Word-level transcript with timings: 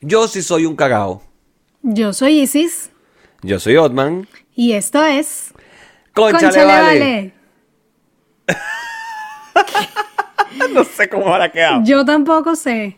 Yo 0.00 0.28
sí 0.28 0.42
soy 0.42 0.66
un 0.66 0.76
cagao. 0.76 1.22
Yo 1.82 2.12
soy 2.12 2.40
Isis 2.40 2.90
Yo 3.42 3.58
soy 3.58 3.76
Otman. 3.76 4.28
y 4.54 4.72
esto 4.72 5.04
es 5.04 5.52
Conchale, 6.12 6.46
Cónchale, 6.46 6.82
vale. 6.82 7.32
no 10.72 10.84
sé 10.84 11.08
cómo 11.08 11.32
habrá 11.32 11.50
quedado. 11.50 11.82
Yo 11.84 12.04
tampoco 12.04 12.56
sé. 12.56 12.97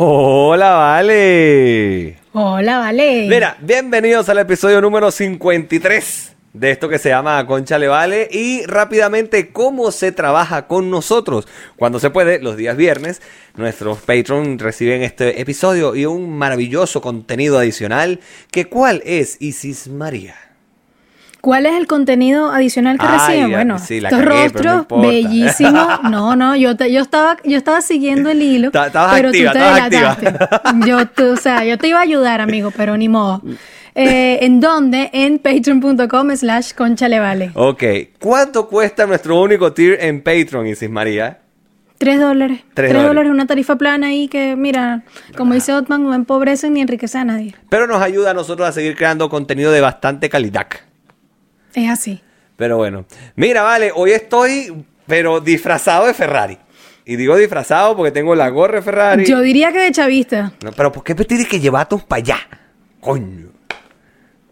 Hola, 0.00 0.74
vale. 0.74 2.18
Hola, 2.32 2.78
vale. 2.78 3.26
Mira, 3.28 3.56
bienvenidos 3.60 4.28
al 4.28 4.38
episodio 4.38 4.80
número 4.80 5.10
53 5.10 6.36
de 6.52 6.70
esto 6.70 6.88
que 6.88 7.00
se 7.00 7.08
llama 7.08 7.44
Concha 7.48 7.80
Le 7.80 7.88
Vale 7.88 8.28
y 8.30 8.64
rápidamente 8.66 9.50
cómo 9.50 9.90
se 9.90 10.12
trabaja 10.12 10.68
con 10.68 10.88
nosotros. 10.88 11.48
Cuando 11.74 11.98
se 11.98 12.10
puede, 12.10 12.38
los 12.38 12.56
días 12.56 12.76
viernes, 12.76 13.20
nuestros 13.56 13.98
Patreon 13.98 14.60
reciben 14.60 15.02
este 15.02 15.40
episodio 15.40 15.96
y 15.96 16.06
un 16.06 16.30
maravilloso 16.30 17.00
contenido 17.00 17.58
adicional. 17.58 18.20
que 18.52 18.68
¿Cuál 18.68 19.02
es 19.04 19.36
Isis 19.40 19.88
María? 19.88 20.47
¿Cuál 21.40 21.66
es 21.66 21.74
el 21.74 21.86
contenido 21.86 22.50
adicional 22.50 22.98
que 22.98 23.06
Ay, 23.06 23.18
reciben? 23.18 23.50
ya, 23.50 23.56
Bueno, 23.56 23.78
sí, 23.78 23.96
estos 23.98 24.10
cagué, 24.10 24.24
no 24.24 24.30
rostros 24.42 24.76
importa. 24.78 25.08
bellísimos. 25.08 26.00
No, 26.10 26.36
no, 26.36 26.56
yo, 26.56 26.76
te- 26.76 26.92
yo 26.92 27.00
estaba, 27.00 27.36
yo 27.44 27.56
estaba 27.56 27.80
siguiendo 27.80 28.30
el 28.30 28.42
hilo, 28.42 28.70
Ta- 28.70 28.86
estabas 28.88 29.14
pero 29.14 29.28
activa, 29.28 29.52
tú 29.52 29.58
te 29.58 29.64
delataste. 29.64 30.34
Yo, 30.88 31.06
tú, 31.06 31.32
o 31.32 31.36
sea, 31.36 31.64
yo 31.64 31.78
te 31.78 31.88
iba 31.88 31.98
a 31.98 32.02
ayudar, 32.02 32.40
amigo, 32.40 32.70
pero 32.76 32.96
ni 32.96 33.08
modo. 33.08 33.42
Eh, 33.94 34.38
¿En 34.42 34.60
dónde? 34.60 35.10
En 35.12 35.38
patreon.com 35.38 36.36
slash 36.36 36.72
conchalevale. 36.74 37.50
Ok, 37.54 37.82
¿cuánto 38.20 38.68
cuesta 38.68 39.06
nuestro 39.06 39.40
único 39.40 39.72
tier 39.72 39.98
en 40.04 40.22
Patreon, 40.22 40.66
Isis 40.66 40.88
María? 40.90 41.38
Tres 41.98 42.20
dólares. 42.20 42.60
Tres 42.74 42.92
dólares. 42.92 43.30
una 43.30 43.46
tarifa 43.46 43.76
plana 43.76 44.08
ahí 44.08 44.28
que, 44.28 44.54
mira, 44.54 45.02
como 45.36 45.54
dice 45.54 45.72
Otman, 45.72 46.04
no 46.04 46.14
empobrece 46.14 46.70
ni 46.70 46.80
enriquece 46.80 47.18
a 47.18 47.24
nadie. 47.24 47.54
Pero 47.70 47.86
nos 47.88 48.00
ayuda 48.00 48.30
a 48.30 48.34
nosotros 48.34 48.68
a 48.68 48.72
seguir 48.72 48.94
creando 48.96 49.28
contenido 49.28 49.72
de 49.72 49.80
bastante 49.80 50.28
calidad. 50.28 50.66
Es 51.74 51.88
así. 51.90 52.20
Pero 52.56 52.76
bueno, 52.76 53.04
mira, 53.36 53.62
vale, 53.62 53.92
hoy 53.94 54.10
estoy, 54.12 54.84
pero 55.06 55.40
disfrazado 55.40 56.06
de 56.06 56.14
Ferrari. 56.14 56.58
Y 57.04 57.16
digo 57.16 57.36
disfrazado 57.36 57.96
porque 57.96 58.10
tengo 58.10 58.34
la 58.34 58.48
gorra 58.50 58.76
de 58.76 58.82
Ferrari. 58.82 59.24
Yo 59.24 59.40
diría 59.40 59.72
que 59.72 59.78
de 59.78 59.92
chavista. 59.92 60.52
No, 60.62 60.72
pero 60.72 60.92
¿por 60.92 61.02
qué 61.04 61.14
tienes 61.14 61.48
que 61.48 61.58
llevar 61.60 61.88
todos 61.88 62.04
para 62.04 62.18
allá? 62.20 62.38
Coño. 63.00 63.48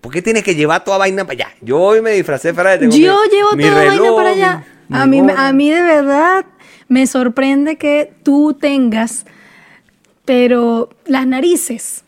¿Por 0.01 0.13
qué 0.13 0.23
tienes 0.23 0.43
que 0.45 0.55
llevar 0.55 0.85
toda 0.85 0.99
vaina 0.99 1.25
para 1.25 1.33
allá? 1.47 1.49
Yo 1.61 1.79
hoy 1.81 2.01
me 2.01 2.13
disfracé 2.13 2.49
de 2.49 2.55
Ferrari. 2.55 2.79
tengo 2.81 2.97
Yo 2.97 3.19
mi- 3.25 3.37
llevo 3.37 3.53
mi 3.57 3.63
toda 3.65 3.75
vaina 3.87 4.15
para 4.17 4.31
allá. 4.31 4.65
mi- 4.89 4.97
a, 4.99 5.07
mí, 5.07 5.21
gorra. 5.21 5.49
a 5.49 5.53
mí 5.53 5.71
de 5.71 5.83
verdad 5.83 6.45
me 6.89 7.07
sorprende 7.09 7.77
que 7.77 8.13
tú 8.23 8.55
tengas, 8.59 9.27
pero 10.25 10.91
las 11.07 11.27
narices 11.27 12.05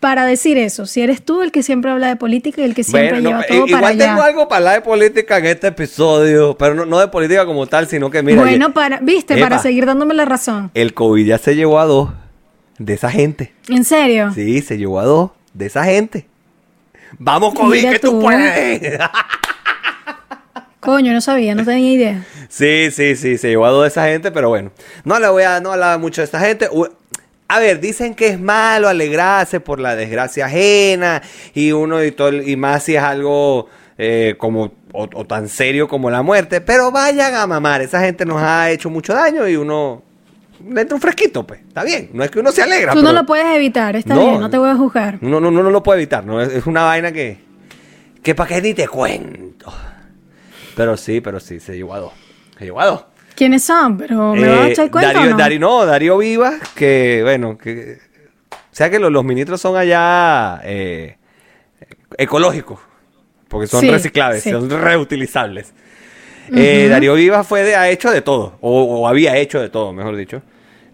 para 0.00 0.24
decir 0.26 0.58
eso. 0.58 0.86
Si 0.86 1.00
eres 1.00 1.22
tú 1.24 1.42
el 1.42 1.50
que 1.52 1.62
siempre 1.62 1.90
habla 1.90 2.08
de 2.08 2.16
política 2.16 2.60
y 2.60 2.64
el 2.64 2.74
que 2.74 2.84
siempre 2.84 3.20
Bueno, 3.20 3.28
lleva 3.30 3.40
no, 3.40 3.46
todo 3.48 3.66
i- 3.66 3.70
para 3.70 3.78
igual 3.92 3.98
tengo 3.98 4.12
allá. 4.12 4.24
algo 4.24 4.48
para 4.48 4.56
hablar 4.58 4.74
de 4.74 4.80
política 4.82 5.38
en 5.38 5.46
este 5.46 5.66
episodio, 5.68 6.56
pero 6.58 6.74
no, 6.74 6.84
no 6.86 6.98
de 7.00 7.08
política 7.08 7.46
como 7.46 7.66
tal, 7.66 7.88
sino 7.88 8.10
que 8.10 8.22
mira, 8.22 8.42
bueno, 8.42 8.72
para, 8.74 9.00
viste, 9.00 9.34
Epa. 9.34 9.48
para 9.48 9.58
seguir 9.58 9.86
dándome 9.86 10.14
la 10.14 10.24
razón. 10.26 10.70
el 10.74 10.92
COVID 10.94 11.26
ya 11.26 11.38
se 11.38 11.56
llevó 11.56 11.80
a 11.80 11.84
dos 11.86 12.10
de 12.78 12.94
esa 12.94 13.10
gente. 13.10 13.54
¿En 13.68 13.84
serio? 13.84 14.30
Sí, 14.34 14.60
se 14.60 14.76
llevó 14.78 15.00
a 15.00 15.04
dos 15.04 15.30
de 15.54 15.66
esa 15.66 15.84
gente. 15.84 16.26
Vamos, 17.18 17.54
COVID, 17.54 17.78
Mira 17.78 17.92
que 17.92 17.98
tú 17.98 18.10
tú. 18.10 18.20
puedes. 18.20 18.98
Coño, 20.80 21.12
no 21.12 21.20
sabía, 21.20 21.54
no 21.54 21.64
tenía 21.64 21.92
idea. 21.92 22.24
Sí, 22.48 22.92
sí, 22.92 23.16
sí, 23.16 23.38
se 23.38 23.48
llevó 23.48 23.66
a 23.66 23.70
dos 23.70 23.82
de 23.82 23.88
esa 23.88 24.04
gente, 24.06 24.30
pero 24.30 24.48
bueno. 24.48 24.70
No 25.04 25.18
le 25.18 25.28
voy 25.28 25.42
a 25.42 25.58
no 25.60 25.72
hablar 25.72 25.98
mucho 25.98 26.20
de 26.20 26.26
esta 26.26 26.38
gente. 26.38 26.68
A 27.48 27.60
ver, 27.60 27.80
dicen 27.80 28.14
que 28.14 28.28
es 28.28 28.40
malo 28.40 28.88
alegrarse 28.88 29.60
por 29.60 29.78
la 29.78 29.94
desgracia 29.94 30.46
ajena 30.46 31.22
y 31.54 31.70
uno 31.72 32.02
y 32.02 32.10
todo, 32.10 32.32
y 32.32 32.56
más 32.56 32.82
si 32.82 32.96
es 32.96 33.02
algo 33.02 33.68
eh, 33.98 34.34
como 34.36 34.72
o, 34.92 35.08
o 35.14 35.24
tan 35.26 35.48
serio 35.48 35.86
como 35.86 36.10
la 36.10 36.22
muerte. 36.22 36.60
Pero 36.60 36.90
vayan 36.90 37.34
a 37.34 37.46
mamar, 37.46 37.82
esa 37.82 38.00
gente 38.00 38.24
nos 38.26 38.42
ha 38.42 38.70
hecho 38.70 38.90
mucho 38.90 39.14
daño 39.14 39.46
y 39.46 39.54
uno 39.56 40.02
le 40.68 40.80
entra 40.80 40.96
un 40.96 41.00
fresquito, 41.00 41.46
pues. 41.46 41.60
Está 41.60 41.84
bien, 41.84 42.10
no 42.14 42.24
es 42.24 42.30
que 42.32 42.40
uno 42.40 42.50
se 42.50 42.62
alegra. 42.62 42.92
Tú 42.92 43.02
no 43.02 43.12
lo 43.12 43.24
puedes 43.24 43.46
evitar, 43.54 43.94
está 43.94 44.14
No. 44.14 44.20
bien, 44.22 44.40
no 44.40 44.50
te 44.50 44.58
voy 44.58 44.70
a 44.70 44.74
juzgar. 44.76 45.18
no, 45.20 45.40
no, 45.40 45.50
no 45.50 45.70
lo 45.70 45.82
puede 45.84 46.00
evitar, 46.00 46.24
¿no? 46.26 46.40
Es, 46.40 46.52
es 46.52 46.66
una 46.66 46.82
vaina 46.82 47.12
que, 47.12 47.38
que 48.24 48.34
para 48.34 48.48
qué 48.48 48.60
ni 48.62 48.74
te 48.74 48.88
cuento. 48.88 49.72
Pero 50.74 50.96
sí, 50.96 51.20
pero 51.20 51.38
sí, 51.40 51.60
se 51.60 51.76
llevó 51.76 51.94
a 51.94 52.00
dos. 52.00 52.12
Se 52.58 52.64
llevó 52.64 52.80
a 52.80 52.86
dos. 52.86 53.04
¿Quiénes 53.36 53.62
son? 53.64 53.96
Pero 53.98 54.34
me 54.34 54.48
vas 54.48 54.58
a 54.60 54.66
Eh, 54.68 54.72
echar 54.72 54.84
el 54.86 54.90
cuento 54.90 55.12
Darío, 55.12 55.30
no? 55.30 55.36
Darío- 55.36 55.60
no, 55.60 55.86
Darío 55.86 56.18
Vivas, 56.18 56.54
que 56.74 57.20
bueno, 57.22 57.56
que. 57.58 57.98
O 58.50 58.56
sea 58.76 58.90
que 58.90 58.98
los, 58.98 59.10
los 59.12 59.24
ministros 59.24 59.60
son 59.60 59.76
allá 59.76 60.60
eh, 60.64 61.16
ecológicos, 62.18 62.80
porque 63.48 63.66
son 63.66 63.80
Sí, 63.80 63.90
reciclables, 63.90 64.42
sí. 64.42 64.50
son 64.50 64.68
reutilizables. 64.70 65.72
Eh, 66.54 66.88
Darío 66.90 67.14
Vivas 67.14 67.46
fue 67.46 67.62
de, 67.64 67.74
ha 67.76 67.88
hecho 67.88 68.10
de 68.10 68.22
todo, 68.22 68.56
o, 68.60 68.82
o 69.00 69.08
había 69.08 69.36
hecho 69.36 69.60
de 69.60 69.68
todo, 69.68 69.92
mejor 69.92 70.16
dicho. 70.16 70.42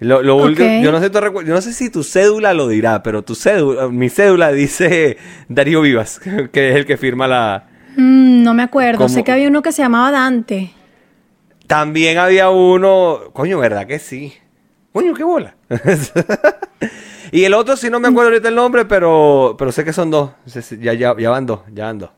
Lo, 0.00 0.22
lo 0.22 0.36
Ok. 0.36 0.44
último- 0.46 0.82
yo, 0.82 0.90
no 0.92 0.98
sé, 0.98 1.06
si 1.06 1.10
tú 1.12 1.18
recu- 1.18 1.44
yo 1.44 1.54
no 1.54 1.60
sé 1.60 1.72
si 1.72 1.90
tu 1.90 2.02
cédula 2.02 2.54
lo 2.54 2.66
dirá, 2.68 3.02
pero 3.02 3.22
tu 3.22 3.34
cédula, 3.34 3.88
mi 3.88 4.08
cédula 4.08 4.50
dice 4.52 5.16
Darío 5.48 5.80
Vivas, 5.82 6.20
que 6.52 6.70
es 6.70 6.76
el 6.76 6.86
que 6.86 6.96
firma 6.96 7.28
la... 7.28 7.64
Mm, 7.96 8.42
no 8.42 8.54
me 8.54 8.62
acuerdo, 8.62 9.08
sé 9.08 9.22
que 9.22 9.30
había 9.32 9.48
uno 9.48 9.62
que 9.62 9.70
se 9.72 9.82
llamaba 9.82 10.10
Dante. 10.10 10.72
También 11.72 12.18
había 12.18 12.50
uno. 12.50 13.30
Coño, 13.32 13.58
¿verdad 13.58 13.86
que 13.86 13.98
sí? 13.98 14.34
Coño, 14.92 15.14
qué 15.14 15.24
bola. 15.24 15.54
y 17.32 17.44
el 17.44 17.54
otro, 17.54 17.78
sí 17.78 17.88
no 17.88 17.98
me 17.98 18.08
acuerdo 18.08 18.28
ahorita 18.28 18.50
el 18.50 18.54
nombre, 18.54 18.84
pero, 18.84 19.56
pero 19.58 19.72
sé 19.72 19.82
que 19.82 19.94
son 19.94 20.10
dos. 20.10 20.32
Ya, 20.82 20.92
ya, 20.92 21.14
ya 21.18 21.30
van 21.30 21.46
dos, 21.46 21.60
ya 21.72 21.86
van 21.86 21.98
dos. 21.98 22.10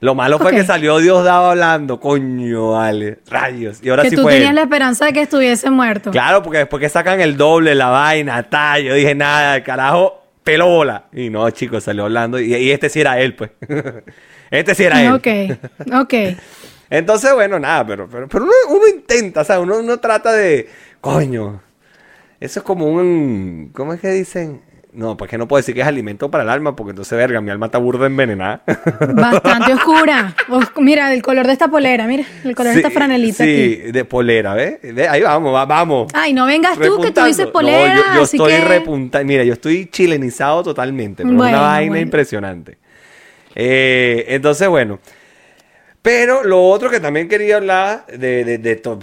Lo 0.00 0.14
malo 0.14 0.38
fue 0.38 0.52
Ok. 0.52 0.56
que 0.56 0.64
salió 0.64 0.96
Diosdado 1.00 1.50
hablando, 1.50 2.00
coño, 2.00 2.70
vale, 2.70 3.18
rayos. 3.28 3.80
Y 3.82 3.90
ahora 3.90 4.04
que 4.04 4.08
sí 4.10 4.16
tú 4.16 4.22
fue. 4.22 4.32
tenías 4.32 4.48
él. 4.48 4.54
la 4.56 4.62
esperanza 4.62 5.04
de 5.04 5.12
que 5.12 5.20
estuviese 5.20 5.68
muerto. 5.68 6.10
Claro, 6.10 6.42
porque 6.42 6.60
después 6.60 6.80
que 6.80 6.88
sacan 6.88 7.20
el 7.20 7.36
doble, 7.36 7.74
la 7.74 7.88
vaina, 7.88 8.42
tal, 8.44 8.84
yo 8.84 8.94
dije, 8.94 9.14
nada, 9.14 9.62
carajo, 9.64 10.22
pelo 10.42 10.66
bola. 10.66 11.08
Y 11.12 11.28
no, 11.28 11.50
chicos, 11.50 11.84
salió 11.84 12.04
hablando. 12.04 12.40
Y, 12.40 12.54
y 12.54 12.70
este 12.70 12.88
sí 12.88 13.02
era 13.02 13.20
él, 13.20 13.34
pues. 13.34 13.50
este 14.50 14.74
sí 14.74 14.84
era 14.84 15.02
él. 15.02 15.12
Ok, 15.12 15.26
ok. 15.92 16.14
Entonces, 16.90 17.34
bueno, 17.34 17.58
nada, 17.58 17.86
pero, 17.86 18.08
pero, 18.08 18.28
pero 18.28 18.44
uno, 18.44 18.52
uno 18.70 18.88
intenta, 18.88 19.42
o 19.42 19.44
sea, 19.44 19.60
uno, 19.60 19.78
uno 19.78 19.98
trata 19.98 20.32
de, 20.32 20.68
coño, 21.00 21.60
eso 22.40 22.60
es 22.60 22.64
como 22.64 22.86
un, 22.86 23.70
¿cómo 23.74 23.92
es 23.92 24.00
que 24.00 24.08
dicen? 24.10 24.62
No, 24.90 25.16
pues 25.18 25.30
que 25.30 25.36
no 25.36 25.46
puedo 25.46 25.58
decir 25.58 25.74
que 25.74 25.82
es 25.82 25.86
alimento 25.86 26.30
para 26.30 26.42
el 26.44 26.48
alma, 26.48 26.74
porque 26.74 26.90
entonces, 26.90 27.16
verga, 27.16 27.40
mi 27.42 27.50
alma 27.50 27.66
está 27.66 27.76
burda 27.78 28.06
envenenada. 28.06 28.62
Bastante 29.14 29.74
oscura. 29.74 30.34
Os- 30.48 30.72
mira, 30.78 31.12
el 31.12 31.22
color 31.22 31.46
de 31.46 31.52
esta 31.52 31.68
polera, 31.68 32.06
mira, 32.06 32.24
el 32.42 32.56
color 32.56 32.72
de 32.72 32.78
esta 32.78 32.90
franelita 32.90 33.44
Sí, 33.44 33.80
aquí. 33.82 33.92
de 33.92 34.04
polera, 34.06 34.54
¿ves? 34.54 34.78
Ve, 34.82 35.06
Ahí 35.06 35.20
vamos, 35.22 35.54
va- 35.54 35.66
vamos. 35.66 36.10
Ay, 36.14 36.32
no 36.32 36.46
vengas 36.46 36.78
tú 36.78 37.00
que 37.02 37.12
tú 37.12 37.22
dices 37.22 37.46
No, 37.46 37.52
polera, 37.52 37.96
yo, 37.96 38.02
yo 38.14 38.22
así 38.22 38.38
estoy 38.38 38.54
que... 38.54 38.60
repuntando. 38.64 39.26
Mira, 39.28 39.44
yo 39.44 39.52
estoy 39.52 39.86
chilenizado 39.86 40.64
totalmente. 40.64 41.22
Pero 41.22 41.36
Bueno, 41.36 41.58
una 41.58 41.66
vaina 41.68 41.88
bueno. 41.90 42.02
impresionante. 42.02 42.78
Eh, 43.54 44.24
entonces, 44.28 44.68
bueno. 44.68 44.98
Pero 46.02 46.44
lo 46.44 46.62
otro 46.68 46.90
que 46.90 47.00
también 47.00 47.28
quería 47.28 47.56
hablar 47.56 48.06
de, 48.06 48.44
de, 48.44 48.58
de 48.58 48.76
todo. 48.76 49.00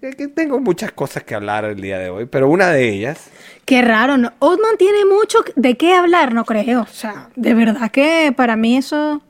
que 0.00 0.28
tengo 0.28 0.60
muchas 0.60 0.92
cosas 0.92 1.22
que 1.24 1.34
hablar 1.34 1.64
el 1.64 1.80
día 1.80 1.98
de 1.98 2.10
hoy, 2.10 2.26
pero 2.26 2.48
una 2.48 2.70
de 2.70 2.88
ellas. 2.88 3.30
Qué 3.64 3.82
raro, 3.82 4.16
¿no? 4.16 4.32
Oldman 4.40 4.76
tiene 4.76 5.04
mucho 5.04 5.38
de 5.56 5.76
qué 5.76 5.94
hablar, 5.94 6.34
no 6.34 6.44
creo. 6.44 6.82
O 6.82 6.86
sea, 6.86 7.30
de 7.36 7.54
verdad 7.54 7.90
que 7.90 8.32
para 8.36 8.56
mí 8.56 8.76
eso... 8.76 9.22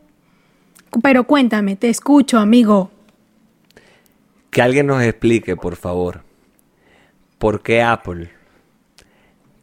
Pero 1.03 1.25
cuéntame, 1.25 1.77
te 1.77 1.89
escucho, 1.89 2.39
amigo. 2.39 2.91
Que 4.51 4.63
alguien 4.63 4.87
nos 4.87 5.03
explique, 5.03 5.55
por 5.57 5.77
favor. 5.77 6.23
¿Por 7.39 7.63
qué 7.63 7.83
Apple 7.83 8.31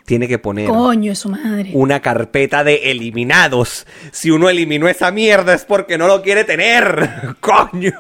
tiene 0.08 0.30
que 0.30 0.40
poner 0.40 0.70
Coño, 0.70 1.14
su 1.16 1.28
madre. 1.28 1.72
una 1.74 2.00
carpeta 2.00 2.64
de 2.64 2.90
eliminados? 2.92 3.86
Si 4.14 4.32
uno 4.32 4.48
eliminó 4.50 4.88
esa 4.88 5.12
mierda 5.12 5.54
es 5.54 5.66
porque 5.66 5.98
no 5.98 6.08
lo 6.08 6.22
quiere 6.22 6.46
tener. 6.46 7.36
¡Coño! 7.42 7.92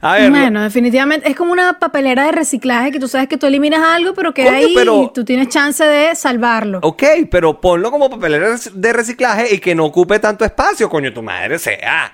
A 0.00 0.14
ver, 0.14 0.30
Bueno, 0.30 0.62
definitivamente 0.62 1.28
es 1.28 1.36
como 1.36 1.52
una 1.52 1.78
papelera 1.80 2.26
de 2.26 2.32
reciclaje 2.32 2.90
que 2.92 2.98
tú 3.00 3.08
sabes 3.08 3.28
que 3.28 3.36
tú 3.36 3.46
eliminas 3.46 3.82
algo, 3.82 4.14
pero 4.14 4.32
queda 4.32 4.50
Coño, 4.52 4.58
ahí 4.58 4.72
pero- 4.74 5.02
y 5.04 5.12
tú 5.12 5.24
tienes 5.24 5.48
chance 5.48 5.84
de 5.84 6.14
salvarlo. 6.14 6.78
Ok, 6.82 7.02
pero 7.28 7.60
ponlo 7.60 7.90
como 7.90 8.08
papelera 8.08 8.56
de 8.72 8.92
reciclaje 8.92 9.52
y 9.54 9.58
que 9.58 9.74
no 9.74 9.84
ocupe 9.86 10.18
tanto 10.20 10.44
espacio, 10.44 10.88
coño, 10.88 11.12
tu 11.12 11.22
madre 11.22 11.58
sea. 11.58 12.12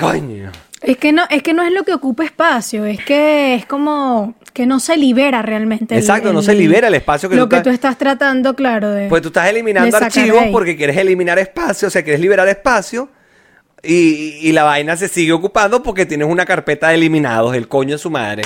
Coño. 0.00 0.52
Es 0.82 0.98
que 0.98 1.12
no, 1.12 1.22
es 1.30 1.42
que 1.42 1.52
no 1.54 1.62
es 1.62 1.72
lo 1.72 1.84
que 1.84 1.94
ocupa 1.94 2.24
espacio, 2.24 2.84
es 2.84 3.02
que 3.04 3.54
es 3.54 3.66
como 3.66 4.34
que 4.52 4.66
no 4.66 4.78
se 4.78 4.96
libera 4.96 5.42
realmente. 5.42 5.94
el- 5.94 6.00
Exacto, 6.00 6.32
no 6.32 6.42
se 6.42 6.54
libera 6.54 6.88
el 6.88 6.94
espacio 6.94 7.28
que 7.28 7.36
lo 7.36 7.44
tú 7.44 7.48
que 7.50 7.56
estás- 7.56 7.64
tú 7.64 7.70
estás 7.74 7.98
tratando, 7.98 8.54
claro, 8.54 8.90
de. 8.90 9.08
Pues 9.08 9.22
tú 9.22 9.28
estás 9.28 9.48
eliminando 9.48 9.96
archivos 9.96 10.44
porque 10.52 10.76
quieres 10.76 10.96
eliminar 10.96 11.38
espacio, 11.38 11.88
o 11.88 11.90
sea, 11.90 12.02
quieres 12.02 12.20
liberar 12.20 12.46
espacio 12.48 13.08
y, 13.82 14.38
y 14.42 14.52
la 14.52 14.64
vaina 14.64 14.96
se 14.96 15.08
sigue 15.08 15.32
ocupando 15.32 15.82
porque 15.82 16.06
tienes 16.06 16.28
una 16.28 16.44
carpeta 16.44 16.88
de 16.88 16.94
eliminados, 16.96 17.54
el 17.54 17.68
coño 17.68 17.92
de 17.94 17.98
su 17.98 18.10
madre. 18.10 18.42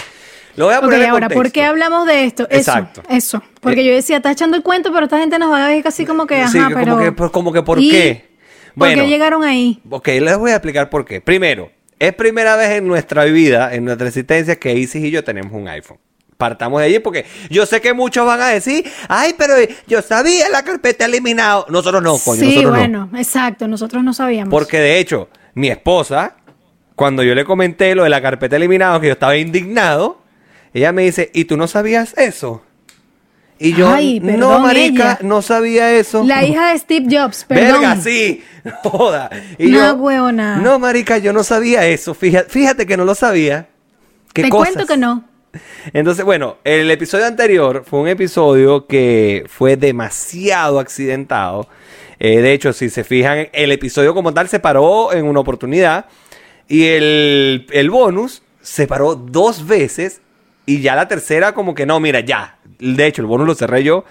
Lo 0.57 0.67
voy 0.67 0.75
a 0.75 0.81
poner 0.81 1.03
en 1.03 1.11
ahora, 1.11 1.29
¿por 1.29 1.37
contexto. 1.37 1.55
qué 1.61 1.65
hablamos 1.65 2.07
de 2.07 2.25
esto? 2.25 2.47
Exacto. 2.51 3.03
eso. 3.09 3.43
Porque 3.61 3.81
Eh, 3.81 3.85
yo 3.85 3.93
decía, 3.93 4.17
estás 4.17 4.33
echando 4.33 4.57
el 4.57 4.63
cuento, 4.63 4.93
pero 4.93 5.05
esta 5.05 5.19
gente 5.19 5.39
nos 5.39 5.51
va 5.51 5.65
a 5.65 5.69
ver 5.69 5.83
casi 5.83 6.05
como 6.05 6.27
que, 6.27 6.41
ajá, 6.43 6.51
Sí, 6.51 6.59
que 6.59 6.75
pero... 6.75 6.93
como 6.93 7.05
que, 7.05 7.13
por- 7.13 7.31
como 7.31 7.53
que, 7.53 7.63
¿por 7.63 7.81
¿Y 7.81 7.91
qué? 7.91 8.29
¿Por 8.69 8.73
Bueno. 8.89 9.03
qué 9.03 9.09
llegaron 9.09 9.45
ahí? 9.45 9.81
Ok, 9.89 10.09
les 10.09 10.37
voy 10.37 10.51
a 10.51 10.55
explicar 10.57 10.91
por 10.91 11.05
qué. 11.05 11.21
Primero, 11.21 11.71
es 12.01 12.15
primera 12.15 12.57
vez 12.57 12.71
en 12.71 12.89
nuestra 12.89 13.25
vida, 13.27 13.73
en 13.75 13.85
nuestra 13.85 14.09
existencia, 14.09 14.59
que 14.59 14.75
Isis 14.75 15.05
y 15.05 15.11
yo 15.11 15.23
tenemos 15.23 15.53
un 15.53 15.69
iPhone. 15.69 15.99
Partamos 16.39 16.81
de 16.81 16.87
allí 16.87 16.99
porque 16.99 17.27
yo 17.51 17.67
sé 17.67 17.83
que 17.83 17.93
muchos 17.93 18.25
van 18.25 18.41
a 18.41 18.49
decir, 18.49 18.91
ay, 19.09 19.35
pero 19.37 19.55
yo 19.87 20.01
sabía 20.01 20.49
la 20.49 20.65
carpeta 20.65 21.05
eliminado. 21.05 21.67
Nosotros 21.69 22.03
no, 22.03 22.17
coño, 22.19 22.41
sí, 22.41 22.47
nosotros 22.47 22.73
no. 22.73 22.79
bueno, 22.79 23.11
exacto, 23.19 23.69
nosotros 23.69 24.03
no 24.03 24.15
sabíamos. 24.15 24.51
Porque 24.51 24.79
de 24.79 24.99
hecho, 24.99 25.29
mi 25.53 25.69
esposa, 25.69 26.37
cuando 26.97 27.23
yo 27.23 27.35
le 27.35 27.45
comenté 27.45 27.95
lo 27.95 28.05
de 28.05 28.11
la 28.11 28.23
carpeta 28.23 28.57
eliminado, 28.57 28.99
que 28.99 29.09
yo 29.09 29.13
estaba 29.13 29.37
indignado, 29.37 30.23
ella 30.73 30.93
me 30.93 31.03
dice, 31.03 31.31
¿y 31.35 31.45
tú 31.45 31.59
no 31.59 31.69
sabías 31.69 32.17
eso? 32.17 32.63
Y 33.63 33.75
yo, 33.75 33.91
Ay, 33.93 34.21
no, 34.21 34.59
marica, 34.59 35.19
ella. 35.21 35.29
no 35.29 35.43
sabía 35.43 35.93
eso. 35.93 36.25
La 36.25 36.43
hija 36.45 36.73
de 36.73 36.79
Steve 36.79 37.07
Jobs, 37.15 37.45
perdón. 37.45 37.83
Verga, 37.83 37.97
sí. 38.01 38.43
Joda. 38.83 39.29
Y 39.59 39.69
No, 39.69 39.79
yo, 39.79 39.95
huevona. 39.97 40.57
No, 40.57 40.79
marica, 40.79 41.19
yo 41.19 41.35
no 41.35 41.45
sabía 41.45 41.87
eso. 41.87 42.15
Fíjate, 42.15 42.49
fíjate 42.49 42.87
que 42.87 42.97
no 42.97 43.05
lo 43.05 43.15
sabía. 43.15 43.69
¿Qué 44.33 44.45
Te 44.45 44.49
cosas? 44.49 44.73
cuento 44.75 44.87
que 44.91 44.97
no. 44.99 45.25
Entonces, 45.93 46.25
bueno, 46.25 46.57
el 46.65 46.91
episodio 46.91 47.27
anterior 47.27 47.85
fue 47.87 48.01
un 48.01 48.09
episodio 48.09 48.87
que 48.87 49.45
fue 49.49 49.77
demasiado 49.77 50.79
accidentado. 50.81 51.69
Eh, 52.19 52.41
de 52.41 52.53
hecho, 52.55 52.73
si 52.73 52.89
se 52.89 53.05
fijan, 53.05 53.49
el 53.53 53.73
episodio 53.73 54.15
como 54.15 54.33
tal 54.33 54.49
se 54.49 54.61
paró 54.61 55.13
en 55.13 55.27
una 55.27 55.41
oportunidad 55.41 56.07
y 56.67 56.85
el, 56.87 57.67
el 57.73 57.91
bonus 57.91 58.43
se 58.63 58.87
paró 58.87 59.17
dos 59.17 59.67
veces 59.67 60.23
y 60.65 60.81
ya 60.81 60.95
la 60.97 61.09
tercera 61.09 61.53
como 61.53 61.75
que 61.75 61.85
no, 61.85 62.01
mira, 62.01 62.21
ya. 62.21 62.57
De 62.81 63.07
hecho, 63.07 63.23
el 63.23 63.27
bonus 63.27 63.47
lo 63.47 63.55
cerré 63.55 63.85
yo. 63.85 64.05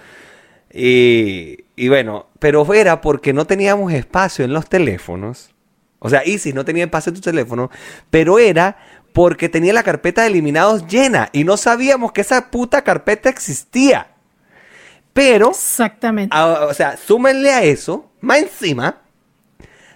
Y, 0.72 1.64
y 1.76 1.88
bueno, 1.88 2.28
pero 2.38 2.72
era 2.72 3.00
porque 3.00 3.32
no 3.32 3.46
teníamos 3.46 3.92
espacio 3.92 4.44
en 4.44 4.52
los 4.52 4.68
teléfonos. 4.68 5.50
O 5.98 6.08
sea, 6.08 6.22
Easy 6.24 6.52
no 6.52 6.64
tenía 6.64 6.84
espacio 6.84 7.10
en 7.10 7.16
tu 7.16 7.20
teléfono, 7.20 7.70
pero 8.10 8.38
era 8.38 8.78
porque 9.12 9.48
tenía 9.48 9.72
la 9.72 9.82
carpeta 9.82 10.22
de 10.22 10.28
eliminados 10.28 10.86
llena 10.86 11.28
y 11.32 11.44
no 11.44 11.56
sabíamos 11.56 12.12
que 12.12 12.20
esa 12.20 12.50
puta 12.50 12.82
carpeta 12.82 13.28
existía. 13.28 14.06
Pero, 15.12 15.50
Exactamente. 15.50 16.34
a- 16.34 16.66
o 16.66 16.72
sea, 16.74 16.96
súmenle 16.96 17.52
a 17.52 17.64
eso, 17.64 18.10
más 18.20 18.38
encima, 18.38 19.02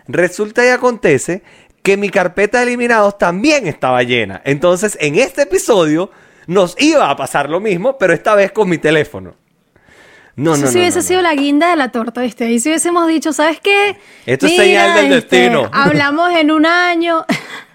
resulta 0.09 0.65
y 0.67 0.69
acontece 0.71 1.43
que 1.83 1.97
mi 1.97 2.09
carpeta 2.11 2.59
de 2.59 2.65
eliminados 2.65 3.17
también 3.17 3.67
estaba 3.67 4.03
llena. 4.03 4.43
Entonces, 4.45 4.99
en 5.01 5.15
este 5.17 5.43
episodio 5.43 6.11
nos 6.47 6.81
iba 6.81 7.11
a 7.11 7.17
pasar 7.17 7.49
lo 7.49 7.61
mismo, 7.61 7.97
pero 7.99 8.13
esta 8.13 8.35
vez 8.35 8.53
con 8.53 8.69
mi 8.69 8.79
teléfono. 8.79 9.35
No, 10.37 10.55
Eso 10.55 10.65
no, 10.65 10.73
no, 10.73 10.79
hubiese 10.79 10.99
no, 10.99 11.03
sido 11.05 11.23
la 11.23 11.35
guinda 11.35 11.71
de 11.71 11.77
la 11.77 11.93
torta, 11.93 12.21
¿viste? 12.23 12.51
Y 12.51 12.59
si 12.59 12.69
hubiésemos 12.69 13.07
dicho, 13.07 13.33
¿sabes 13.33 13.61
qué? 13.61 13.97
Esto 14.27 14.47
es 14.47 14.57
señal 14.57 14.95
del 14.95 15.13
este, 15.13 15.37
destino. 15.37 15.69
Hablamos 15.73 16.33
en 16.33 16.51
un 16.51 16.67
año. 16.67 17.25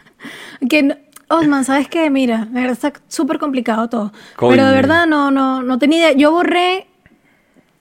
que 0.69 0.83
no- 0.83 0.95
Osman, 1.29 1.63
¿sabes 1.63 1.87
qué? 1.87 2.09
Mira, 2.09 2.47
de 2.49 2.61
verdad 2.61 2.71
está 2.73 2.93
súper 3.07 3.37
complicado 3.37 3.87
todo. 3.87 4.11
Coño. 4.35 4.51
Pero 4.51 4.65
de 4.65 4.73
verdad 4.73 5.05
no, 5.05 5.29
no, 5.31 5.61
no 5.61 5.77
tenía 5.77 5.99
idea. 5.99 6.11
Yo 6.13 6.31
borré 6.31 6.87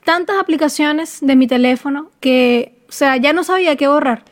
tantas 0.04 0.36
aplicaciones 0.38 1.18
de 1.22 1.34
mi 1.34 1.46
teléfono 1.46 2.10
que, 2.20 2.78
o 2.88 2.92
sea, 2.92 3.16
ya 3.16 3.32
no 3.32 3.44
sabía 3.44 3.74
qué 3.76 3.88
borrar. 3.88 4.22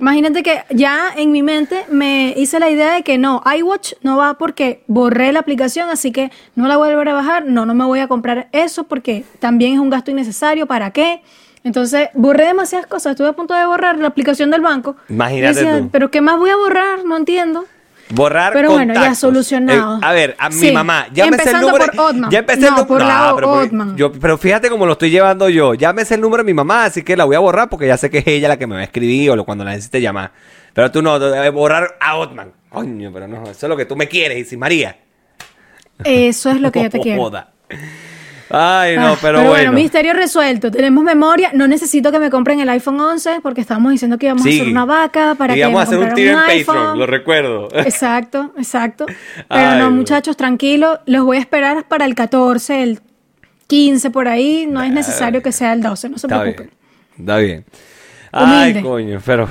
Imagínate 0.00 0.42
que 0.42 0.62
ya 0.70 1.10
en 1.16 1.32
mi 1.32 1.42
mente 1.42 1.84
me 1.90 2.32
hice 2.36 2.60
la 2.60 2.70
idea 2.70 2.94
de 2.94 3.02
que 3.02 3.18
no, 3.18 3.42
iWatch 3.44 3.94
no 4.02 4.16
va 4.16 4.38
porque 4.38 4.84
borré 4.86 5.32
la 5.32 5.40
aplicación, 5.40 5.90
así 5.90 6.12
que 6.12 6.30
no 6.54 6.68
la 6.68 6.76
voy 6.76 6.88
a 6.88 6.92
volver 6.92 7.08
a 7.08 7.14
bajar, 7.14 7.44
no, 7.46 7.66
no 7.66 7.74
me 7.74 7.84
voy 7.84 8.00
a 8.00 8.08
comprar 8.08 8.48
eso 8.52 8.84
porque 8.84 9.24
también 9.40 9.74
es 9.74 9.80
un 9.80 9.90
gasto 9.90 10.10
innecesario, 10.10 10.66
¿para 10.66 10.92
qué? 10.92 11.22
Entonces, 11.64 12.08
borré 12.14 12.46
demasiadas 12.46 12.86
cosas, 12.86 13.12
estuve 13.12 13.28
a 13.28 13.32
punto 13.32 13.54
de 13.54 13.66
borrar 13.66 13.98
la 13.98 14.08
aplicación 14.08 14.50
del 14.50 14.60
banco. 14.60 14.96
Imagínate 15.08 15.54
decía, 15.54 15.78
tú. 15.80 15.88
Pero 15.90 16.10
¿qué 16.10 16.20
más 16.20 16.38
voy 16.38 16.50
a 16.50 16.56
borrar? 16.56 17.04
No 17.04 17.16
entiendo. 17.16 17.64
Borrar 18.10 18.52
Pero 18.54 18.70
bueno, 18.72 18.94
ya 18.94 19.14
solucionado. 19.14 19.96
Eh, 19.96 20.00
a 20.02 20.12
ver, 20.12 20.34
a 20.38 20.48
mi 20.48 20.72
mamá, 20.72 21.08
llámese 21.12 21.50
el 21.50 21.60
número. 21.60 21.86
por 21.92 22.00
Otman. 22.06 22.30
Ya 22.30 22.38
empecé 22.38 22.60
No, 22.60 22.66
el 22.68 22.72
número. 22.72 22.86
por 22.88 23.02
la 23.02 23.32
O- 23.32 23.36
pero, 23.36 23.50
porque 23.50 23.66
Otman. 23.66 23.96
yo- 23.96 24.12
pero 24.12 24.38
fíjate 24.38 24.70
cómo 24.70 24.86
lo 24.86 24.92
estoy 24.92 25.10
llevando 25.10 25.48
yo. 25.50 25.74
Llámese 25.74 26.14
el 26.14 26.22
número 26.22 26.42
de 26.42 26.46
mi 26.46 26.54
mamá, 26.54 26.84
así 26.84 27.02
que 27.02 27.16
la 27.16 27.24
voy 27.24 27.36
a 27.36 27.40
borrar 27.40 27.68
porque 27.68 27.86
ya 27.86 27.96
sé 27.98 28.08
que 28.10 28.18
es 28.18 28.26
ella 28.26 28.48
la 28.48 28.56
que 28.56 28.66
me 28.66 28.76
va 28.76 28.80
a 28.80 28.84
escribir 28.84 29.30
o 29.30 29.36
lo- 29.36 29.44
cuando 29.44 29.62
la 29.64 29.72
necesite 29.72 30.00
llamar. 30.00 30.32
Pero 30.72 30.90
tú 30.90 31.02
no, 31.02 31.18
debes 31.18 31.52
borrar 31.52 31.96
a 32.00 32.16
Otman. 32.16 32.52
Coño, 32.70 33.10
pero 33.12 33.28
no, 33.28 33.42
eso 33.42 33.66
es 33.66 33.68
lo 33.68 33.76
que 33.76 33.84
tú 33.84 33.94
me 33.96 34.08
quieres, 34.08 34.38
y 34.38 34.44
si 34.44 34.56
María. 34.56 34.96
Eso 36.04 36.50
es 36.50 36.60
lo 36.60 36.70
que 36.72 36.84
yo 36.84 36.90
te 36.90 37.00
quiero. 37.02 37.30
Ay, 38.50 38.96
no, 38.96 39.08
Ah, 39.08 39.18
pero, 39.20 39.44
bueno. 39.44 39.72
misterio 39.72 40.14
resuelto. 40.14 40.70
Tenemos 40.70 41.04
memoria. 41.04 41.50
No 41.52 41.68
necesito 41.68 42.10
que 42.10 42.18
me 42.18 42.30
compren 42.30 42.60
el 42.60 42.68
iPhone 42.70 42.98
11 43.00 43.40
porque 43.42 43.60
estábamos 43.60 43.92
diciendo 43.92 44.16
que 44.18 44.26
íbamos 44.26 44.42
Sí. 44.44 44.58
a 44.58 44.62
hacer 44.62 44.72
una 44.72 44.84
vaca 44.86 45.34
para 45.36 45.52
Y 45.54 45.56
que 45.56 45.64
vamos 45.64 45.80
a 45.80 45.82
hacer 45.84 45.98
un 45.98 46.14
tiro 46.14 46.38
en. 46.48 46.64
Patreon, 46.66 46.98
lo 46.98 47.06
recuerdo. 47.06 47.68
Exacto, 47.74 48.54
exacto. 48.56 49.06
Pero 49.36 49.46
Ay, 49.50 49.78
no, 49.78 49.90
muchachos, 49.90 50.36
tranquilos. 50.36 50.98
Los 51.06 51.24
voy 51.24 51.36
a 51.36 51.40
esperar 51.40 51.86
para 51.88 52.04
el 52.06 52.14
14, 52.14 52.82
el 52.82 53.00
15 53.66 54.10
por 54.10 54.28
ahí. 54.28 54.66
No 54.68 54.82
es 54.82 54.92
necesario 54.92 55.42
que 55.42 55.52
sea 55.52 55.72
el 55.74 55.82
12, 55.82 56.08
no 56.08 56.16
se 56.18 56.26
Está 56.26 56.40
preocupen. 56.40 56.70
bien. 57.16 57.20
Está 57.20 57.36
bien. 57.38 57.64
Ay, 58.32 58.70
Humilde. 58.72 58.82
coño, 58.82 59.22
pero. 59.24 59.48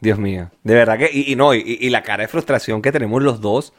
Dios 0.00 0.18
mío. 0.18 0.50
De 0.64 0.74
verdad 0.74 0.98
que. 0.98 1.10
Y, 1.12 1.32
y 1.32 1.36
no, 1.36 1.54
y, 1.54 1.60
y 1.80 1.90
la 1.90 2.02
cara 2.02 2.22
de 2.22 2.28
frustración 2.28 2.82
que 2.82 2.90
tenemos 2.92 3.22
los 3.22 3.40
dos 3.40 3.72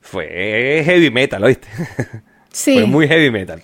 fue 0.00 0.82
heavy 0.84 1.10
metal, 1.10 1.44
¿oíste? 1.44 1.68
Sí, 2.52 2.74
Fue 2.74 2.84
muy 2.86 3.08
heavy 3.08 3.30
metal. 3.30 3.62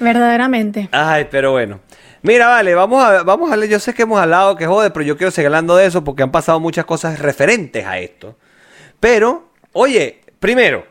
verdaderamente. 0.00 0.88
Ay, 0.92 1.26
pero 1.30 1.52
bueno. 1.52 1.80
Mira, 2.22 2.48
vale, 2.48 2.74
vamos 2.74 3.02
a, 3.02 3.22
vamos 3.22 3.50
a 3.50 3.54
hablar. 3.54 3.68
Yo 3.68 3.78
sé 3.78 3.94
que 3.94 4.02
hemos 4.02 4.20
hablado 4.20 4.56
que 4.56 4.66
jode, 4.66 4.90
pero 4.90 5.04
yo 5.04 5.16
quiero 5.16 5.30
seguir 5.30 5.46
hablando 5.46 5.76
de 5.76 5.86
eso 5.86 6.02
porque 6.04 6.22
han 6.22 6.30
pasado 6.32 6.58
muchas 6.60 6.84
cosas 6.84 7.18
referentes 7.18 7.84
a 7.86 7.98
esto. 7.98 8.36
Pero, 9.00 9.50
oye, 9.72 10.20
primero. 10.40 10.84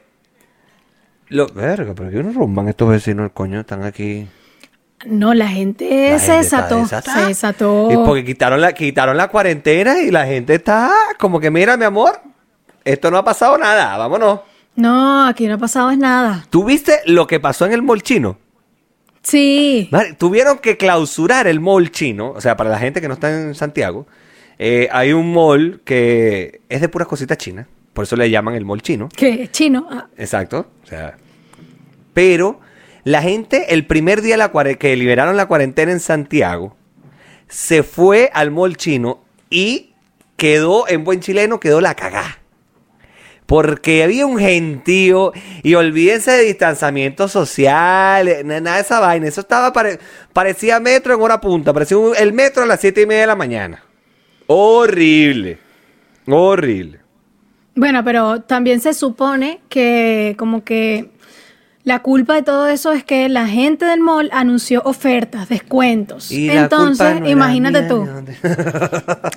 Lo, 1.29 1.47
verga, 1.47 1.93
pero 1.93 2.09
que 2.09 2.23
no 2.23 2.31
rumban 2.31 2.69
estos 2.69 2.89
vecinos, 2.89 3.25
el 3.25 3.31
coño, 3.31 3.59
están 3.59 3.83
aquí. 3.83 4.27
No, 5.05 5.33
la 5.33 5.47
gente 5.49 6.11
La 6.11 6.19
se 6.19 6.25
gente 6.27 6.43
desató. 6.43 6.85
Se 6.87 7.25
desató. 7.27 7.89
Y 7.91 7.97
porque 7.97 8.23
quitaron 8.23 8.61
la, 8.61 8.71
quitaron 8.73 9.17
la 9.17 9.27
cuarentena 9.27 9.99
y 9.99 10.09
la 10.09 10.25
gente 10.25 10.55
está 10.55 10.89
como 11.19 11.39
que, 11.41 11.51
mira, 11.51 11.75
mi 11.75 11.83
amor, 11.83 12.21
esto 12.85 13.11
no 13.11 13.17
ha 13.17 13.23
pasado 13.25 13.57
nada, 13.57 13.97
vámonos. 13.97 14.39
No, 14.77 15.25
aquí 15.25 15.47
no 15.47 15.55
ha 15.55 15.57
pasado 15.57 15.89
es 15.89 15.97
nada. 15.97 16.45
¿Tú 16.51 16.63
viste 16.63 16.99
lo 17.07 17.25
que 17.25 17.39
pasó 17.39 17.65
en 17.65 17.73
el 17.73 17.81
mall 17.81 18.03
chino? 18.03 18.37
Sí. 19.23 19.89
Tuvieron 20.19 20.59
que 20.59 20.77
clausurar 20.77 21.47
el 21.47 21.59
mall 21.59 21.91
chino, 21.91 22.29
o 22.29 22.39
sea, 22.39 22.55
para 22.55 22.69
la 22.69 22.77
gente 22.77 23.01
que 23.01 23.07
no 23.07 23.15
está 23.15 23.29
en 23.29 23.55
Santiago, 23.55 24.05
eh, 24.59 24.87
hay 24.91 25.13
un 25.13 25.33
mall 25.33 25.81
que 25.83 26.61
es 26.69 26.79
de 26.79 26.89
puras 26.89 27.07
cositas 27.07 27.39
chinas, 27.39 27.65
por 27.93 28.03
eso 28.03 28.15
le 28.15 28.29
llaman 28.29 28.53
el 28.53 28.65
mall 28.65 28.83
chino. 28.83 29.09
Que 29.09 29.49
chino. 29.49 29.87
Ah, 29.89 30.07
Exacto. 30.15 30.67
O 30.83 30.87
sea, 30.87 31.17
pero 32.13 32.59
la 33.03 33.23
gente, 33.23 33.73
el 33.73 33.87
primer 33.87 34.21
día 34.21 34.37
la 34.37 34.51
que 34.77 34.95
liberaron 34.95 35.35
la 35.35 35.47
cuarentena 35.47 35.91
en 35.91 35.99
Santiago, 35.99 36.77
se 37.47 37.81
fue 37.81 38.29
al 38.31 38.51
mall 38.51 38.77
chino 38.77 39.23
y 39.49 39.93
quedó, 40.35 40.87
en 40.87 41.03
buen 41.03 41.19
chileno, 41.19 41.59
quedó 41.59 41.81
la 41.81 41.95
cagá. 41.95 42.39
Porque 43.47 44.03
había 44.03 44.25
un 44.27 44.37
gentío 44.37 45.31
y 45.63 45.73
olvídense 45.73 46.31
de 46.31 46.43
distanciamiento 46.43 47.27
social, 47.27 48.27
na- 48.45 48.59
nada 48.59 48.75
de 48.75 48.81
esa 48.83 48.99
vaina. 48.99 49.25
Eso 49.27 49.41
estaba, 49.41 49.73
pare- 49.73 49.97
parecía 50.33 50.79
metro 50.79 51.15
en 51.15 51.21
hora 51.21 51.41
punta, 51.41 51.73
parecía 51.73 51.97
el 52.19 52.33
metro 52.33 52.63
a 52.63 52.65
las 52.67 52.79
siete 52.81 53.01
y 53.01 53.05
media 53.07 53.21
de 53.21 53.27
la 53.27 53.35
mañana. 53.35 53.83
Horrible, 54.47 55.57
horrible. 56.27 56.99
Bueno, 57.75 58.03
pero 58.03 58.41
también 58.41 58.81
se 58.81 58.93
supone 58.93 59.61
que 59.69 60.35
como 60.37 60.63
que 60.63 61.09
la 61.87 61.99
culpa 61.99 62.33
de 62.35 62.43
todo 62.43 62.67
eso 62.67 62.91
es 62.91 63.05
que 63.05 63.29
la 63.29 63.47
gente 63.47 63.85
del 63.85 64.01
mall 64.01 64.29
anunció 64.33 64.81
ofertas, 64.83 65.47
descuentos. 65.47 66.33
Y 66.33 66.47
la 66.47 66.63
Entonces, 66.63 67.21
no 67.21 67.29
imagínate 67.29 67.79
mía, 67.79 67.87
tú, 67.87 68.05
¿de 68.05 68.35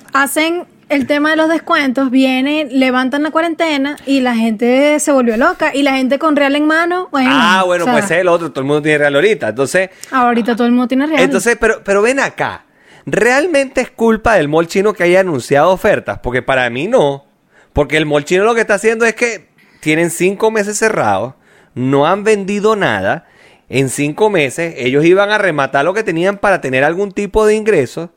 hacen 0.13 0.65
el 0.89 1.07
tema 1.07 1.29
de 1.29 1.37
los 1.37 1.47
descuentos, 1.47 2.11
vienen, 2.11 2.77
levantan 2.77 3.23
la 3.23 3.31
cuarentena 3.31 3.95
y 4.05 4.19
la 4.19 4.35
gente 4.35 4.99
se 4.99 5.13
volvió 5.13 5.37
loca 5.37 5.73
y 5.73 5.83
la 5.83 5.95
gente 5.95 6.19
con 6.19 6.35
real 6.35 6.57
en 6.57 6.67
mano, 6.67 7.07
bueno. 7.09 7.29
Ah, 7.31 7.63
bueno, 7.65 7.85
o 7.85 7.87
sea, 7.87 7.93
pues 7.93 8.11
es 8.11 8.17
el 8.17 8.27
otro, 8.27 8.51
todo 8.51 8.63
el 8.63 8.67
mundo 8.67 8.81
tiene 8.81 8.97
real 8.97 9.15
ahorita. 9.15 9.47
Entonces, 9.47 9.89
Ahorita 10.11 10.53
todo 10.53 10.67
el 10.67 10.73
mundo 10.73 10.89
tiene 10.89 11.07
real. 11.07 11.21
entonces, 11.21 11.55
pero, 11.57 11.81
pero 11.85 12.01
ven 12.01 12.19
acá. 12.19 12.65
¿Realmente 13.05 13.79
es 13.79 13.91
culpa 13.91 14.33
del 14.35 14.49
mall 14.49 14.67
chino 14.67 14.91
que 14.91 15.03
haya 15.03 15.21
anunciado 15.21 15.71
ofertas? 15.71 16.19
Porque 16.21 16.41
para 16.41 16.69
mí 16.69 16.89
no. 16.89 17.23
Porque 17.71 17.95
el 17.95 18.05
molchino 18.05 18.43
lo 18.43 18.53
que 18.53 18.61
está 18.61 18.73
haciendo 18.73 19.05
es 19.05 19.15
que 19.15 19.47
tienen 19.79 20.09
cinco 20.09 20.51
meses 20.51 20.77
cerrados, 20.77 21.35
no 21.75 22.07
han 22.07 22.23
vendido 22.23 22.75
nada. 22.75 23.27
En 23.69 23.89
cinco 23.89 24.29
meses 24.29 24.75
ellos 24.77 25.05
iban 25.05 25.31
a 25.31 25.37
rematar 25.37 25.85
lo 25.85 25.93
que 25.93 26.03
tenían 26.03 26.37
para 26.37 26.59
tener 26.59 26.83
algún 26.83 27.11
tipo 27.11 27.45
de 27.45 27.55
ingreso. 27.55 28.11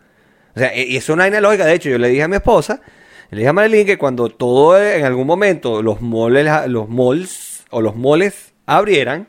O 0.57 0.59
sea, 0.59 0.77
y 0.77 0.97
es 0.97 1.09
una 1.09 1.29
lógica. 1.41 1.65
De 1.65 1.75
hecho, 1.75 1.89
yo 1.89 1.99
le 1.99 2.09
dije 2.09 2.23
a 2.23 2.29
mi 2.29 2.37
esposa, 2.37 2.81
le 3.31 3.39
dije 3.39 3.49
a 3.49 3.53
Marilyn 3.53 3.87
que 3.87 3.99
cuando 3.99 4.29
todo 4.29 4.81
en 4.81 5.05
algún 5.05 5.27
momento 5.27 5.83
los 5.83 6.01
moles, 6.01 6.49
los 6.69 6.89
malls 6.89 7.65
o 7.71 7.81
los 7.81 7.97
moles 7.97 8.53
abrieran, 8.67 9.29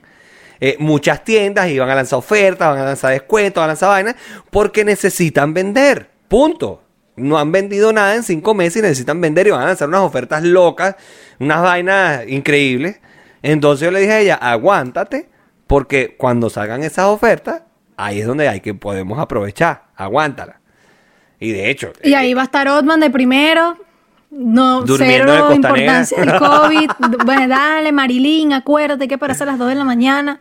eh, 0.59 0.77
muchas 0.79 1.23
tiendas 1.23 1.69
iban 1.69 1.89
a 1.89 1.95
lanzar 1.95 2.19
ofertas, 2.19 2.69
van 2.69 2.79
a 2.79 2.85
lanzar 2.85 3.11
descuentos, 3.11 3.61
van 3.61 3.65
a 3.65 3.73
lanzar 3.73 3.89
vainas, 3.89 4.15
porque 4.49 4.85
necesitan 4.85 5.53
vender. 5.53 6.09
Punto. 6.27 6.81
No 7.17 7.37
han 7.37 7.51
vendido 7.51 7.93
nada 7.93 8.13
en 8.15 8.23
cinco 8.23 8.53
meses 8.53 8.77
y 8.77 8.81
necesitan 8.81 9.21
vender 9.21 9.47
y 9.47 9.51
van 9.51 9.61
a 9.61 9.67
lanzar 9.67 9.87
unas 9.87 10.01
ofertas 10.01 10.43
locas, 10.43 10.95
unas 11.39 11.61
vainas 11.61 12.27
increíbles. 12.27 12.99
Entonces 13.45 13.85
yo 13.85 13.91
le 13.91 13.99
dije 13.99 14.11
a 14.11 14.19
ella, 14.21 14.35
aguántate, 14.35 15.29
porque 15.67 16.15
cuando 16.17 16.49
salgan 16.49 16.81
esas 16.81 17.05
ofertas, 17.05 17.61
ahí 17.95 18.19
es 18.21 18.25
donde 18.25 18.49
hay 18.49 18.59
que 18.59 18.73
podemos 18.73 19.19
aprovechar. 19.19 19.83
Aguántala. 19.95 20.59
Y 21.39 21.51
de 21.51 21.69
hecho. 21.69 21.93
Y 22.03 22.15
ahí 22.15 22.33
va 22.33 22.41
a 22.41 22.45
estar 22.45 22.67
Otman 22.67 22.99
de 22.99 23.11
primero. 23.11 23.77
No, 24.31 24.81
Durmiendo 24.81 25.31
en 25.31 25.39
cero 25.43 25.53
importancia 25.53 26.17
del 26.17 26.35
COVID. 26.39 26.89
bueno, 27.23 27.47
dale, 27.47 27.91
Marilyn, 27.91 28.53
acuérdate 28.53 29.07
que 29.07 29.19
para 29.19 29.33
hacer 29.33 29.45
las 29.45 29.59
2 29.59 29.69
de 29.69 29.75
la 29.75 29.83
mañana. 29.83 30.39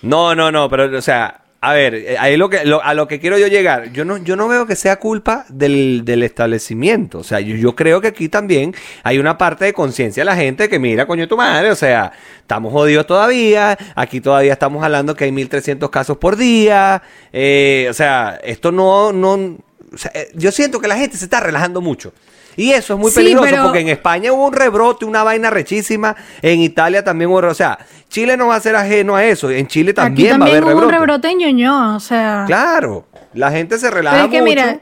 No, 0.00 0.34
no, 0.34 0.50
no, 0.50 0.70
pero, 0.70 0.96
o 0.96 1.02
sea, 1.02 1.41
a 1.64 1.72
ver, 1.74 1.94
eh, 1.94 2.16
ahí 2.18 2.36
lo 2.36 2.50
que, 2.50 2.64
lo- 2.64 2.82
a 2.82 2.92
lo 2.92 3.06
que 3.06 3.20
quiero 3.20 3.38
yo 3.38 3.46
llegar, 3.46 3.92
yo 3.92 4.04
no, 4.04 4.16
yo 4.18 4.34
no 4.34 4.48
veo 4.48 4.66
que 4.66 4.74
sea 4.76 4.96
culpa 4.98 5.44
del, 5.48 6.02
del 6.04 6.24
establecimiento. 6.24 7.20
O 7.20 7.22
sea, 7.24 7.38
yo, 7.40 7.54
yo 7.54 7.76
creo 7.76 8.00
que 8.00 8.08
aquí 8.08 8.28
también 8.28 8.74
hay 9.04 9.18
una 9.20 9.38
parte 9.38 9.64
de 9.66 9.72
conciencia 9.72 10.22
de 10.22 10.24
la 10.24 10.34
gente 10.36 10.68
que 10.68 10.78
mira, 10.80 11.06
coño, 11.06 11.28
tu 11.28 11.36
madre, 11.36 11.70
o 11.70 11.76
sea, 11.76 12.12
estamos 12.40 12.72
jodidos 12.72 13.06
todavía, 13.06 13.78
aquí 13.94 14.20
todavía 14.20 14.52
estamos 14.54 14.82
hablando 14.84 15.14
que 15.14 15.24
hay 15.24 15.32
1300 15.32 15.88
casos 15.88 16.16
por 16.18 16.36
día, 16.36 17.00
eh, 17.32 17.86
o 17.88 17.94
sea, 17.94 18.40
esto 18.42 18.72
no, 18.72 19.12
no, 19.12 19.56
o 19.94 19.98
sea, 19.98 20.10
eh, 20.14 20.30
yo 20.34 20.50
siento 20.52 20.80
que 20.80 20.88
la 20.88 20.96
gente 20.96 21.16
se 21.16 21.24
está 21.24 21.40
relajando 21.40 21.80
mucho. 21.80 22.12
Y 22.54 22.72
eso 22.72 22.92
es 22.94 23.00
muy 23.00 23.10
Sí, 23.10 23.16
peligroso 23.16 23.48
pero- 23.48 23.62
porque 23.64 23.80
en 23.80 23.88
España 23.88 24.30
hubo 24.32 24.46
un 24.46 24.52
rebrote, 24.52 25.04
una 25.06 25.22
vaina 25.22 25.48
rechísima. 25.48 26.14
En 26.42 26.60
Italia 26.60 27.02
también 27.02 27.30
hubo. 27.30 27.38
O 27.38 27.54
sea, 27.54 27.78
Chile 28.10 28.36
no 28.36 28.48
va 28.48 28.56
a 28.56 28.60
ser 28.60 28.76
ajeno 28.76 29.16
a 29.16 29.24
eso. 29.24 29.48
En 29.50 29.66
Chile 29.68 29.94
también, 29.94 30.12
Aquí 30.14 30.22
va 30.28 30.34
a 30.34 30.38
también 30.50 30.62
haber 30.64 30.74
hubo 30.76 30.84
un 30.86 30.90
rebrote. 30.92 31.30
en 31.30 31.38
Ñoño, 31.38 31.96
o 31.96 32.00
sea. 32.00 32.44
Claro, 32.46 33.06
la 33.32 33.50
gente 33.50 33.78
se 33.78 33.86
Pero 33.86 33.96
relaja 33.96 34.24
es 34.24 34.30
que 34.30 34.40
mucho. 34.42 34.44
mira, 34.50 34.80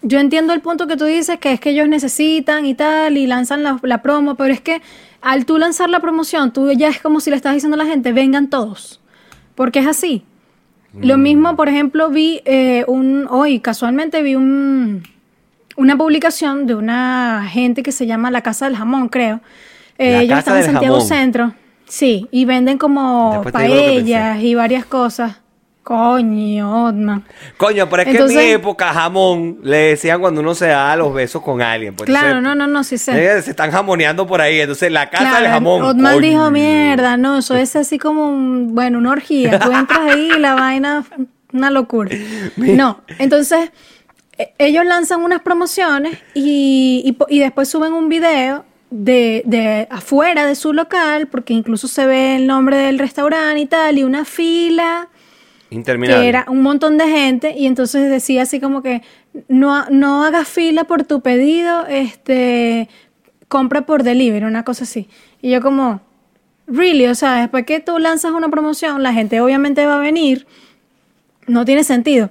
yo 0.00 0.18
entiendo 0.18 0.54
el 0.54 0.62
punto 0.62 0.86
que 0.86 0.96
tú 0.96 1.04
dices, 1.04 1.38
que 1.38 1.52
es 1.52 1.60
que 1.60 1.70
ellos 1.70 1.88
necesitan 1.88 2.64
y 2.64 2.74
tal, 2.74 3.18
y 3.18 3.26
lanzan 3.26 3.62
la, 3.62 3.78
la 3.82 4.00
promo, 4.00 4.34
pero 4.34 4.54
es 4.54 4.62
que 4.62 4.80
al 5.20 5.44
tú 5.44 5.58
lanzar 5.58 5.90
la 5.90 6.00
promoción, 6.00 6.54
tú 6.54 6.72
ya 6.72 6.88
es 6.88 7.00
como 7.02 7.20
si 7.20 7.28
le 7.28 7.36
estás 7.36 7.52
diciendo 7.52 7.74
a 7.74 7.84
la 7.84 7.86
gente, 7.86 8.12
vengan 8.14 8.48
todos, 8.48 9.02
porque 9.54 9.80
es 9.80 9.86
así. 9.86 10.24
Lo 11.00 11.16
Mm. 11.18 11.22
mismo, 11.22 11.56
por 11.56 11.68
ejemplo, 11.68 12.08
vi 12.10 12.40
eh, 12.44 12.84
un, 12.86 13.26
hoy 13.30 13.60
casualmente 13.60 14.22
vi 14.22 14.34
un, 14.36 15.02
una 15.76 15.96
publicación 15.96 16.66
de 16.66 16.74
una 16.74 17.46
gente 17.50 17.82
que 17.82 17.92
se 17.92 18.06
llama 18.06 18.30
La 18.30 18.42
Casa 18.42 18.66
del 18.66 18.76
Jamón, 18.76 19.08
creo. 19.08 19.40
Eh, 19.98 20.12
La 20.12 20.22
ellos 20.22 20.38
Casa 20.38 20.38
están 20.38 20.56
en 20.58 20.64
Santiago 20.64 20.96
Jamón. 20.96 21.08
Centro, 21.08 21.54
sí, 21.86 22.28
y 22.30 22.44
venden 22.44 22.78
como 22.78 23.42
Después 23.42 23.54
te 23.54 23.62
digo 23.62 23.74
lo 23.74 23.80
que 23.80 23.86
paellas 23.88 24.42
y 24.42 24.54
varias 24.54 24.84
cosas. 24.86 25.40
Coño, 25.84 26.86
Otman. 26.86 27.24
Coño, 27.58 27.88
pero 27.90 28.02
es 28.02 28.08
que 28.08 28.16
en 28.22 28.26
mi 28.28 28.42
época 28.52 28.92
jamón 28.94 29.58
le 29.62 29.76
decían 29.76 30.18
cuando 30.20 30.40
uno 30.40 30.54
se 30.54 30.68
da 30.68 30.96
los 30.96 31.12
besos 31.12 31.42
con 31.42 31.60
alguien. 31.60 31.94
pues, 31.94 32.06
Claro, 32.08 32.38
entonces, 32.38 32.42
no, 32.58 32.66
no, 32.66 32.66
no, 32.66 32.82
sí 32.84 32.96
sé. 32.98 33.12
eh, 33.36 33.42
se 33.42 33.50
están 33.50 33.70
jamoneando 33.70 34.26
por 34.26 34.40
ahí. 34.40 34.60
Entonces, 34.60 34.90
la 34.90 35.10
casa 35.10 35.24
Claro, 35.28 35.42
del 35.42 35.50
jamón. 35.52 35.82
Otman 35.82 36.14
coño. 36.14 36.26
dijo, 36.26 36.50
mierda, 36.50 37.16
no, 37.18 37.36
eso 37.38 37.54
es 37.54 37.76
así 37.76 37.98
como, 37.98 38.28
un, 38.30 38.74
bueno, 38.74 38.96
una 38.98 39.10
orgía. 39.12 39.58
Tú 39.60 39.70
entras 39.72 40.00
ahí 40.10 40.30
y 40.34 40.38
la 40.40 40.54
vaina, 40.54 41.04
una 41.52 41.70
locura. 41.70 42.10
No, 42.56 43.02
entonces, 43.18 43.70
e- 44.38 44.54
ellos 44.58 44.86
lanzan 44.86 45.20
unas 45.22 45.42
promociones 45.42 46.18
y, 46.34 47.02
y 47.28 47.36
y 47.36 47.40
después 47.40 47.68
suben 47.68 47.92
un 47.92 48.08
video 48.08 48.64
de, 48.90 49.42
de 49.44 49.86
afuera 49.90 50.46
de 50.46 50.54
su 50.54 50.72
local, 50.72 51.26
porque 51.26 51.52
incluso 51.52 51.88
se 51.88 52.06
ve 52.06 52.36
el 52.36 52.46
nombre 52.46 52.78
del 52.78 52.98
restaurante 52.98 53.60
y 53.60 53.66
tal, 53.66 53.98
y 53.98 54.02
una 54.04 54.24
fila 54.24 55.08
Interminable. 55.74 56.28
era 56.28 56.44
un 56.48 56.62
montón 56.62 56.98
de 56.98 57.08
gente 57.08 57.54
y 57.56 57.66
entonces 57.66 58.08
decía 58.08 58.42
así 58.42 58.60
como 58.60 58.82
que 58.82 59.02
no, 59.48 59.86
no 59.90 60.24
hagas 60.24 60.48
fila 60.48 60.84
por 60.84 61.04
tu 61.04 61.20
pedido, 61.20 61.86
este 61.86 62.88
compra 63.48 63.82
por 63.82 64.02
delivery, 64.02 64.44
una 64.44 64.64
cosa 64.64 64.84
así. 64.84 65.08
Y 65.40 65.50
yo 65.50 65.60
como, 65.60 66.00
really, 66.66 67.06
o 67.06 67.14
sea, 67.14 67.40
después 67.40 67.64
que 67.64 67.80
tú 67.80 67.98
lanzas 67.98 68.32
una 68.32 68.48
promoción, 68.48 69.02
la 69.02 69.12
gente 69.12 69.40
obviamente 69.40 69.86
va 69.86 69.96
a 69.96 70.00
venir, 70.00 70.46
no 71.46 71.64
tiene 71.64 71.84
sentido. 71.84 72.30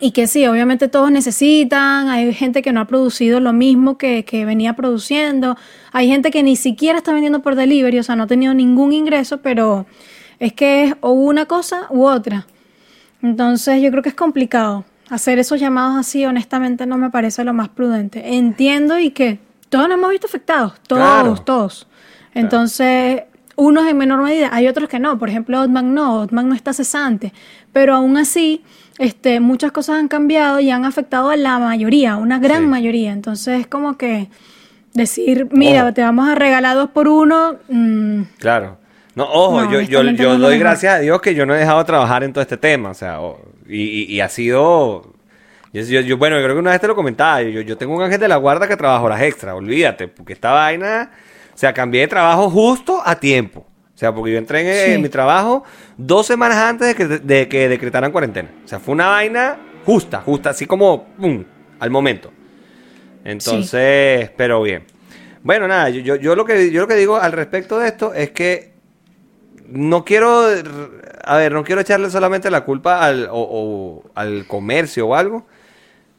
Y 0.00 0.10
que 0.10 0.26
sí, 0.26 0.44
obviamente 0.46 0.88
todos 0.88 1.10
necesitan, 1.10 2.08
hay 2.08 2.34
gente 2.34 2.62
que 2.62 2.72
no 2.72 2.80
ha 2.80 2.86
producido 2.86 3.38
lo 3.38 3.52
mismo 3.52 3.96
que, 3.96 4.24
que 4.24 4.44
venía 4.44 4.74
produciendo, 4.74 5.56
hay 5.92 6.08
gente 6.08 6.30
que 6.30 6.42
ni 6.42 6.56
siquiera 6.56 6.98
está 6.98 7.12
vendiendo 7.12 7.42
por 7.42 7.54
delivery, 7.54 8.00
o 8.00 8.02
sea, 8.02 8.16
no 8.16 8.24
ha 8.24 8.26
tenido 8.26 8.54
ningún 8.54 8.92
ingreso, 8.92 9.40
pero 9.40 9.86
es 10.40 10.52
que 10.52 10.84
es 10.84 10.94
o 11.00 11.12
una 11.12 11.46
cosa 11.46 11.86
u 11.90 12.06
otra. 12.06 12.46
Entonces 13.24 13.80
yo 13.82 13.90
creo 13.90 14.02
que 14.02 14.10
es 14.10 14.14
complicado. 14.14 14.84
Hacer 15.10 15.38
esos 15.38 15.58
llamados 15.58 15.96
así, 15.96 16.24
honestamente, 16.26 16.84
no 16.86 16.98
me 16.98 17.08
parece 17.10 17.42
lo 17.42 17.52
más 17.54 17.68
prudente. 17.70 18.36
Entiendo 18.36 18.98
y 18.98 19.10
que 19.10 19.38
todos 19.70 19.88
nos 19.88 19.96
hemos 19.98 20.10
visto 20.10 20.26
afectados, 20.26 20.74
todos, 20.86 21.02
Claro. 21.02 21.34
todos. 21.36 21.86
Entonces, 22.34 23.22
unos 23.56 23.86
en 23.86 23.96
menor 23.96 24.22
medida, 24.22 24.50
hay 24.52 24.68
otros 24.68 24.88
que 24.88 24.98
no. 24.98 25.18
Por 25.18 25.28
ejemplo, 25.30 25.60
Otman 25.60 25.94
no, 25.94 26.20
Otman 26.20 26.48
no 26.48 26.54
está 26.54 26.72
cesante. 26.74 27.32
Pero 27.72 27.94
aún 27.94 28.16
así, 28.18 28.62
este, 28.98 29.40
muchas 29.40 29.72
cosas 29.72 29.96
han 29.96 30.08
cambiado 30.08 30.60
y 30.60 30.70
han 30.70 30.84
afectado 30.84 31.30
a 31.30 31.36
la 31.36 31.58
mayoría, 31.58 32.16
una 32.16 32.38
gran 32.38 32.62
Sí. 32.62 32.66
mayoría. 32.68 33.12
Entonces, 33.12 33.60
es 33.60 33.66
como 33.66 33.96
que 33.96 34.28
decir, 34.92 35.48
mira, 35.50 35.92
te 35.94 36.02
vamos 36.02 36.28
a 36.28 36.34
regalar 36.34 36.76
dos 36.76 36.90
por 36.90 37.08
uno. 37.08 37.56
mm, 37.68 38.22
Claro. 38.38 38.78
No, 39.14 39.24
ojo, 39.24 39.60
No, 39.66 39.70
yo, 39.72 39.80
yo, 39.90 40.02
yo 40.24 40.38
doy 40.38 40.54
gracias 40.58 40.94
a 40.94 40.98
Dios 40.98 41.20
que 41.20 41.34
yo 41.34 41.46
no 41.46 41.54
he 41.54 41.58
dejado 41.58 41.78
de 41.78 41.84
trabajar 41.84 42.24
en 42.24 42.32
todo 42.32 42.42
este 42.42 42.56
tema, 42.56 42.90
o 42.90 42.94
sea, 42.94 43.20
y, 43.68 43.82
y- 43.82 44.04
y 44.14 44.20
ha 44.20 44.28
sido... 44.28 45.12
Yo, 45.72 45.82
yo- 45.82 46.00
yo- 46.00 46.16
bueno, 46.18 46.36
yo 46.36 46.42
creo 46.44 46.56
que 46.56 46.60
una 46.60 46.70
vez 46.72 46.80
te 46.80 46.86
lo 46.88 46.94
comentaba, 46.96 47.42
yo, 47.42 47.60
yo 47.60 47.76
tengo 47.76 47.94
un 47.94 48.02
ángel 48.02 48.20
de 48.20 48.28
la 48.28 48.36
guarda 48.36 48.66
que 48.68 48.76
trabaja 48.76 49.02
horas 49.04 49.22
extra, 49.22 49.54
olvídate, 49.54 50.08
porque 50.08 50.32
esta 50.32 50.52
vaina, 50.52 51.10
o 51.52 51.58
sea, 51.58 51.72
cambié 51.72 52.02
de 52.02 52.08
trabajo 52.08 52.50
justo 52.50 53.00
a 53.04 53.14
tiempo. 53.18 53.66
O 53.94 53.96
sea, 53.98 54.12
porque 54.12 54.32
yo 54.32 54.38
entré 54.38 54.94
en, 54.94 55.02
mi 55.02 55.08
trabajo 55.08 55.62
dos 55.96 56.26
semanas 56.26 56.58
antes 56.58 56.88
de 56.88 56.94
que, 56.96 57.06
de 57.06 57.48
que 57.48 57.68
decretaran 57.68 58.10
cuarentena. 58.10 58.48
O 58.64 58.68
sea, 58.68 58.80
fue 58.80 58.92
una 58.92 59.06
vaina 59.06 59.56
justa, 59.86 60.20
justa, 60.20 60.50
así 60.50 60.66
como, 60.66 61.04
pum, 61.16 61.44
al 61.78 61.90
momento. 61.90 62.32
Entonces, 63.24 64.30
pero 64.36 64.62
bien. 64.62 64.84
Bueno, 65.42 65.68
nada, 65.68 65.90
yo, 65.90 66.00
yo, 66.00 66.16
yo 66.16 66.34
lo 66.34 66.44
que, 66.44 66.70
yo 66.70 66.80
lo 66.82 66.88
que 66.88 66.94
digo 66.94 67.16
al 67.16 67.32
respecto 67.32 67.78
de 67.78 67.88
esto 67.88 68.14
es 68.14 68.30
que 68.32 68.73
no 69.68 70.04
quiero, 70.04 70.42
a 71.24 71.36
ver, 71.36 71.52
no 71.52 71.64
quiero 71.64 71.80
echarle 71.80 72.10
solamente 72.10 72.50
la 72.50 72.62
culpa 72.64 73.04
al, 73.04 73.28
o- 73.30 73.32
o 73.32 74.02
al 74.14 74.46
comercio 74.46 75.06
o 75.08 75.14
algo. 75.14 75.44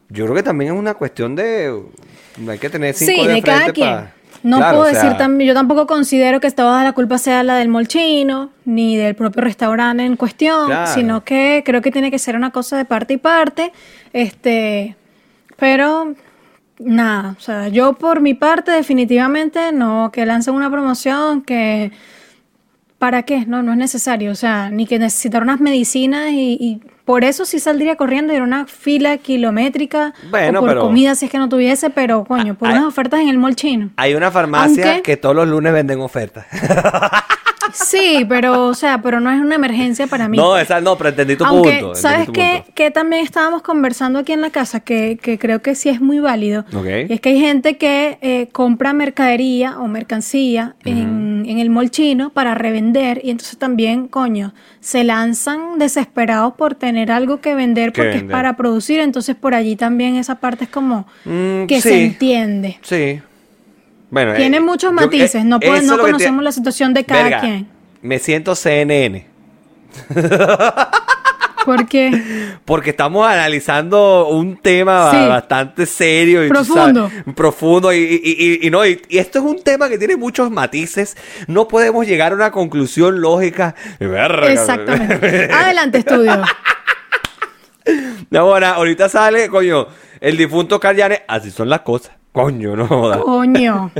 Yo 0.10 0.26
creo 0.26 0.36
que 0.36 0.44
también 0.44 0.74
es 0.74 0.80
una 0.80 0.94
cuestión 0.94 1.36
de, 1.36 1.82
hay 2.48 2.58
que 2.60 2.70
tener 2.70 2.94
cinco 2.94 3.22
Sí, 3.22 3.28
de 3.28 3.34
de 3.36 3.42
cada 3.42 3.72
quien. 3.74 3.90
pa- 3.90 4.12
No 4.44 4.58
Claro, 4.58 4.78
puedo 4.78 4.90
o 4.90 4.94
sea, 4.94 5.02
decir 5.04 5.18
también, 5.18 5.48
yo 5.48 5.54
tampoco 5.56 5.88
considero 5.88 6.40
que 6.40 6.52
toda 6.52 6.84
la 6.84 6.92
culpa 6.94 7.18
sea 7.18 7.42
la 7.44 7.56
del 7.56 7.68
molchino, 7.70 8.52
ni 8.66 8.96
del 8.96 9.16
propio 9.16 9.42
restaurante 9.42 10.04
en 10.06 10.16
cuestión, 10.18 10.68
Claro. 10.68 10.92
sino 10.94 11.24
que 11.24 11.64
creo 11.66 11.82
que 11.82 11.90
tiene 11.92 12.12
que 12.12 12.20
ser 12.20 12.36
una 12.36 12.52
cosa 12.52 12.78
de 12.78 12.86
parte 12.86 13.14
y 13.16 13.18
parte. 13.18 13.72
Este, 14.14 14.96
pero 15.58 16.14
nada, 16.78 17.36
o 17.38 17.42
sea, 17.42 17.70
yo 17.70 17.94
por 17.94 18.22
mi 18.22 18.36
parte 18.36 18.70
definitivamente 18.72 19.72
no, 19.72 20.12
que 20.14 20.26
lancen 20.28 20.54
una 20.54 20.70
promoción 20.70 21.42
que 21.42 21.92
¿Para 23.00 23.24
qué? 23.24 23.46
No, 23.46 23.62
no 23.62 23.72
es 23.74 23.78
necesario. 23.78 24.32
O 24.32 24.36
sea, 24.36 24.70
ni 24.70 24.86
que 24.88 24.98
necesitar 25.00 25.44
unas 25.44 25.60
medicinas 25.60 26.32
y, 26.32 26.58
y 26.60 26.82
por 27.04 27.24
eso 27.24 27.46
sí 27.46 27.60
saldría 27.60 27.98
corriendo 27.98 28.32
y 28.34 28.38
era 28.38 28.46
una 28.46 28.66
fila 28.66 29.18
kilométrica 29.18 30.14
Bueno, 30.32 30.60
o 30.60 30.62
por 30.62 30.70
pero- 30.70 30.82
comida 30.82 31.14
si 31.16 31.26
es 31.26 31.32
que 31.32 31.38
no 31.38 31.50
tuviese, 31.50 31.90
pero 31.90 32.24
coño, 32.24 32.56
por 32.56 32.70
Ah, 32.70 32.72
unas 32.72 32.84
ah. 32.86 32.88
ofertas 32.88 33.20
en 33.20 33.30
el 33.30 33.38
mall 33.38 33.56
chino. 33.56 33.92
Hay 33.98 34.16
una 34.16 34.32
farmacia 34.32 34.86
Aunque- 34.94 35.02
que 35.04 35.18
todos 35.18 35.36
los 35.36 35.48
lunes 35.48 35.72
venden 35.74 36.00
ofertas. 36.02 36.46
Sí, 37.76 38.26
pero, 38.30 38.68
o 38.68 38.74
sea, 38.74 39.02
pero 39.02 39.20
no 39.20 39.30
es 39.32 39.40
una 39.40 39.56
emergencia 39.56 40.08
para 40.08 40.28
mí. 40.28 40.38
no, 40.38 40.58
esa 40.58 40.80
no, 40.82 40.98
pero 40.98 41.10
entendí 41.10 41.36
tu 41.36 41.44
Aunque, 41.46 41.80
punto. 41.80 41.96
¿sabes 41.96 42.30
qué? 42.32 42.64
Que 42.74 42.92
también 42.92 43.24
estábamos 43.24 43.62
conversando 43.62 44.20
aquí 44.20 44.32
en 44.32 44.42
la 44.42 44.50
casa, 44.50 44.80
que, 44.80 45.18
que 45.22 45.38
creo 45.38 45.62
que 45.62 45.76
sí 45.76 45.90
es 45.90 46.00
muy 46.02 46.20
válido. 46.20 46.66
Ok. 46.74 46.86
Y 47.10 47.14
es 47.14 47.22
que 47.22 47.30
hay 47.30 47.40
gente 47.40 47.78
que 47.78 48.18
eh, 48.22 48.48
compra 48.52 48.94
mercadería 48.94 49.78
o 49.80 49.88
mercancía 49.88 50.76
en, 50.86 51.44
en 51.48 51.60
el 51.60 51.70
mall 51.70 51.92
chino 51.92 52.30
para 52.32 52.56
revender 52.56 53.22
y 53.24 53.30
entonces 53.32 53.58
también, 53.58 54.08
coño, 54.08 54.54
se 54.80 55.04
lanzan 55.04 55.78
desesperados 55.78 56.54
por 56.56 56.76
tener 56.76 57.12
algo 57.12 57.42
que 57.42 57.56
vender 57.56 57.92
Que 57.92 58.02
porque 58.02 58.18
es 58.18 58.24
para 58.24 58.56
producir. 58.56 59.00
Entonces 59.00 59.36
por 59.36 59.54
allí 59.54 59.76
también 59.76 60.16
esa 60.16 60.36
parte 60.36 60.64
es 60.66 60.70
como 60.70 61.06
Mm, 61.26 61.66
que 61.66 61.82
sí. 61.82 61.90
se 61.90 62.04
entiende. 62.06 62.80
Sí. 62.82 63.20
Bueno, 64.16 64.32
eh, 64.32 64.38
Tiene 64.38 64.62
muchos 64.62 64.92
yo- 64.92 64.94
matices, 64.94 65.36
eh, 65.36 65.44
no, 65.44 65.60
no 65.60 65.98
conocemos 65.98 66.40
te- 66.40 66.44
la 66.46 66.52
situación 66.54 66.94
de 66.94 67.04
cada 67.04 67.24
Verga, 67.24 67.42
quien. 67.42 67.68
Me 68.02 68.18
siento 68.18 68.56
CNN. 68.56 69.28
Porque 71.66 72.22
Porque 72.66 72.92
estamos 72.92 73.28
analizando 73.28 74.30
un 74.30 74.56
tema 74.56 75.12
Sí. 75.12 75.18
bastante 75.28 75.86
serio 75.86 76.46
y 76.46 76.48
Profundo. 76.48 77.10
sabes, 77.10 77.36
profundo 77.36 77.92
y, 77.92 77.98
y- 77.98 78.62
y- 78.62 78.66
y 78.68 78.70
no 78.70 78.86
y, 78.86 79.02
esto 79.10 79.40
es 79.40 79.44
un 79.46 79.62
tema 79.62 79.90
que 79.90 79.98
tiene 79.98 80.16
muchos 80.16 80.50
matices. 80.50 81.18
No 81.48 81.68
podemos 81.68 82.08
llegar 82.08 82.32
a 82.32 82.36
una 82.36 82.52
conclusión 82.52 83.20
lógica. 83.20 83.76
Exactamente. 84.00 85.52
Adelante, 85.52 85.98
estudio. 85.98 86.42
Ahora, 88.34 88.76
ahorita 88.76 89.10
sale, 89.10 89.50
coño, 89.50 89.88
el 90.22 90.38
difunto 90.38 90.80
Caryane. 90.80 91.24
Así 91.28 91.52
son 91.52 91.68
las 91.70 91.82
cosas. 91.82 92.14
Coño, 92.36 92.76
no 92.76 92.86
jodas. 92.86 93.20
Coño. 93.20 93.92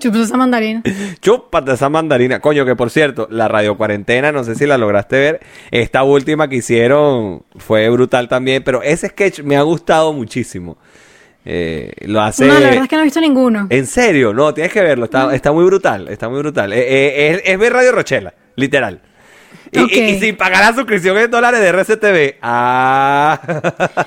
Chupas 0.00 0.22
esa 0.22 0.36
mandarina. 0.36 0.82
Chúpate 1.20 1.72
esa 1.74 1.88
mandarina. 1.88 2.40
Coño, 2.40 2.66
que 2.66 2.74
por 2.74 2.90
cierto, 2.90 3.28
la 3.30 3.46
radio 3.46 3.76
cuarentena, 3.76 4.32
no 4.32 4.42
sé 4.42 4.56
si 4.56 4.66
la 4.66 4.76
lograste 4.76 5.16
ver. 5.16 5.40
Esta 5.70 6.02
última 6.02 6.48
que 6.48 6.56
hicieron 6.56 7.44
fue 7.54 7.88
brutal 7.90 8.28
también, 8.28 8.64
pero 8.64 8.82
ese 8.82 9.10
sketch 9.10 9.42
me 9.42 9.56
ha 9.56 9.62
gustado 9.62 10.12
muchísimo. 10.12 10.76
Eh, 11.44 11.92
lo 12.06 12.20
hace. 12.20 12.46
No, 12.46 12.54
la 12.54 12.60
verdad 12.68 12.82
es 12.82 12.88
que 12.88 12.96
no 12.96 13.02
he 13.02 13.04
visto 13.04 13.20
ninguno. 13.20 13.68
En 13.70 13.86
serio, 13.86 14.34
no, 14.34 14.52
tienes 14.52 14.72
que 14.72 14.82
verlo. 14.82 15.04
Está, 15.04 15.32
está 15.32 15.52
muy 15.52 15.64
brutal, 15.64 16.08
está 16.08 16.28
muy 16.28 16.40
brutal. 16.40 16.72
Eh, 16.72 16.80
eh, 16.80 17.30
es, 17.30 17.42
es 17.44 17.58
ver 17.60 17.72
Radio 17.74 17.92
Rochela, 17.92 18.34
literal. 18.56 19.02
Y, 19.72 19.78
Ok. 19.80 19.90
y- 19.92 20.00
y 20.00 20.20
sin 20.20 20.36
pagar 20.36 20.64
la 20.64 20.74
suscripción 20.74 21.16
en 21.18 21.30
dólares 21.30 21.60
de 21.60 21.68
RCTV. 21.68 22.36
Ah. 22.42 23.40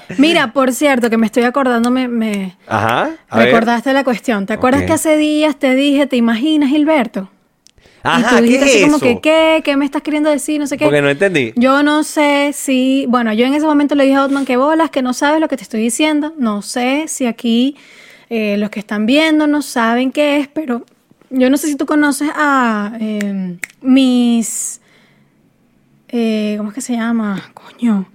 Mira, 0.18 0.54
por 0.54 0.74
cierto, 0.74 1.10
que 1.10 1.18
me 1.18 1.26
estoy 1.26 1.44
acordando, 1.44 1.92
me, 1.92 2.08
me 2.08 2.56
Ajá. 2.68 3.10
ver. 3.36 3.66
la 3.94 4.04
cuestión. 4.04 4.46
¿Te 4.46 4.54
acuerdas 4.54 4.84
que 4.84 4.94
hace 4.94 5.18
días 5.18 5.58
te 5.58 5.76
dije, 5.76 6.08
¿te 6.08 6.16
imaginas, 6.16 6.70
Gilberto? 6.70 7.30
Ajá, 8.04 8.40
y 8.40 8.44
tú 8.44 8.48
¿qué 8.48 8.56
es 8.56 8.64
así 8.64 8.82
como 8.84 9.00
que, 9.00 9.20
¿qué? 9.22 9.62
¿Qué 9.66 9.76
me 9.76 9.84
estás 9.84 10.02
queriendo 10.02 10.30
decir? 10.30 10.60
No 10.60 10.68
sé 10.68 10.78
qué. 10.78 10.86
Porque 10.86 11.02
no 11.02 11.10
entendí. 11.10 11.52
Yo 11.58 11.84
no 11.84 12.04
sé 12.04 12.52
si, 12.54 13.06
bueno, 13.10 13.34
yo 13.34 13.46
en 13.46 13.54
ese 13.54 13.66
momento 13.66 13.96
le 13.96 14.06
dije 14.06 14.16
a 14.16 14.24
Otman 14.24 14.46
que 14.46 14.56
bolas, 14.56 14.90
que 14.92 15.02
no 15.02 15.14
sabes 15.14 15.42
lo 15.42 15.48
que 15.50 15.58
te 15.58 15.64
estoy 15.64 15.82
diciendo. 15.82 16.34
No 16.38 16.62
sé 16.62 17.06
si 17.08 17.26
aquí 17.26 17.76
eh, 18.30 18.56
los 18.58 18.70
que 18.70 18.80
están 18.80 19.06
viendo 19.06 19.48
no 19.48 19.62
saben 19.62 20.12
qué 20.12 20.38
es, 20.40 20.48
pero 20.48 20.86
yo 21.30 21.50
no 21.50 21.58
sé 21.58 21.68
si 21.68 21.76
tú 21.76 21.86
conoces 21.86 22.30
a 22.34 22.94
eh, 23.02 23.58
mis, 23.82 24.80
eh, 26.10 26.56
¿cómo 26.58 26.70
es 26.70 26.76
que 26.76 26.82
se 26.82 26.94
llama? 26.94 27.52
Coño. 27.54 28.10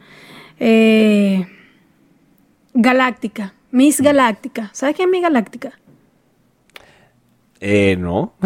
Eh, 0.58 1.46
Galáctica. 2.74 3.54
Miss 3.70 4.00
Galáctica. 4.00 4.70
¿Sabes 4.72 4.96
quién 4.96 5.08
es 5.08 5.12
Miss 5.12 5.22
Galáctica? 5.22 5.72
Eh, 7.60 7.96
no. 7.98 8.32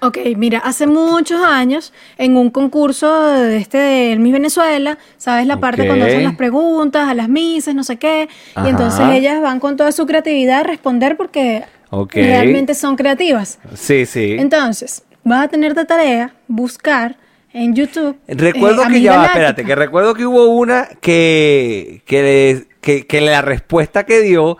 Ok, 0.00 0.18
mira, 0.36 0.60
hace 0.60 0.86
muchos 0.86 1.40
años 1.42 1.92
en 2.18 2.36
un 2.36 2.50
concurso 2.50 3.32
de 3.32 3.56
este 3.56 3.78
del 3.78 4.20
Miss 4.20 4.32
Venezuela, 4.32 4.96
¿sabes? 5.16 5.44
La 5.48 5.58
parte 5.58 5.88
cuando 5.88 6.04
hacen 6.04 6.22
las 6.22 6.36
preguntas 6.36 7.08
a 7.08 7.14
las 7.14 7.28
misses, 7.28 7.74
no 7.74 7.82
sé 7.82 7.96
qué, 7.96 8.28
Ajá. 8.54 8.64
y 8.68 8.70
entonces 8.70 9.00
ellas 9.12 9.42
van 9.42 9.58
con 9.58 9.76
toda 9.76 9.90
su 9.90 10.06
creatividad 10.06 10.60
a 10.60 10.62
responder 10.62 11.16
porque 11.16 11.64
Ok. 11.90 12.14
realmente 12.14 12.74
son 12.76 12.94
creativas. 12.94 13.58
Sí, 13.74 14.06
sí. 14.06 14.36
Entonces, 14.38 15.02
vas 15.24 15.46
a 15.46 15.48
tener 15.48 15.74
de 15.74 15.84
tarea 15.84 16.32
buscar 16.46 17.16
en 17.52 17.74
YouTube. 17.74 18.16
Recuerdo 18.28 18.84
eh, 18.84 18.88
que 18.90 19.00
ya 19.00 19.24
espérate, 19.26 19.64
que 19.64 19.74
recuerdo 19.74 20.14
que 20.14 20.26
hubo 20.26 20.46
una 20.46 20.88
que, 21.00 22.02
que, 22.06 22.66
que, 22.80 23.06
que 23.06 23.20
la 23.20 23.42
respuesta 23.42 24.04
que 24.04 24.20
dio 24.20 24.58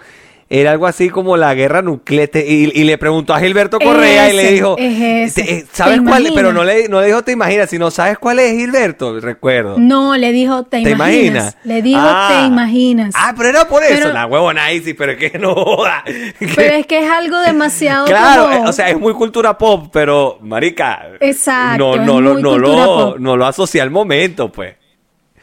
era 0.51 0.71
algo 0.71 0.87
así 0.87 1.11
como 1.11 1.37
la 1.37 1.53
guerra 1.55 1.83
nuclear 1.83 2.31
y, 2.35 2.71
y 2.81 2.85
le 2.85 2.97
preguntó 2.97 3.35
a 3.35 3.41
Gilberto 3.41 3.79
Correa 3.79 4.33
y 4.33 4.37
le 4.37 4.53
dijo, 4.53 4.77
es 4.79 5.37
ese. 5.37 5.43
"Te- 5.43 5.53
eh, 5.59 5.65
¿sabes 5.73 5.99
¿Te 5.99 6.05
cuál? 6.05 6.23
imaginas? 6.23 6.33
Pero 6.35 6.53
no 6.55 6.65
le, 6.65 6.89
no 6.89 7.01
le 7.03 7.07
dijo 7.09 7.23
te 7.23 7.33
imaginas, 7.33 7.69
sino 7.69 7.91
¿sabes 7.91 8.17
cuál 8.19 8.39
es 8.39 8.53
Gilberto? 8.57 9.21
Recuerdo. 9.21 9.77
No, 9.79 10.17
le 10.17 10.33
dijo, 10.33 10.63
¿te, 10.65 10.83
¿Te 10.83 10.91
imaginas? 10.93 11.55
imaginas? 11.55 11.57
Le 11.65 11.83
dijo, 11.83 12.01
Ah. 12.03 12.29
¿te 12.41 12.47
imaginas? 12.47 13.15
Ah, 13.15 13.35
pero 13.37 13.51
era 13.51 13.69
por 13.69 13.83
eso. 13.85 13.95
Pero- 14.05 14.13
la 14.15 14.25
huevona 14.27 14.69
sí, 14.83 14.95
pero 14.95 15.13
es 15.13 15.19
que 15.19 15.39
no 15.39 15.55
joda. 15.55 16.03
Pero 16.57 16.75
es 16.77 16.87
que 16.87 16.99
es 17.05 17.11
algo 17.11 17.39
demasiado 17.41 18.07
Claro, 18.07 18.45
como- 18.49 18.69
o 18.71 18.73
sea, 18.73 18.89
es 18.89 18.99
muy 18.99 19.13
cultura 19.13 19.59
pop, 19.59 19.89
pero 19.93 20.39
marica, 20.41 21.09
Exacto, 21.21 21.97
no, 21.99 22.05
no, 22.05 22.21
lo, 22.23 22.39
no, 22.39 22.57
lo, 22.59 23.19
no 23.19 23.37
lo 23.37 23.47
asocia 23.47 23.83
al 23.83 23.91
momento, 23.91 24.51
pues. 24.51 24.77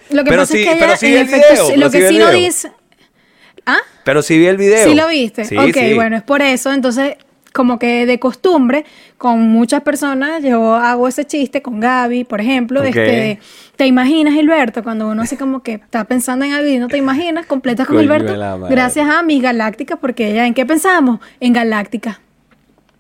Lo 0.10 0.24
que 0.24 0.30
Pero 0.30 0.44
pasa 0.44 0.54
sí- 0.54 0.63
es 0.63 0.70
que 0.74 0.76
pero 0.80 0.98
sí 0.98 1.15
el 1.15 1.26
video, 1.28 1.78
lo 1.78 1.89
que 1.91 2.08
sí 2.10 2.18
no 2.20 2.30
dice... 2.32 2.72
¿Ah? 3.65 3.80
Pero 4.04 4.21
sí 4.21 4.38
vi 4.38 4.45
el 4.45 4.58
video. 4.58 4.88
¿Sí 4.88 4.95
lo 4.95 5.08
viste? 5.08 5.45
Sí, 5.45 5.58
ok, 5.58 5.73
sí. 5.73 5.93
bueno, 5.93 6.17
es 6.17 6.23
por 6.23 6.41
eso. 6.41 6.71
Entonces, 6.71 7.15
como 7.56 7.80
que 7.80 8.06
de 8.06 8.19
costumbre, 8.19 8.84
con 9.17 9.47
muchas 9.47 9.82
personas, 9.82 10.43
yo 10.43 10.75
hago 10.75 11.08
ese 11.08 11.25
chiste 11.25 11.62
con 11.62 11.80
Gaby, 11.80 12.25
por 12.25 12.41
ejemplo, 12.41 12.84
este, 12.84 13.39
¿te 13.78 13.88
imaginas, 13.88 14.34
Gilberto? 14.34 14.84
Cuando 14.84 15.08
uno 15.08 15.21
así 15.21 15.38
como 15.38 15.63
que 15.63 15.75
está 15.75 16.04
pensando 16.04 16.43
en 16.43 16.51
algo 16.51 16.69
y 16.69 16.78
no 16.78 16.89
te 16.89 16.97
imaginas, 16.97 17.45
completas 17.45 17.88
con 17.88 17.95
Coño 17.95 18.12
Gilberto. 18.12 18.67
Gracias 18.69 19.10
a 19.10 19.23
mis 19.23 19.41
galácticas, 19.41 19.97
porque 19.99 20.32
ella, 20.32 20.45
¿en 20.45 20.54
qué 20.54 20.65
pensamos? 20.65 21.21
En 21.39 21.54
galáctica. 21.54 22.19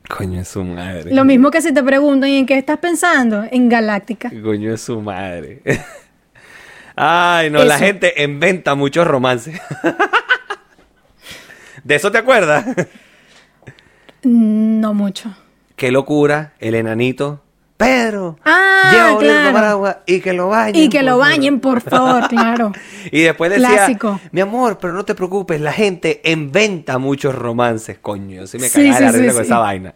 Coño 0.07 0.39
es 0.39 0.47
su 0.47 0.63
madre. 0.63 1.13
Lo 1.13 1.25
mismo 1.25 1.51
que 1.51 1.61
si 1.61 1.73
te 1.73 1.83
preguntan, 1.83 2.29
¿y 2.29 2.37
en 2.37 2.45
qué 2.45 2.57
estás 2.57 2.77
pensando? 2.77 3.43
En 3.51 3.67
galáctica. 3.67 4.31
Coño 4.41 4.73
es 4.73 4.81
su 4.81 5.01
madre. 5.01 5.61
Ay, 6.95 7.49
no, 7.49 7.63
la 7.65 7.77
gente 7.77 8.13
inventa 8.23 8.73
muchos 8.75 9.05
romances. 9.05 9.59
¿De 11.85 11.93
eso 11.95 12.11
te 12.11 12.17
acuerdas? 12.17 12.65
No 14.23 14.93
mucho. 14.95 15.35
Qué 15.75 15.91
locura, 15.91 16.53
el 16.59 16.73
enanito. 16.75 17.43
Pedro, 17.77 18.39
Ah, 18.43 18.89
lleva 18.91 19.19
claro. 19.19 19.53
paraguas 19.53 19.97
y 20.07 20.19
que 20.19 20.33
lo 20.33 20.47
bañen. 20.47 20.81
Y 20.83 20.89
que 20.89 21.03
lo 21.03 21.19
bañen, 21.19 21.59
por 21.59 21.81
favor, 21.81 22.27
claro. 22.29 22.71
Y 23.11 23.21
después 23.21 23.51
decía, 23.51 23.67
Clásico. 23.67 24.19
mi 24.31 24.41
amor, 24.41 24.79
pero 24.79 24.93
no 24.93 25.05
te 25.05 25.13
preocupes, 25.13 25.61
la 25.61 25.73
gente 25.73 26.21
inventa 26.25 26.97
muchos 26.97 27.35
romances, 27.35 27.99
coño. 28.01 28.47
Si 28.47 28.57
me 28.57 28.67
Sí, 28.67 28.81
de 28.81 28.89
la 28.89 29.11
sí, 29.11 29.17
risa 29.19 29.29
sí, 29.29 29.35
con 29.35 29.43
sí. 29.45 29.47
esa 29.51 29.59
vaina. 29.59 29.93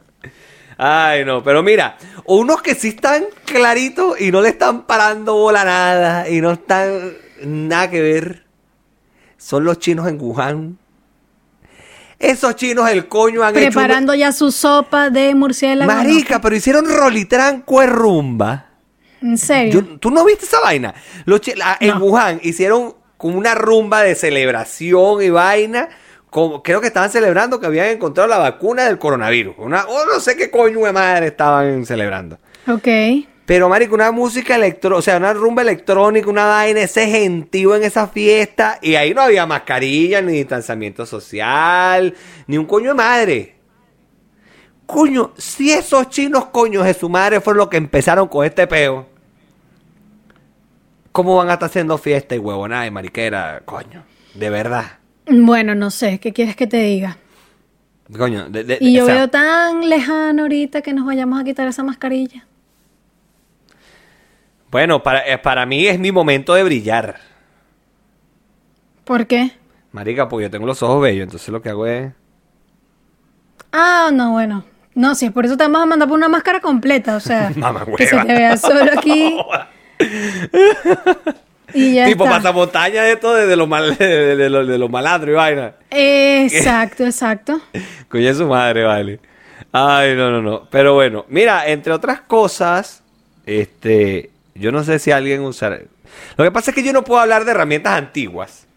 Ay, 0.77 1.25
no, 1.25 1.41
pero 1.41 1.63
mira, 1.63 1.97
unos 2.25 2.61
que 2.61 2.75
sí 2.75 2.89
están 2.89 3.23
claritos 3.45 4.21
y 4.21 4.29
no 4.31 4.41
le 4.41 4.49
están 4.49 4.83
parando 4.83 5.33
bola 5.33 5.65
nada 5.65 6.29
y 6.29 6.39
no 6.39 6.51
están 6.51 7.13
nada 7.43 7.89
que 7.89 7.99
ver, 8.01 8.43
son 9.37 9.63
los 9.63 9.79
chinos 9.79 10.07
en 10.07 10.21
Wuhan. 10.21 10.77
Esos 12.19 12.55
chinos 12.57 12.89
el 12.89 13.07
coño 13.07 13.43
han 13.43 13.55
hecho... 13.55 13.67
Preparando 13.71 14.13
ya 14.13 14.31
su 14.33 14.51
sopa 14.51 15.09
de 15.09 15.33
murciélago. 15.35 15.89
¿no? 15.89 15.97
Marica, 15.97 16.41
pero 16.41 16.55
hicieron 16.55 16.85
rolitranco 16.85 17.79
de 17.79 17.87
rumba. 17.87 18.65
En 19.21 19.37
serio. 19.37 19.81
Yo- 19.81 19.99
¿Tú 19.99 20.11
no 20.11 20.25
viste 20.25 20.45
esa 20.45 20.59
vaina? 20.59 20.93
Los 21.25 21.41
en. 21.79 22.01
Wuhan 22.01 22.39
hicieron 22.43 22.95
como 23.17 23.37
una 23.37 23.55
rumba 23.55 24.01
de 24.01 24.15
celebración 24.15 25.21
y 25.23 25.29
vaina. 25.29 25.89
Como, 26.29 26.61
creo 26.61 26.79
que 26.79 26.87
estaban 26.87 27.09
celebrando 27.09 27.59
que 27.59 27.65
habían 27.65 27.87
encontrado 27.87 28.29
la 28.29 28.37
vacuna 28.37 28.83
del 28.85 28.99
coronavirus. 28.99 29.55
Una, 29.57 29.85
o 29.85 30.05
no 30.05 30.19
sé 30.19 30.35
qué 30.35 30.51
coño 30.51 30.81
de 30.85 30.91
madre 30.91 31.27
estaban 31.27 31.85
celebrando. 31.85 32.37
Ok. 32.67 32.87
Pero, 33.49 33.67
marico, 33.67 33.95
una 33.95 34.11
música 34.11 34.55
electro, 34.57 34.97
o 34.97 35.01
sea, 35.01 35.17
una 35.17 35.33
rumba 35.33 35.63
electrónica, 35.63 36.29
una 36.29 36.45
vaina, 36.45 36.81
ese 36.81 37.07
gentío 37.07 37.75
en 37.75 37.81
esa 37.81 38.07
fiesta. 38.07 38.77
Y 38.79 38.93
ahí 38.93 39.11
no 39.11 39.21
había 39.23 39.47
mascarilla, 39.47 40.21
ni 40.21 40.33
distanciamiento 40.33 41.03
social, 41.03 42.13
ni 42.45 42.59
un 42.59 42.65
coño 42.67 42.89
de 42.89 42.93
madre. 42.93 43.55
Coño, 44.85 45.33
si 45.35 45.71
esos 45.71 46.09
chinos 46.09 46.45
coños 46.51 46.85
de 46.85 46.93
su 46.93 47.09
madre 47.09 47.41
fueron 47.41 47.57
los 47.61 47.69
que 47.69 47.77
empezaron 47.77 48.27
con 48.27 48.45
este 48.45 48.67
peo. 48.67 49.07
¿Cómo 51.11 51.35
van 51.37 51.49
a 51.49 51.53
estar 51.53 51.69
haciendo 51.69 51.97
fiesta 51.97 52.35
y 52.35 52.37
huevonada 52.37 52.85
y 52.85 52.91
mariquera? 52.91 53.63
Coño, 53.65 54.03
de 54.35 54.49
verdad. 54.51 54.99
Bueno, 55.27 55.73
no 55.73 55.89
sé, 55.89 56.19
¿qué 56.19 56.33
quieres 56.33 56.55
que 56.55 56.67
te 56.67 56.83
diga? 56.83 57.17
Coño, 58.15 58.47
de, 58.47 58.63
de- 58.63 58.77
Y 58.79 58.93
yo 58.95 59.05
o 59.05 59.05
sea, 59.07 59.15
veo 59.15 59.27
tan 59.27 59.89
lejano 59.89 60.43
ahorita 60.43 60.83
que 60.83 60.93
nos 60.93 61.07
vayamos 61.07 61.41
a 61.41 61.43
quitar 61.43 61.67
esa 61.67 61.81
mascarilla. 61.81 62.45
Bueno, 64.71 65.01
para, 65.01 65.27
eh, 65.27 65.37
para 65.37 65.65
mí 65.65 65.87
es 65.87 65.99
mi 65.99 66.11
momento 66.11 66.53
de 66.53 66.63
brillar. 66.63 67.17
¿Por 69.03 69.25
qué? 69.25 69.51
Marica, 69.91 70.29
porque 70.29 70.43
yo 70.43 70.51
tengo 70.51 70.67
los 70.67 70.83
ojos 70.83 71.01
bellos, 71.01 71.23
entonces 71.23 71.49
lo 71.49 71.61
que 71.61 71.69
hago 71.69 71.87
es... 71.87 72.11
Ah, 73.71 74.09
no, 74.13 74.31
bueno. 74.33 74.63
No, 74.93 75.15
si 75.15 75.25
es 75.27 75.31
por 75.31 75.45
eso 75.45 75.57
te 75.57 75.63
vamos 75.63 75.81
a 75.81 75.85
mandar 75.85 76.07
por 76.07 76.17
una 76.17 76.29
máscara 76.29 76.59
completa, 76.59 77.15
o 77.15 77.19
sea, 77.19 77.51
Mamá 77.55 77.85
que 77.97 78.05
se 78.05 78.17
te 78.17 78.33
vea 78.33 78.57
solo 78.57 78.81
aquí 78.97 79.37
y 81.73 81.93
ya 81.95 82.05
tipo 82.05 82.23
está. 82.25 82.37
pasamontaña 82.37 83.07
esto 83.07 83.33
de, 83.33 83.45
de 83.47 83.55
lo 83.55 83.67
mal, 83.67 83.95
de, 83.97 84.35
de 84.35 84.49
lo, 84.49 84.65
de 84.65 84.77
lo 84.77 84.89
malandro 84.89 85.31
y 85.31 85.35
vaina. 85.35 85.73
Exacto, 85.89 87.05
exacto. 87.05 87.61
Coño, 88.07 88.33
su 88.33 88.47
madre, 88.47 88.83
vale. 88.83 89.19
Ay, 89.71 90.15
no, 90.15 90.31
no, 90.31 90.41
no. 90.41 90.67
Pero 90.69 90.95
bueno, 90.95 91.25
mira, 91.29 91.67
entre 91.67 91.93
otras 91.93 92.21
cosas, 92.21 93.03
este, 93.45 94.31
yo 94.59 94.71
no 94.71 94.83
sé 94.83 94.99
si 94.99 95.11
alguien 95.11 95.41
usará. 95.41 95.79
Lo 96.37 96.43
que 96.43 96.51
pasa 96.51 96.71
es 96.71 96.75
que 96.75 96.83
yo 96.83 96.93
no 96.93 97.03
puedo 97.03 97.19
hablar 97.21 97.45
de 97.45 97.51
herramientas 97.51 97.97
antiguas. 97.97 98.67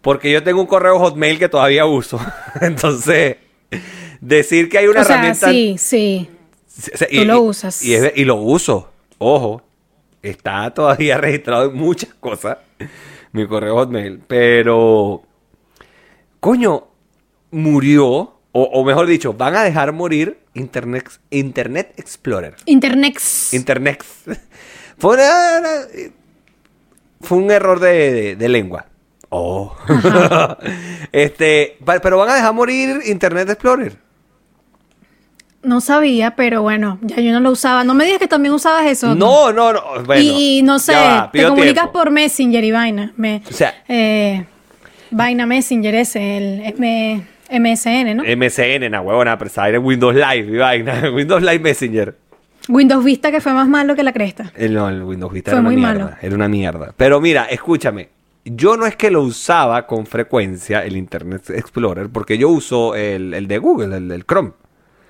Porque 0.00 0.30
yo 0.30 0.42
tengo 0.42 0.60
un 0.60 0.66
correo 0.66 0.98
Hotmail 0.98 1.38
que 1.38 1.48
todavía 1.48 1.84
uso. 1.86 2.20
Entonces, 2.60 3.36
decir 4.20 4.68
que 4.68 4.78
hay 4.78 4.86
una 4.86 5.00
o 5.00 5.04
sea, 5.04 5.16
herramienta... 5.16 5.50
sí, 5.50 5.76
sí. 5.78 6.30
Tú 7.10 7.24
lo 7.24 7.40
usas. 7.42 7.82
Y, 7.84 7.94
es- 7.94 8.12
y 8.14 8.24
lo 8.24 8.36
uso. 8.36 8.92
Ojo. 9.18 9.62
Está 10.22 10.72
todavía 10.72 11.16
registrado 11.18 11.70
en 11.70 11.76
muchas 11.76 12.14
cosas. 12.14 12.58
Mi 13.32 13.46
correo 13.46 13.74
Hotmail. 13.74 14.20
Pero. 14.26 15.22
Coño. 16.40 16.86
Murió. 17.50 18.34
O, 18.52 18.62
o 18.62 18.84
mejor 18.84 19.06
dicho, 19.06 19.34
van 19.34 19.56
a 19.56 19.62
dejar 19.62 19.92
morir 19.92 20.38
Internet, 20.54 21.08
Internet 21.30 21.92
Explorer. 21.96 22.54
Internet. 22.64 23.18
Internet. 23.52 24.04
Fue, 24.98 25.14
una- 25.14 25.86
fue 27.20 27.38
un 27.38 27.50
error 27.50 27.80
de, 27.80 28.12
de- 28.12 28.36
de 28.36 28.48
lengua. 28.48 28.86
Oh. 29.30 29.76
este. 31.12 31.76
Pero 32.02 32.18
van 32.18 32.30
a 32.30 32.34
dejar 32.34 32.54
morir 32.54 33.00
Internet 33.06 33.48
Explorer. 33.50 33.96
No 35.62 35.80
sabía, 35.80 36.36
pero 36.36 36.62
bueno, 36.62 36.98
ya 37.02 37.16
yo 37.20 37.32
no 37.32 37.40
lo 37.40 37.50
usaba. 37.50 37.82
No 37.84 37.92
me 37.92 38.04
digas 38.04 38.20
que 38.20 38.28
también 38.28 38.54
usabas 38.54 38.86
eso. 38.86 39.14
No, 39.14 39.52
no, 39.52 39.72
no. 39.72 39.82
Bueno, 40.04 40.22
y, 40.22 40.58
y 40.58 40.62
no 40.62 40.78
sé, 40.78 40.94
va, 40.94 41.30
te 41.32 41.42
comunicas 41.44 41.74
tiempo. 41.74 41.92
por 41.92 42.10
Messenger 42.10 42.64
y 42.64 42.70
vaina. 42.70 43.12
Me, 43.16 43.42
O 43.48 43.52
sea- 43.52 43.74
eh, 43.88 44.46
vaina 45.10 45.46
Messenger 45.46 45.94
ese, 45.96 46.36
el 46.38 46.62
M- 46.78 47.26
MSN, 47.50 48.14
¿no? 48.16 48.22
MSN, 48.24 48.88
na 48.88 49.00
huevona, 49.00 49.36
pero 49.36 49.50
es 49.50 49.78
Windows 49.82 50.14
Live 50.14 50.52
y 50.52 50.56
vaina. 50.56 51.10
Windows 51.14 51.42
Live 51.42 51.58
Messenger. 51.58 52.14
Windows 52.68 53.04
Vista 53.04 53.30
que 53.30 53.40
fue 53.40 53.52
más 53.54 53.68
malo 53.68 53.94
que 53.96 54.02
la 54.02 54.12
cresta. 54.12 54.52
El, 54.56 54.74
no, 54.74 54.88
el 54.88 55.02
Windows 55.02 55.32
Vista 55.32 55.50
Fue 55.50 55.58
era 55.58 55.60
una 55.60 55.70
muy 55.70 55.76
mierda. 55.76 56.04
malo. 56.04 56.16
Era 56.20 56.34
una 56.34 56.48
mierda. 56.48 56.94
Pero 56.96 57.20
mira, 57.20 57.44
escúchame. 57.46 58.10
Yo 58.44 58.76
no 58.76 58.86
es 58.86 58.96
que 58.96 59.10
lo 59.10 59.22
usaba 59.22 59.86
con 59.86 60.06
frecuencia 60.06 60.84
el 60.84 60.96
Internet 60.96 61.50
Explorer, 61.50 62.08
porque 62.08 62.38
yo 62.38 62.48
uso 62.48 62.94
el, 62.94 63.34
el 63.34 63.46
de 63.46 63.58
Google, 63.58 63.96
el, 63.96 64.10
el 64.10 64.24
Chrome. 64.24 64.52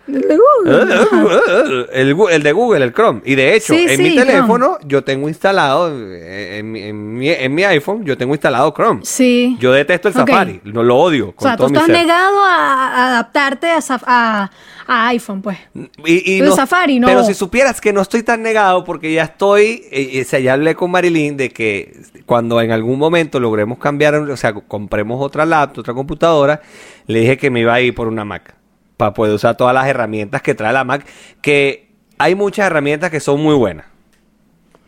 El 0.09 0.23
de 0.23 0.37
Google. 0.37 1.87
El, 1.92 2.16
Gu- 2.16 2.31
el 2.31 2.42
de 2.42 2.53
Google, 2.53 2.85
el 2.85 2.92
Chrome. 2.94 3.21
Y 3.25 3.35
de 3.35 3.55
hecho, 3.55 3.75
Sí, 3.75 3.87
en 3.88 3.97
sí, 3.97 4.03
mi 4.03 4.16
teléfono 4.16 4.79
yo 4.85 5.05
tengo 5.05 5.29
instalado, 5.29 5.90
eh, 5.94 6.59
en, 6.59 6.73
mi- 6.73 6.83
en 6.83 7.14
mi, 7.14 7.29
en 7.29 7.55
mi 7.55 7.64
iPhone, 7.64 8.05
yo 8.05 8.16
tengo 8.16 8.35
instalado 8.35 8.73
Chrome. 8.75 9.01
Sí. 9.05 9.57
Yo 9.61 9.73
detesto 9.73 10.09
el. 10.09 10.14
Safari, 10.14 10.61
no 10.64 10.83
lo 10.83 10.97
odio. 10.97 11.35
O 11.37 11.42
sea, 11.42 11.53
tú 11.57 11.64
todo 11.64 11.71
mi 11.71 11.77
estás 11.77 11.88
negado 11.90 12.38
a, 12.42 13.09
adaptarte 13.09 13.66
a, 13.71 13.79
a- 14.07 14.51
a 14.87 15.09
iPhone, 15.09 15.42
pues. 15.42 15.59
Y, 16.07 16.37
y 16.37 16.40
Pero 16.40 16.55
Safari, 16.55 16.99
no. 16.99 17.07
Pero 17.07 17.23
si 17.25 17.35
supieras 17.35 17.79
que 17.81 17.92
no 17.92 18.01
estoy 18.01 18.23
tan 18.23 18.42
negado 18.42 18.85
porque 18.85 19.12
ya 19.12 19.25
estoy, 19.25 19.85
eh, 19.92 20.23
o 20.23 20.29
sea, 20.29 20.38
ya 20.40 20.55
hablé 20.55 20.75
con 20.75 20.90
Marilyn 20.90 21.37
de 21.37 21.51
que 21.51 21.92
cuando 22.25 22.61
en 22.62 22.71
algún 22.73 22.99
momento 22.99 23.38
logremos 23.40 23.79
cambiar, 23.79 24.14
o 24.14 24.37
sea, 24.38 24.55
compremos 24.55 25.21
otra 25.23 25.44
laptop, 25.44 25.81
otra 25.81 25.92
computadora, 25.94 26.62
le 27.07 27.21
dije 27.21 27.37
que 27.37 27.51
me 27.51 27.61
iba 27.61 27.75
a 27.75 27.81
ir 27.83 27.94
por 27.94 28.09
una 28.09 28.25
Mac 28.25 28.55
para 28.99 29.15
poder 29.15 29.33
usar 29.35 29.57
todas 29.57 29.73
las 29.75 29.87
herramientas 29.87 30.43
que 30.43 30.55
trae 30.55 30.75
la 30.75 30.85
Mac, 30.85 31.07
que 31.41 31.89
hay 32.19 32.35
muchas 32.35 32.67
herramientas 32.67 33.11
que 33.11 33.21
son 33.21 33.41
muy 33.41 33.55
buenas. 33.55 33.87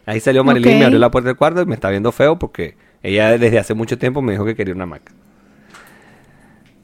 Ahí 0.05 0.21
salió 0.21 0.45
Marilyn, 0.45 0.73
Ok. 0.75 0.79
me 0.81 0.85
abrió 0.85 0.99
la 0.99 1.11
puerta 1.11 1.29
del 1.29 1.37
cuarto 1.37 1.63
y 1.63 1.67
me 1.67 1.75
está 1.75 1.89
viendo 1.89 2.11
feo 2.13 2.39
porque 2.39 2.77
ella 3.03 3.39
desde 3.39 3.59
hace 3.59 3.73
mucho 3.75 3.97
tiempo 3.97 4.21
me 4.21 4.33
dijo 4.33 4.45
que 4.45 4.55
quería 4.57 4.75
una 4.75 4.85
Mac. 4.85 5.13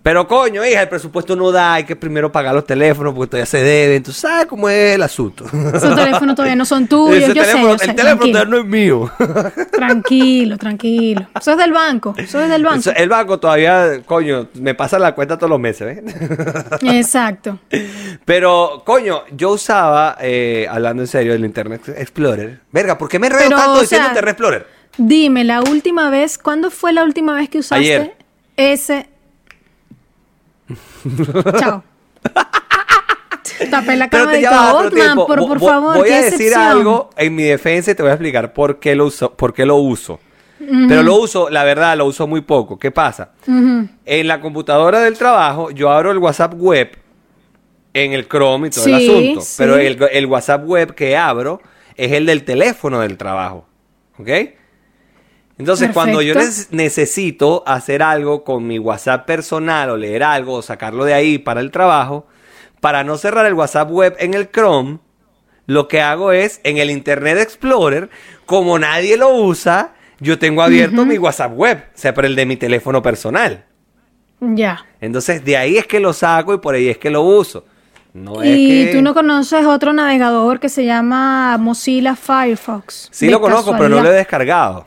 Pero 0.06 0.28
coño, 0.28 0.64
hija, 0.64 0.82
el 0.82 0.88
presupuesto 0.88 1.34
no 1.34 1.50
da, 1.50 1.74
hay 1.74 1.82
que 1.84 1.96
primero 1.96 2.30
pagar 2.30 2.54
los 2.54 2.64
teléfonos 2.64 3.12
porque 3.12 3.28
todavía 3.30 3.46
se 3.46 3.60
deben. 3.60 4.04
Tú 4.04 4.12
sabes 4.12 4.46
cómo 4.46 4.68
es 4.68 4.94
el 4.94 5.02
asunto. 5.02 5.44
Esos 5.74 5.96
teléfonos 5.96 6.36
todavía 6.36 6.54
no 6.54 6.64
son 6.64 6.86
tuyos. 6.86 7.24
Ese 7.24 7.34
Yo 7.34 7.42
sé, 7.42 7.50
teléfono- 7.50 7.72
yo 7.72 7.78
sé. 7.78 7.84
el 7.90 7.96
teléfono 7.96 8.20
tranquilo. 8.20 8.32
todavía 8.38 8.50
no 8.50 8.58
es 8.58 8.64
mío. 8.66 9.10
tranquilo, 9.72 10.58
tranquilo. 10.58 11.26
Eso 11.36 11.50
es 11.50 11.56
del 11.58 11.72
banco. 11.72 12.14
Eso 12.16 12.40
es 12.40 12.48
del 12.48 12.62
banco. 12.62 12.78
Eso- 12.78 12.92
El 12.94 13.08
banco 13.08 13.40
todavía, 13.40 14.00
coño, 14.06 14.46
me 14.54 14.74
pasa 14.76 14.96
la 15.00 15.12
cuenta 15.12 15.36
todos 15.36 15.50
los 15.50 15.58
meses, 15.58 15.96
¿ves? 16.04 16.14
Exacto. 16.82 17.58
Pero, 18.24 18.82
coño, 18.86 19.22
yo 19.32 19.50
usaba, 19.50 20.18
eh, 20.20 20.68
hablando 20.70 21.02
en 21.02 21.08
serio, 21.08 21.34
el 21.34 21.44
Internet 21.44 21.82
Explorer. 21.88 22.60
Verga, 22.70 22.96
¿por 22.96 23.08
qué 23.08 23.18
me 23.18 23.26
enredo 23.26 23.50
tanto 23.50 23.80
diciendo 23.80 24.04
sea, 24.04 24.12
Internet 24.12 24.32
Explorer? 24.34 24.66
Dime, 24.98 25.42
la 25.42 25.62
última 25.62 26.10
vez, 26.10 26.38
¿cuándo 26.38 26.70
fue 26.70 26.92
la 26.92 27.02
última 27.02 27.34
vez 27.34 27.48
que 27.48 27.58
usaste 27.58 27.84
Ayer. 27.84 28.14
ese? 28.56 29.08
Chao. 31.58 31.82
Tapé 33.70 33.96
la 33.96 34.08
cama 34.10 34.32
de 34.32 34.90
tiempo. 34.90 35.26
por, 35.26 35.38
por 35.46 35.58
vo- 35.58 35.68
favor, 35.68 35.96
Voy 35.98 36.10
a 36.10 36.16
decir 36.22 36.34
excepción. 36.48 36.62
algo 36.62 37.10
en 37.16 37.34
mi 37.34 37.44
defensa 37.44 37.90
y 37.90 37.94
te 37.94 38.02
voy 38.02 38.10
a 38.10 38.14
explicar 38.14 38.52
por 38.52 38.78
qué 38.78 38.94
lo 38.94 39.06
uso. 39.06 39.32
Por 39.32 39.54
qué 39.54 39.64
lo 39.64 39.76
uso. 39.76 40.20
Pero 40.58 41.02
lo 41.02 41.16
uso, 41.16 41.48
la 41.50 41.64
verdad, 41.64 41.96
lo 41.96 42.06
uso 42.06 42.26
muy 42.26 42.40
poco. 42.40 42.78
¿Qué 42.78 42.90
pasa? 42.90 43.30
En 43.46 44.26
la 44.28 44.40
computadora 44.40 45.00
del 45.00 45.16
trabajo, 45.16 45.70
yo 45.70 45.90
abro 45.90 46.10
el 46.10 46.18
WhatsApp 46.18 46.54
web 46.56 46.96
en 47.94 48.12
el 48.12 48.26
Chrome 48.28 48.68
y 48.68 48.70
todo 48.70 48.86
el 48.86 48.94
asunto. 48.94 49.40
sí. 49.42 49.54
Pero 49.58 49.76
el, 49.76 49.98
el 50.10 50.26
WhatsApp 50.26 50.64
web 50.66 50.94
que 50.94 51.16
abro 51.16 51.60
es 51.94 52.12
el 52.12 52.26
del 52.26 52.44
teléfono 52.44 53.00
del 53.00 53.16
trabajo. 53.16 53.66
¿Ok? 54.18 54.28
Entonces, 55.58 55.90
cuando 55.92 56.20
yo 56.20 56.34
necesito 56.70 57.62
hacer 57.66 58.02
algo 58.02 58.44
con 58.44 58.66
mi 58.66 58.78
WhatsApp 58.78 59.24
personal 59.26 59.90
o 59.90 59.96
leer 59.96 60.22
algo 60.22 60.54
o 60.54 60.62
sacarlo 60.62 61.04
de 61.04 61.14
ahí 61.14 61.38
para 61.38 61.60
el 61.60 61.70
trabajo, 61.70 62.26
para 62.80 63.04
no 63.04 63.16
cerrar 63.16 63.46
el 63.46 63.54
WhatsApp 63.54 63.90
web 63.90 64.16
en 64.18 64.34
el 64.34 64.50
Chrome, 64.50 64.98
lo 65.66 65.88
que 65.88 66.00
hago 66.02 66.32
es 66.32 66.60
en 66.62 66.76
el 66.76 66.90
Internet 66.90 67.38
Explorer, 67.38 68.10
como 68.44 68.78
nadie 68.78 69.16
lo 69.16 69.30
usa, 69.34 69.94
yo 70.20 70.38
tengo 70.38 70.62
abierto 70.62 71.04
mi 71.06 71.18
WhatsApp 71.18 71.52
web, 71.54 71.84
o 71.94 71.98
sea, 71.98 72.12
pero 72.14 72.26
el 72.28 72.36
de 72.36 72.46
mi 72.46 72.56
teléfono 72.56 73.02
personal. 73.02 73.64
Ya. 74.40 74.84
Entonces, 75.00 75.42
de 75.44 75.56
ahí 75.56 75.78
es 75.78 75.86
que 75.86 76.00
lo 76.00 76.12
saco 76.12 76.52
y 76.54 76.58
por 76.58 76.74
ahí 76.74 76.88
es 76.88 76.98
que 76.98 77.10
lo 77.10 77.22
uso. 77.22 77.64
No 78.12 78.42
es 78.42 78.56
y 78.56 78.86
que- 78.86 78.92
tú 78.92 79.02
no 79.02 79.14
conoces 79.14 79.64
otro 79.66 79.92
navegador 79.92 80.60
que 80.60 80.68
se 80.68 80.84
llama 80.84 81.56
Mozilla 81.58 82.14
Firefox. 82.14 83.08
Sí 83.10 83.28
lo 83.28 83.40
conozco, 83.40 83.72
pero 83.72 83.88
no 83.88 84.02
lo 84.02 84.10
he 84.10 84.14
descargado. 84.14 84.86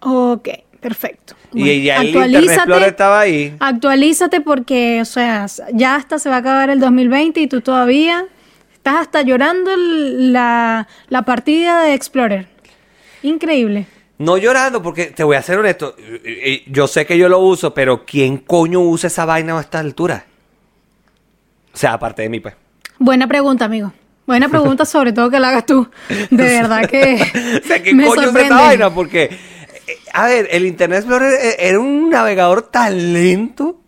Ok, 0.00 0.48
perfecto. 0.80 1.34
y 1.52 1.82
ya 1.84 2.00
el 2.00 2.08
Internet 2.34 2.88
estaba 2.88 3.20
ahí. 3.20 3.54
Actualízate 3.60 4.40
porque, 4.40 5.00
o 5.00 5.04
sea, 5.04 5.46
ya 5.72 5.96
hasta 5.96 6.18
se 6.18 6.28
va 6.28 6.36
a 6.36 6.38
acabar 6.38 6.70
el 6.70 6.80
2020 6.80 7.40
y 7.40 7.46
tú 7.46 7.60
todavía 7.60 8.24
estás 8.72 8.94
hasta 9.02 9.22
llorando 9.22 9.70
la, 9.76 10.88
la 11.08 11.22
partida 11.22 11.82
de 11.82 11.94
Explorer. 11.94 12.46
Increíble. 13.22 13.86
No 14.18 14.36
llorando, 14.36 14.82
porque 14.82 15.06
te 15.06 15.24
voy 15.24 15.36
a 15.36 15.42
ser 15.42 15.58
honesto. 15.58 15.94
eh, 15.98 16.20
eh, 16.24 16.62
Yo 16.66 16.86
sé 16.86 17.06
que 17.06 17.16
yo 17.16 17.28
lo 17.28 17.38
uso, 17.38 17.72
pero 17.72 18.04
¿quién 18.04 18.36
coño 18.38 18.80
usa 18.80 19.06
esa 19.08 19.24
vaina 19.24 19.56
a 19.56 19.60
esta 19.62 19.78
altura? 19.78 20.24
O 21.72 21.76
sea, 21.76 21.94
aparte 21.94 22.22
de 22.22 22.28
mí, 22.28 22.40
pues. 22.40 22.54
Buena 22.98 23.26
pregunta, 23.26 23.64
amigo. 23.64 23.92
Buena 24.26 24.48
pregunta, 24.48 24.84
sobre 24.86 25.12
todo 25.12 25.30
que 25.30 25.40
la 25.40 25.48
hagas 25.48 25.64
tú. 25.66 25.88
De 26.30 26.44
verdad 26.44 26.86
que 26.88 27.14
o 27.64 27.66
sea, 27.66 27.82
¿qué 27.82 27.94
me 27.94 28.04
coño 28.06 28.12
usa 28.12 28.24
sorprende. 28.24 28.42
esta 28.54 28.66
vaina? 28.66 28.90
Porque, 28.94 29.24
eh, 29.24 29.38
a 30.12 30.26
ver, 30.26 30.48
el 30.50 30.66
Internet 30.66 31.00
Explorer 31.00 31.32
eh, 31.40 31.56
era 31.58 31.78
un 31.78 32.10
navegador 32.10 32.62
tan 32.62 33.12
lento. 33.12 33.80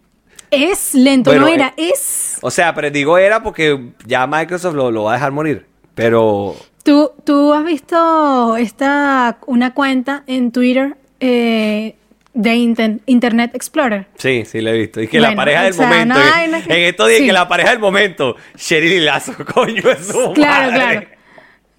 Es 0.51 0.95
lento, 0.95 1.31
Bueno, 1.31 1.47
no 1.47 1.53
era, 1.53 1.73
eh, 1.77 1.91
es... 1.95 2.39
O 2.43 2.51
sea, 2.51 2.75
pero 2.75 2.91
digo 2.91 3.17
era 3.19 3.43
porque 3.43 3.79
ya 4.07 4.27
Microsoft 4.27 4.75
lo, 4.75 4.91
lo 4.91 5.05
va 5.05 5.13
a 5.13 5.15
dejar 5.15 5.33
morir. 5.33 5.67
Pero, 5.95 6.55
¿Tú, 6.83 7.11
tú 7.25 7.53
has 7.55 7.65
visto 7.65 8.57
esta, 8.57 9.39
una 9.47 9.73
cuenta 9.73 10.25
en 10.27 10.53
Twitter 10.53 10.97
eh, 11.21 11.95
de 12.35 12.55
Inter- 12.55 12.99
Internet 13.07 13.53
Explorer? 13.55 14.07
sí, 14.17 14.45
sí, 14.45 14.61
lo 14.61 14.71
he 14.71 14.79
visto. 14.79 15.01
Y 15.01 15.09
que 15.09 15.21
la 15.21 15.35
pareja 15.35 15.63
del 15.63 15.73
o 15.73 15.77
sea, 15.77 15.87
momento. 15.87 16.15
no 16.15 16.21
en- 16.43 16.71
estos 16.85 17.09
días, 17.09 17.21
sí. 17.21 17.27
que 17.27 17.33
la 17.33 17.49
pareja 17.49 17.71
del 17.71 17.79
momento. 17.79 18.37
Cheryl 18.57 18.93
y 18.93 19.01
Lazo, 19.01 19.33
coño, 19.55 19.83
es 19.91 20.07
su 20.07 20.33
Claro, 20.35 20.71
madre. 20.73 20.75
claro. 20.75 21.07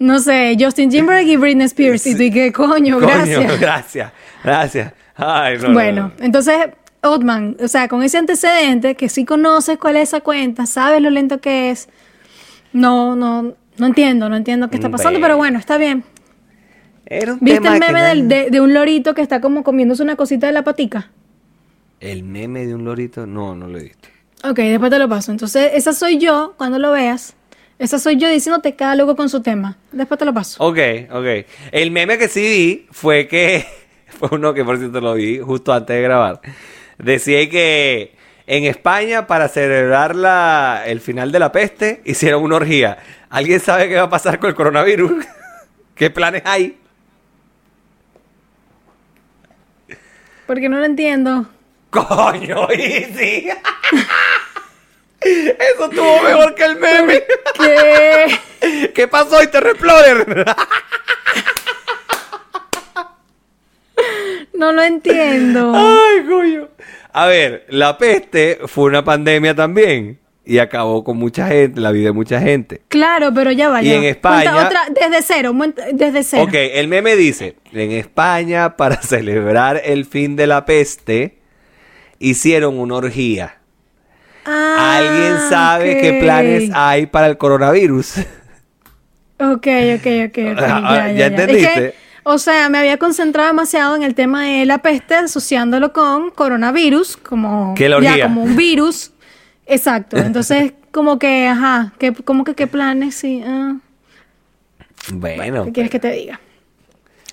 No 0.03 0.19
sé, 0.19 0.57
Justin 0.59 0.89
Timberlake 0.89 1.27
y 1.31 1.37
Britney 1.37 1.65
Spears. 1.65 2.05
Y 2.07 2.15
tú, 2.15 2.23
¿y 2.23 2.31
qué 2.31 2.51
coño? 2.51 2.99
Coño, 2.99 3.07
Gracias. 3.07 3.59
gracias. 3.59 4.11
Gracias. 4.43 4.93
Ay, 5.15 5.57
no, 5.59 5.67
no, 5.69 5.73
Bueno, 5.73 6.11
no. 6.19 6.25
entonces, 6.25 6.57
Otman, 7.01 7.55
o 7.63 7.67
sea, 7.69 7.87
con 7.87 8.03
ese 8.03 8.17
antecedente, 8.17 8.95
que 8.95 9.07
sí 9.07 9.23
conoces 9.23 9.77
cuál 9.77 9.95
es 9.95 10.09
esa 10.09 10.19
cuenta, 10.19 10.65
sabes 10.65 11.01
lo 11.01 11.09
lento 11.09 11.39
que 11.39 11.69
es, 11.69 11.87
no, 12.73 13.15
no, 13.15 13.53
no 13.77 13.85
entiendo, 13.85 14.27
no 14.27 14.35
entiendo 14.35 14.69
qué 14.69 14.75
está 14.75 14.89
pasando, 14.89 15.19
Bueno. 15.19 15.23
pero 15.25 15.37
bueno, 15.37 15.59
está 15.59 15.77
bien. 15.77 16.03
Era 17.05 17.33
un 17.33 17.39
¿Viste 17.41 17.61
tema 17.61 17.75
el 17.75 17.79
meme 17.81 18.01
del- 18.01 18.27
de, 18.27 18.49
de 18.49 18.59
un 18.61 18.73
lorito 18.73 19.13
que 19.13 19.21
está 19.21 19.39
como 19.39 19.63
comiéndose 19.63 20.03
una 20.03 20.15
cosita 20.15 20.47
de 20.47 20.53
la 20.53 20.63
patica? 20.63 21.11
El 21.99 22.23
meme 22.23 22.65
de 22.65 22.75
un 22.75 22.83
lorito, 22.83 23.25
no, 23.25 23.55
no 23.55 23.67
lo 23.67 23.77
he 23.77 23.83
visto. 23.83 24.09
Ok, 24.43 24.57
después 24.57 24.91
te 24.91 24.99
lo 24.99 25.07
paso. 25.07 25.31
Entonces, 25.31 25.71
esa 25.75 25.93
soy 25.93 26.17
yo 26.17 26.55
cuando 26.57 26.77
lo 26.79 26.91
veas. 26.91 27.35
Esa 27.79 27.99
soy 27.99 28.17
yo 28.17 28.29
diciéndote 28.29 28.75
cada 28.75 28.95
loco 28.95 29.15
con 29.15 29.29
su 29.29 29.41
tema. 29.41 29.77
Después 29.91 30.17
te 30.17 30.25
lo 30.25 30.33
paso. 30.33 30.63
Ok, 30.63 30.77
ok. 31.11 31.45
El 31.71 31.91
meme 31.91 32.17
que 32.17 32.27
sí 32.27 32.41
vi 32.41 32.87
fue 32.91 33.27
que, 33.27 33.65
fue 34.07 34.29
uno 34.31 34.53
que 34.53 34.63
por 34.63 34.77
cierto 34.77 35.01
lo 35.01 35.15
vi 35.15 35.39
justo 35.39 35.73
antes 35.73 35.95
de 35.95 36.01
grabar. 36.01 36.41
Decía 36.97 37.49
que 37.49 38.15
en 38.45 38.65
España, 38.65 39.25
para 39.25 39.47
celebrar 39.47 40.15
la, 40.15 40.83
el 40.85 40.99
final 40.99 41.31
de 41.31 41.39
la 41.39 41.51
peste, 41.51 42.01
hicieron 42.05 42.43
una 42.43 42.57
orgía. 42.57 42.97
¿Alguien 43.29 43.59
sabe 43.59 43.89
qué 43.89 43.95
va 43.95 44.03
a 44.03 44.09
pasar 44.09 44.39
con 44.39 44.49
el 44.49 44.55
coronavirus? 44.55 45.25
¿Qué 45.95 46.09
planes 46.09 46.43
hay? 46.45 46.77
Porque 50.45 50.67
no 50.69 50.77
lo 50.77 50.85
entiendo. 50.85 51.47
Coño, 51.89 52.69
Easy. 52.71 53.49
Eso 55.25 55.85
estuvo 55.89 56.21
mejor 56.23 56.55
que 56.55 56.63
el 56.63 56.75
meme. 56.77 57.23
¿Qué? 57.59 58.91
¿Qué 58.95 59.07
pasó, 59.07 59.41
Interreplorer? 59.41 60.45
No 64.53 64.71
lo 64.71 64.81
entiendo. 64.83 65.73
Ay, 65.75 66.25
coño. 66.27 66.69
A 67.11 67.27
ver, 67.27 67.65
la 67.69 67.97
peste 67.97 68.59
fue 68.65 68.85
una 68.85 69.03
pandemia 69.03 69.55
también. 69.55 70.19
Y 70.45 70.57
acabó 70.59 71.05
con 71.05 71.15
mucha 71.17 71.47
gente, 71.47 71.79
la 71.79 71.91
vida 71.91 72.07
de 72.07 72.11
mucha 72.11 72.41
gente. 72.41 72.81
Claro, 72.89 73.33
pero 73.33 73.51
ya 73.53 73.69
vaya. 73.69 73.89
Y 73.89 73.93
en 73.95 74.03
España- 74.03 74.65
otra, 74.65 74.81
desde 74.89 75.21
cero, 75.21 75.53
desde 75.93 76.21
cero. 76.23 76.43
Ok, 76.43 76.53
el 76.53 76.89
meme 76.89 77.15
dice, 77.15 77.55
en 77.71 77.91
España, 77.93 78.75
para 78.75 78.97
celebrar 79.01 79.81
el 79.85 80.03
fin 80.03 80.35
de 80.35 80.47
la 80.47 80.65
peste, 80.65 81.37
hicieron 82.19 82.77
una 82.77 82.95
orgía. 82.95 83.59
Ah, 84.45 84.97
¿Alguien 84.97 85.49
sabe 85.49 86.01
qué 86.01 86.13
planes 86.19 86.69
hay 86.73 87.05
para 87.05 87.27
el 87.27 87.37
coronavirus? 87.37 88.17
Ok, 89.39 89.67
ok, 89.95 90.07
ok, 90.27 90.37
ok. 90.51 90.57
Ah, 90.57 90.81
ya, 90.81 91.07
¿ya 91.07 91.07
ya, 91.07 91.13
ya. 91.13 91.25
entendiste? 91.27 91.63
Es 91.63 91.73
que, 91.73 91.95
o 92.23 92.37
sea, 92.37 92.69
me 92.69 92.77
había 92.77 92.97
concentrado 92.97 93.47
demasiado 93.47 93.95
en 93.95 94.03
el 94.03 94.15
tema 94.15 94.45
de 94.45 94.65
la 94.65 94.77
peste, 94.77 95.15
asociándolo 95.15 95.91
con 95.91 96.31
coronavirus, 96.31 97.17
como, 97.17 97.75
ya, 97.77 98.23
como 98.23 98.43
un 98.43 98.55
virus. 98.55 99.11
Exacto. 99.65 100.17
Entonces, 100.17 100.73
como 100.91 101.19
que, 101.19 101.47
ajá, 101.47 101.93
que, 101.99 102.13
como 102.13 102.43
que 102.43 102.55
qué 102.55 102.67
planes, 102.67 103.15
sí. 103.15 103.43
ah. 103.45 103.75
Bueno, 105.11 105.65
¿Qué 105.65 105.73
quieres 105.73 105.91
que 105.91 105.99
te 105.99 106.11
diga? 106.11 106.39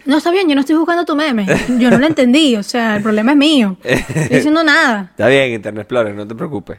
No, 0.07 0.17
está 0.17 0.31
bien, 0.31 0.49
yo 0.49 0.55
no 0.55 0.61
estoy 0.63 0.77
buscando 0.77 1.05
tu 1.05 1.15
meme. 1.15 1.47
Yo 1.79 1.91
no 1.91 1.99
lo 1.99 2.07
entendí, 2.07 2.57
o 2.57 2.63
sea, 2.63 2.97
el 2.97 3.03
problema 3.03 3.33
es 3.33 3.37
mío. 3.37 3.77
No 3.85 3.91
estoy 3.91 4.29
diciendo 4.37 4.65
nada. 4.65 5.09
está 5.11 5.29
bien, 5.29 5.53
Internet 5.53 5.83
Explorer, 5.83 6.15
no 6.15 6.27
te 6.27 6.35
preocupes. 6.35 6.79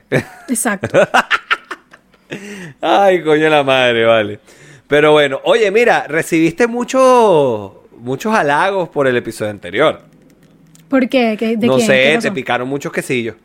Exacto. 0.49 0.87
Ay, 2.81 3.23
coño 3.23 3.49
la 3.49 3.63
madre, 3.63 4.05
vale. 4.05 4.39
Pero 4.87 5.11
bueno, 5.13 5.39
oye, 5.43 5.69
mira, 5.71 6.05
recibiste 6.07 6.67
muchos 6.67 7.71
muchos 7.99 8.33
halagos 8.33 8.89
por 8.89 9.07
el 9.07 9.15
episodio 9.17 9.51
anterior. 9.51 10.01
¿Por 10.89 11.07
qué? 11.07 11.35
¿Qué- 11.37 11.55
¿De 11.57 11.67
no 11.67 11.75
quién? 11.75 11.87
sé, 11.87 12.11
¿Qué 12.13 12.19
te 12.21 12.31
picaron 12.31 12.67
muchos 12.67 12.91
quesillos. 12.91 13.35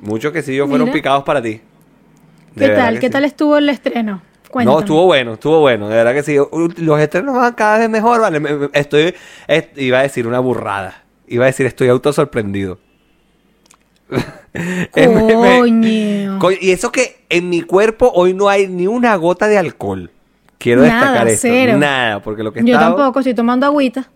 Muchos 0.00 0.32
quesillos 0.32 0.68
fueron 0.68 0.90
picados 0.92 1.24
para 1.24 1.42
ti. 1.42 1.60
De 2.54 2.68
¿Qué 2.68 2.74
tal? 2.74 3.00
¿Qué 3.00 3.06
sí. 3.06 3.12
tal 3.12 3.24
estuvo 3.24 3.56
el 3.56 3.68
estreno? 3.68 4.22
Cuéntame. 4.50 4.74
No, 4.74 4.80
estuvo 4.80 5.04
bueno, 5.06 5.34
estuvo 5.34 5.60
bueno, 5.60 5.88
de 5.88 5.96
verdad 5.96 6.14
que 6.14 6.22
sí. 6.22 6.36
Los 6.78 7.00
estrenos 7.00 7.34
van 7.36 7.52
cada 7.54 7.78
vez 7.78 7.90
mejor, 7.90 8.20
vale. 8.20 8.40
Estoy, 8.72 9.14
est- 9.46 9.76
iba 9.78 9.98
a 9.98 10.02
decir 10.02 10.26
una 10.26 10.38
burrada. 10.40 11.02
Iba 11.26 11.44
a 11.44 11.46
decir, 11.48 11.66
estoy 11.66 11.88
autosorprendido. 11.88 12.78
Coño. 14.92 16.38
Co- 16.38 16.50
y 16.52 16.70
eso 16.70 16.90
que 16.92 17.24
en 17.28 17.48
mi 17.50 17.62
cuerpo 17.62 18.10
hoy 18.14 18.34
no 18.34 18.48
hay 18.48 18.66
ni 18.68 18.86
una 18.86 19.14
gota 19.16 19.46
de 19.48 19.58
alcohol. 19.58 20.10
Quiero 20.58 20.82
Nada, 20.82 21.00
destacar 21.00 21.28
esto. 21.28 21.48
cero. 21.50 21.78
Nada, 21.78 22.20
porque 22.22 22.42
lo 22.42 22.52
que 22.52 22.60
he 22.60 22.64
Yo 22.64 22.74
estado, 22.74 22.96
tampoco, 22.96 23.20
estoy 23.20 23.34
tomando 23.34 23.66
agüita. 23.66 24.08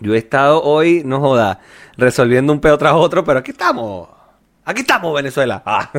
yo 0.00 0.14
he 0.14 0.18
estado 0.18 0.62
hoy, 0.62 1.02
no 1.04 1.18
joda, 1.20 1.60
resolviendo 1.96 2.52
un 2.52 2.60
pedo 2.60 2.78
tras 2.78 2.92
otro, 2.94 3.24
pero 3.24 3.40
aquí 3.40 3.50
estamos. 3.50 4.08
Aquí 4.64 4.82
estamos, 4.82 5.12
Venezuela. 5.14 5.60
Ah. 5.66 5.90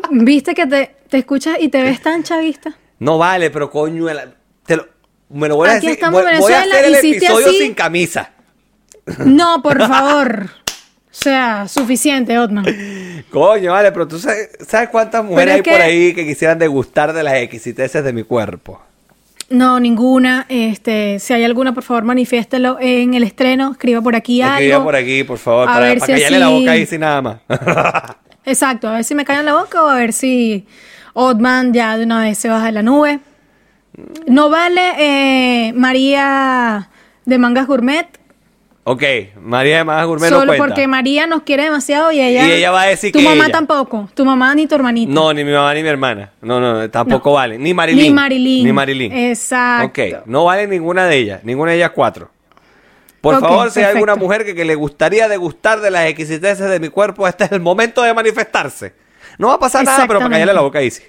¿Viste 0.10 0.54
que 0.54 0.66
te, 0.66 0.94
te 1.08 1.18
escuchas 1.18 1.56
y 1.58 1.68
te 1.70 1.82
ves 1.82 2.00
tan 2.00 2.22
chavista? 2.22 2.76
No 3.00 3.18
vale, 3.18 3.50
pero 3.50 3.70
coño, 3.70 4.06
te 4.64 4.76
lo- 4.76 4.86
me 5.30 5.48
lo 5.48 5.56
voy 5.56 5.68
a 5.68 5.72
Aquí 5.72 5.86
decir. 5.86 5.90
estamos 5.98 6.22
Voy, 6.22 6.38
voy 6.38 6.52
a 6.52 6.60
hacer 6.60 6.84
el 6.84 6.94
episodio 6.94 7.48
así. 7.48 7.58
sin 7.58 7.74
camisa. 7.74 8.30
No, 9.24 9.60
por 9.62 9.78
favor. 9.78 10.46
O 10.46 11.22
sea, 11.22 11.66
suficiente, 11.66 12.38
Otman. 12.38 12.64
Coño, 13.30 13.72
vale, 13.72 13.90
pero 13.92 14.06
tú 14.06 14.18
sabes, 14.18 14.50
¿sabes 14.66 14.88
cuántas 14.90 15.24
mujeres 15.24 15.56
es 15.60 15.66
hay 15.66 15.72
por 15.72 15.80
ahí 15.82 16.14
que 16.14 16.24
quisieran 16.24 16.58
degustar 16.58 17.12
de 17.12 17.22
las 17.24 17.34
exquisiteces 17.34 18.04
de 18.04 18.12
mi 18.12 18.22
cuerpo? 18.22 18.80
No, 19.48 19.80
ninguna. 19.80 20.46
Este, 20.48 21.18
si 21.18 21.32
hay 21.32 21.42
alguna, 21.42 21.74
por 21.74 21.82
favor, 21.82 22.04
manifiéstelo 22.04 22.78
en 22.80 23.14
el 23.14 23.24
estreno. 23.24 23.72
Escriba 23.72 24.00
por 24.00 24.14
aquí 24.14 24.40
algo. 24.42 24.54
Escriba 24.58 24.84
por 24.84 24.94
aquí, 24.94 25.24
por 25.24 25.38
favor, 25.38 25.68
A 25.68 25.72
para, 25.74 25.86
ver 25.86 25.98
para 25.98 26.06
si 26.06 26.12
callarle 26.12 26.38
la 26.38 26.46
así- 26.46 26.60
boca 26.60 26.70
ahí 26.70 26.86
sin 26.86 27.00
nada 27.00 27.22
más. 27.22 27.36
Exacto, 28.44 28.88
a 28.88 28.92
ver 28.92 29.04
si 29.04 29.14
me 29.14 29.24
callan 29.24 29.44
la 29.46 29.54
boca 29.54 29.82
o 29.82 29.88
a 29.88 29.96
ver 29.96 30.12
si 30.12 30.66
Otman 31.14 31.72
ya 31.72 31.96
de 31.96 32.04
una 32.04 32.20
vez 32.22 32.38
se 32.38 32.48
baja 32.48 32.66
de 32.66 32.72
la 32.72 32.82
nube. 32.82 33.20
No 34.26 34.48
vale 34.50 34.80
eh, 34.98 35.72
María 35.74 36.88
de 37.26 37.38
Mangas 37.38 37.66
Gourmet, 37.66 38.06
ok, 38.84 39.02
María 39.42 39.78
de 39.78 39.84
Magas 39.84 40.06
Gourmet 40.06 40.28
solo 40.30 40.40
no 40.46 40.46
cuenta. 40.56 40.66
porque 40.66 40.86
María 40.88 41.26
nos 41.26 41.42
quiere 41.42 41.64
demasiado 41.64 42.10
y 42.12 42.20
ella... 42.20 42.46
Y 42.46 42.52
ella 42.52 42.70
va 42.70 42.82
a 42.82 42.86
decir 42.86 43.12
Tu 43.12 43.18
que 43.18 43.24
mamá 43.24 43.44
ella. 43.44 43.52
tampoco, 43.52 44.08
tu 44.14 44.24
mamá 44.24 44.54
ni 44.54 44.66
tu 44.66 44.74
hermanita. 44.74 45.12
No, 45.12 45.32
ni 45.34 45.44
mi 45.44 45.52
mamá 45.52 45.74
ni 45.74 45.82
mi 45.82 45.88
hermana. 45.88 46.30
No, 46.40 46.60
no, 46.60 46.88
tampoco 46.90 47.30
No. 47.30 47.34
vale. 47.34 47.58
Ni 47.58 47.74
Marilyn. 47.74 48.04
Ni 48.04 48.10
Marilyn. 48.10 48.66
Ni 48.66 48.72
Marilyn. 48.72 49.12
Exacto. 49.12 49.86
Ok, 49.88 50.26
no 50.26 50.44
vale 50.44 50.66
ninguna 50.66 51.06
de 51.06 51.16
ellas. 51.16 51.44
Ninguna 51.44 51.72
de 51.72 51.76
ellas 51.78 51.90
cuatro. 51.94 52.30
Por 53.20 53.38
favor, 53.38 53.70
si 53.70 53.80
hay 53.80 53.92
alguna 53.92 54.16
mujer 54.16 54.46
que, 54.46 54.54
que 54.54 54.64
le 54.64 54.74
gustaría 54.76 55.28
degustar 55.28 55.80
de 55.80 55.90
las 55.90 56.06
exquisiteces 56.06 56.70
de 56.70 56.80
mi 56.80 56.88
cuerpo, 56.88 57.28
este 57.28 57.44
es 57.44 57.52
el 57.52 57.60
momento 57.60 58.02
de 58.02 58.14
manifestarse. 58.14 58.94
No 59.40 59.48
va 59.48 59.54
a 59.54 59.58
pasar 59.58 59.84
nada, 59.84 60.06
pero 60.06 60.18
para 60.20 60.30
callarle 60.30 60.52
la 60.52 60.60
boca 60.60 60.80
sí. 60.90 61.00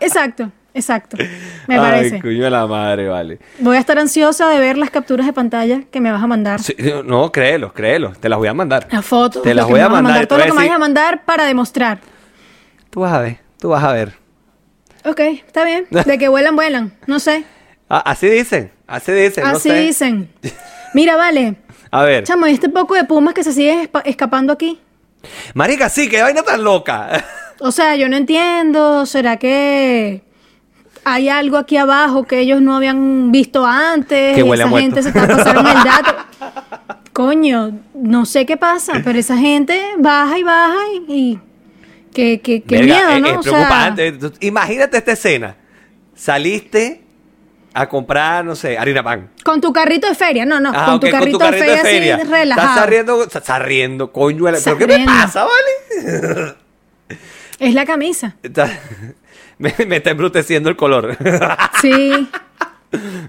Exacto, 0.00 0.50
exacto. 0.74 1.16
Me 1.66 1.74
Ay, 1.74 1.80
parece. 1.80 2.20
coño 2.20 2.44
de 2.44 2.50
la 2.50 2.66
madre, 2.66 3.08
vale. 3.08 3.38
Voy 3.58 3.76
a 3.76 3.80
estar 3.80 3.98
ansiosa 3.98 4.48
de 4.48 4.58
ver 4.60 4.78
las 4.78 4.90
capturas 4.90 5.26
de 5.26 5.32
pantalla 5.32 5.82
que 5.90 6.00
me 6.00 6.12
vas 6.12 6.22
a 6.22 6.26
mandar. 6.28 6.60
Sí, 6.62 6.74
no, 7.04 7.32
créelo, 7.32 7.72
créelo. 7.72 8.12
Te 8.12 8.28
las 8.28 8.38
voy 8.38 8.46
a 8.48 8.54
mandar. 8.54 8.86
Las 8.90 9.04
fotos. 9.04 9.42
Te 9.42 9.54
las 9.54 9.66
voy 9.66 9.80
a 9.80 9.88
mandar. 9.88 10.26
Todo 10.28 10.38
lo 10.38 10.44
que 10.44 10.52
me 10.52 10.66
vas 10.68 10.76
a 10.76 10.78
mandar 10.78 11.24
para 11.24 11.44
demostrar. 11.44 11.98
Tú 12.90 13.00
vas 13.00 13.12
a 13.12 13.20
ver, 13.20 13.38
tú 13.58 13.70
vas 13.70 13.82
a 13.82 13.92
ver. 13.92 14.12
Ok, 15.04 15.18
está 15.18 15.64
bien. 15.64 15.86
De 15.90 16.18
que 16.18 16.28
vuelan, 16.28 16.54
vuelan. 16.54 16.94
No 17.08 17.18
sé. 17.18 17.44
Ah, 17.88 18.02
así 18.06 18.28
dicen, 18.28 18.70
así 18.86 19.10
dicen. 19.10 19.42
no 19.44 19.50
Así 19.50 19.68
sé. 19.68 19.80
dicen. 19.80 20.30
Mira, 20.94 21.16
vale. 21.16 21.56
A 21.90 22.04
ver. 22.04 22.22
Chamo, 22.22 22.46
¿y 22.46 22.52
este 22.52 22.68
poco 22.68 22.94
de 22.94 23.02
pumas 23.04 23.34
que 23.34 23.42
se 23.42 23.52
siguen 23.52 23.90
escapando 24.04 24.52
aquí? 24.52 24.80
Marica, 25.54 25.88
sí, 25.88 26.08
qué 26.08 26.22
vaina 26.22 26.42
tan 26.42 26.62
loca. 26.64 27.24
O 27.60 27.70
sea, 27.70 27.96
yo 27.96 28.08
no 28.08 28.16
entiendo. 28.16 29.06
¿Será 29.06 29.36
que 29.36 30.22
hay 31.04 31.28
algo 31.28 31.56
aquí 31.58 31.76
abajo 31.76 32.24
que 32.24 32.40
ellos 32.40 32.60
no 32.60 32.74
habían 32.76 33.30
visto 33.32 33.64
antes? 33.66 34.34
Que 34.34 34.42
huele 34.42 34.64
esa 34.64 34.78
gente 34.78 35.02
se 35.02 35.08
está 35.10 35.26
pasando 35.28 35.60
el 35.60 35.84
dato. 35.84 36.16
Coño, 37.12 37.72
no 37.94 38.24
sé 38.24 38.46
qué 38.46 38.56
pasa, 38.56 39.00
pero 39.04 39.18
esa 39.18 39.36
gente 39.36 39.80
baja 39.98 40.38
y 40.38 40.42
baja 40.42 40.78
y... 41.08 41.12
y- 41.14 41.38
qué, 42.14 42.40
qué, 42.42 42.62
qué 42.62 42.76
Verga, 42.78 42.94
miedo, 42.94 43.10
es, 43.10 43.20
¿no? 43.20 43.28
es 43.28 43.36
O 43.38 43.42
sea, 43.42 43.52
preocupante. 43.52 44.12
Tú- 44.12 44.32
Imagínate 44.40 44.96
esta 44.98 45.12
escena. 45.12 45.56
Saliste 46.14 47.02
a 47.74 47.88
comprar, 47.88 48.44
no 48.44 48.54
sé, 48.54 48.76
harina 48.78 49.02
pan. 49.02 49.30
con 49.44 49.60
tu 49.60 49.72
carrito 49.72 50.08
de 50.08 50.14
feria. 50.14 50.44
No, 50.44 50.60
no, 50.60 50.70
Ah, 50.74 50.86
con, 50.86 51.00
tu 51.00 51.10
carrito 51.10 51.38
de 51.38 51.52
feria, 51.52 52.16
así 52.16 52.24
relajado. 52.28 52.68
Estás 52.68 52.88
riendo, 52.88 53.22
estás 53.24 53.62
riendo, 53.62 54.12
coño. 54.12 54.44
¿Pero 54.64 54.78
qué 54.78 54.86
me 54.86 55.04
pasa, 55.04 55.44
vale? 55.44 56.54
Es 57.58 57.74
la 57.74 57.86
camisa. 57.86 58.34
Está- 58.42 58.70
me, 59.58 59.72
me 59.86 59.96
está 59.96 60.10
embruteciendo 60.10 60.68
el 60.68 60.76
color. 60.76 61.16
Sí. 61.80 62.28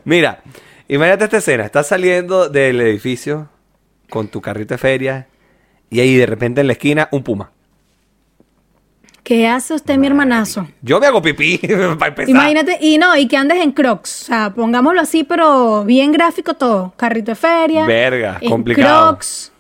Mira, 0.04 0.42
imagínate 0.88 1.24
esta 1.26 1.38
escena. 1.38 1.66
Estás 1.66 1.88
saliendo 1.88 2.50
del 2.50 2.82
edificio 2.82 3.50
con 4.10 4.28
tu 4.28 4.42
carrito 4.42 4.74
de 4.74 4.78
feria 4.78 5.28
y 5.90 6.00
ahí 6.02 6.16
de 6.18 6.26
repente 6.26 6.62
en 6.62 6.68
la 6.68 6.74
esquina 6.74 7.08
un 7.12 7.24
puma. 7.24 7.52
¿Qué 9.24 9.48
hace 9.48 9.74
usted, 9.74 9.98
mi 9.98 10.08
hermanazo? 10.08 10.68
Yo 10.82 11.00
me 11.00 11.08
hago 11.08 11.22
pipí 11.22 11.58
para 11.98 12.08
empezar. 12.10 12.30
Imagínate, 12.30 12.78
y 12.82 12.98
no, 12.98 13.16
y 13.16 13.28
que 13.28 13.38
andes 13.38 13.58
en 13.64 13.72
crocs. 13.72 14.24
O 14.24 14.26
sea, 14.26 14.50
pongámoslo 14.54 15.00
así, 15.00 15.24
pero 15.24 15.86
bien 15.86 16.12
gráfico 16.12 16.56
todo. 16.56 16.94
Carrito 16.98 17.32
de 17.32 17.36
feria. 17.36 17.86
Verga, 17.86 18.38
en 18.42 18.50
complicado. 18.50 19.12
Crocs. 19.12 19.52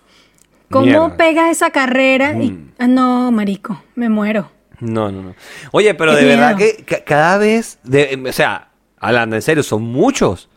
¿Cómo 0.69 0.85
Mierda. 0.85 1.07
Mm. 1.07 1.17
pegas 1.17 1.49
esa 1.51 1.69
carrera? 1.69 2.33
Y, 2.41 2.57
ah, 2.79 2.87
no, 2.87 3.31
marico, 3.31 3.81
me 3.95 4.09
muero. 4.09 4.51
No, 4.79 5.09
no, 5.11 5.21
no. 5.21 5.35
Oye, 5.71 5.93
pero 5.93 6.11
Qué 6.11 6.17
de 6.17 6.25
verdad 6.25 6.57
que 6.57 6.83
ca- 6.83 7.03
cada 7.05 7.37
vez, 7.37 7.79
de, 7.83 8.21
o 8.27 8.33
sea, 8.33 8.69
hablando 8.99 9.35
en 9.37 9.41
serio, 9.41 9.63
son 9.63 9.83
muchos. 9.83 10.49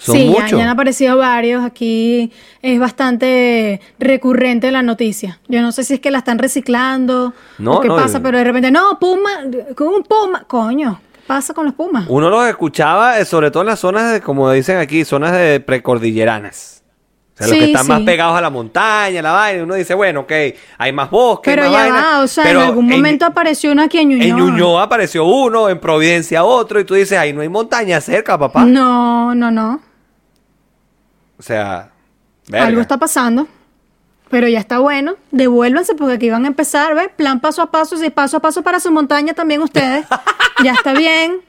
Son 0.00 0.16
sí, 0.16 0.24
muchos. 0.24 0.52
Ya, 0.52 0.62
han 0.62 0.68
aparecido 0.68 1.18
varios. 1.18 1.62
Aquí 1.62 2.32
es 2.62 2.80
bastante 2.80 3.82
recurrente 3.98 4.70
la 4.70 4.82
noticia. 4.82 5.40
Yo 5.46 5.60
no 5.60 5.72
sé 5.72 5.84
si 5.84 5.94
es 5.94 6.00
que 6.00 6.10
la 6.10 6.18
están 6.18 6.38
reciclando 6.38 7.34
No, 7.58 7.74
o 7.74 7.80
qué 7.82 7.88
no, 7.88 7.96
pasa, 7.96 8.20
pero 8.20 8.38
de 8.38 8.44
repente, 8.44 8.70
no, 8.70 8.98
puma, 8.98 9.30
con 9.76 9.88
un 9.88 10.02
puma. 10.02 10.44
Coño, 10.46 10.98
¿qué 11.12 11.20
pasa 11.26 11.52
con 11.52 11.66
los 11.66 11.74
pumas? 11.74 12.06
Uno 12.08 12.30
los 12.30 12.48
escuchaba, 12.48 13.18
eh, 13.18 13.26
sobre 13.26 13.50
todo 13.50 13.62
en 13.62 13.66
las 13.66 13.80
zonas, 13.80 14.10
de, 14.10 14.20
como 14.22 14.50
dicen 14.50 14.78
aquí, 14.78 15.04
zonas 15.04 15.32
de 15.32 15.60
precordilleranas. 15.60 16.82
O 17.34 17.36
sea, 17.36 17.46
los 17.48 17.58
que 17.58 17.64
están 17.66 17.86
más 17.86 18.00
pegados 18.00 18.36
a 18.36 18.40
la 18.40 18.50
montaña, 18.50 19.20
la 19.20 19.32
vaina. 19.32 19.64
Uno 19.64 19.74
dice, 19.74 19.92
bueno, 19.92 20.20
ok, 20.20 20.32
hay 20.78 20.92
más 20.92 21.10
bosque, 21.10 21.50
Pero 21.50 21.64
más 21.64 21.72
ya 21.72 21.78
vaina. 21.78 21.94
va, 21.96 22.22
o 22.22 22.26
sea, 22.26 22.44
pero 22.44 22.62
en 22.62 22.66
algún 22.68 22.88
momento 22.88 23.26
apareció 23.26 23.72
uno 23.72 23.82
aquí 23.82 23.98
en 23.98 24.08
Ñuñoa. 24.10 24.26
En 24.26 24.36
Ñuñoa 24.36 24.82
apareció 24.82 25.26
uno, 25.26 25.68
en 25.68 25.78
Providencia 25.78 26.42
otro, 26.42 26.80
y 26.80 26.84
tú 26.84 26.94
dices, 26.94 27.18
ahí 27.18 27.34
no 27.34 27.42
hay 27.42 27.50
montaña 27.50 28.00
cerca, 28.00 28.38
papá. 28.38 28.64
No, 28.64 29.34
no, 29.34 29.50
no. 29.50 29.89
O 31.40 31.42
sea, 31.42 31.90
verga. 32.48 32.66
Algo 32.66 32.80
está 32.82 32.98
pasando. 32.98 33.48
Pero 34.28 34.46
ya 34.46 34.60
está 34.60 34.78
bueno, 34.78 35.16
devuélvanse 35.32 35.94
porque 35.96 36.14
aquí 36.14 36.30
van 36.30 36.44
a 36.44 36.48
empezar, 36.48 36.94
¿ves? 36.94 37.08
Plan 37.16 37.40
paso 37.40 37.62
a 37.62 37.70
paso, 37.72 37.96
y 38.04 38.10
paso 38.10 38.36
a 38.36 38.40
paso 38.40 38.62
para 38.62 38.78
su 38.78 38.92
montaña 38.92 39.32
también 39.32 39.60
ustedes. 39.62 40.06
ya 40.62 40.72
está 40.72 40.92
bien. 40.92 41.40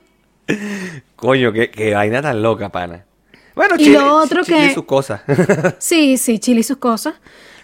Coño, 1.15 1.51
qué, 1.51 1.69
qué 1.69 1.93
vaina 1.93 2.21
tan 2.21 2.41
loca, 2.41 2.69
pana. 2.69 3.05
Bueno, 3.53 3.75
Y 3.77 3.83
Chile, 3.83 3.99
lo 3.99 4.15
otro 4.15 4.43
Chile 4.43 4.67
y 4.71 4.73
sus 4.73 4.85
cosas. 4.85 5.21
Sí, 5.79 6.17
sí, 6.17 6.39
Chile 6.39 6.61
y 6.61 6.63
sus 6.63 6.77
cosas. 6.77 7.15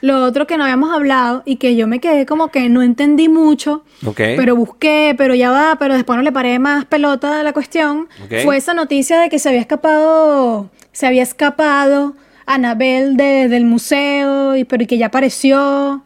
Lo 0.02 0.24
otro 0.24 0.46
que 0.46 0.58
no 0.58 0.66
habíamos 0.66 0.94
hablado 0.94 1.42
y 1.46 1.56
que 1.56 1.76
yo 1.76 1.88
me 1.88 2.00
quedé 2.00 2.28
como 2.28 2.50
que 2.50 2.70
no 2.70 2.84
entendí 2.84 3.30
mucho, 3.30 3.84
Ok. 4.06 4.18
pero 4.36 4.56
busqué, 4.56 5.16
pero 5.18 5.34
ya 5.34 5.50
va, 5.50 5.78
pero 5.80 5.96
después 5.96 6.18
no 6.18 6.22
le 6.22 6.32
paré 6.32 6.60
más 6.60 6.86
pelota 6.86 7.40
a 7.40 7.44
la 7.44 7.54
cuestión, 7.54 8.08
fue 8.44 8.58
esa 8.58 8.76
noticia 8.76 9.20
de 9.20 9.30
que 9.30 9.40
se 9.40 9.50
había 9.50 9.62
escapado, 9.62 10.70
se 10.98 11.06
había 11.06 11.22
escapado 11.22 12.16
Anabel 12.48 13.18
de- 13.18 13.48
del 13.50 13.66
museo, 13.66 14.56
y, 14.56 14.64
pero 14.64 14.82
y 14.82 14.88
que 14.88 14.98
ya 14.98 15.08
apareció. 15.08 16.04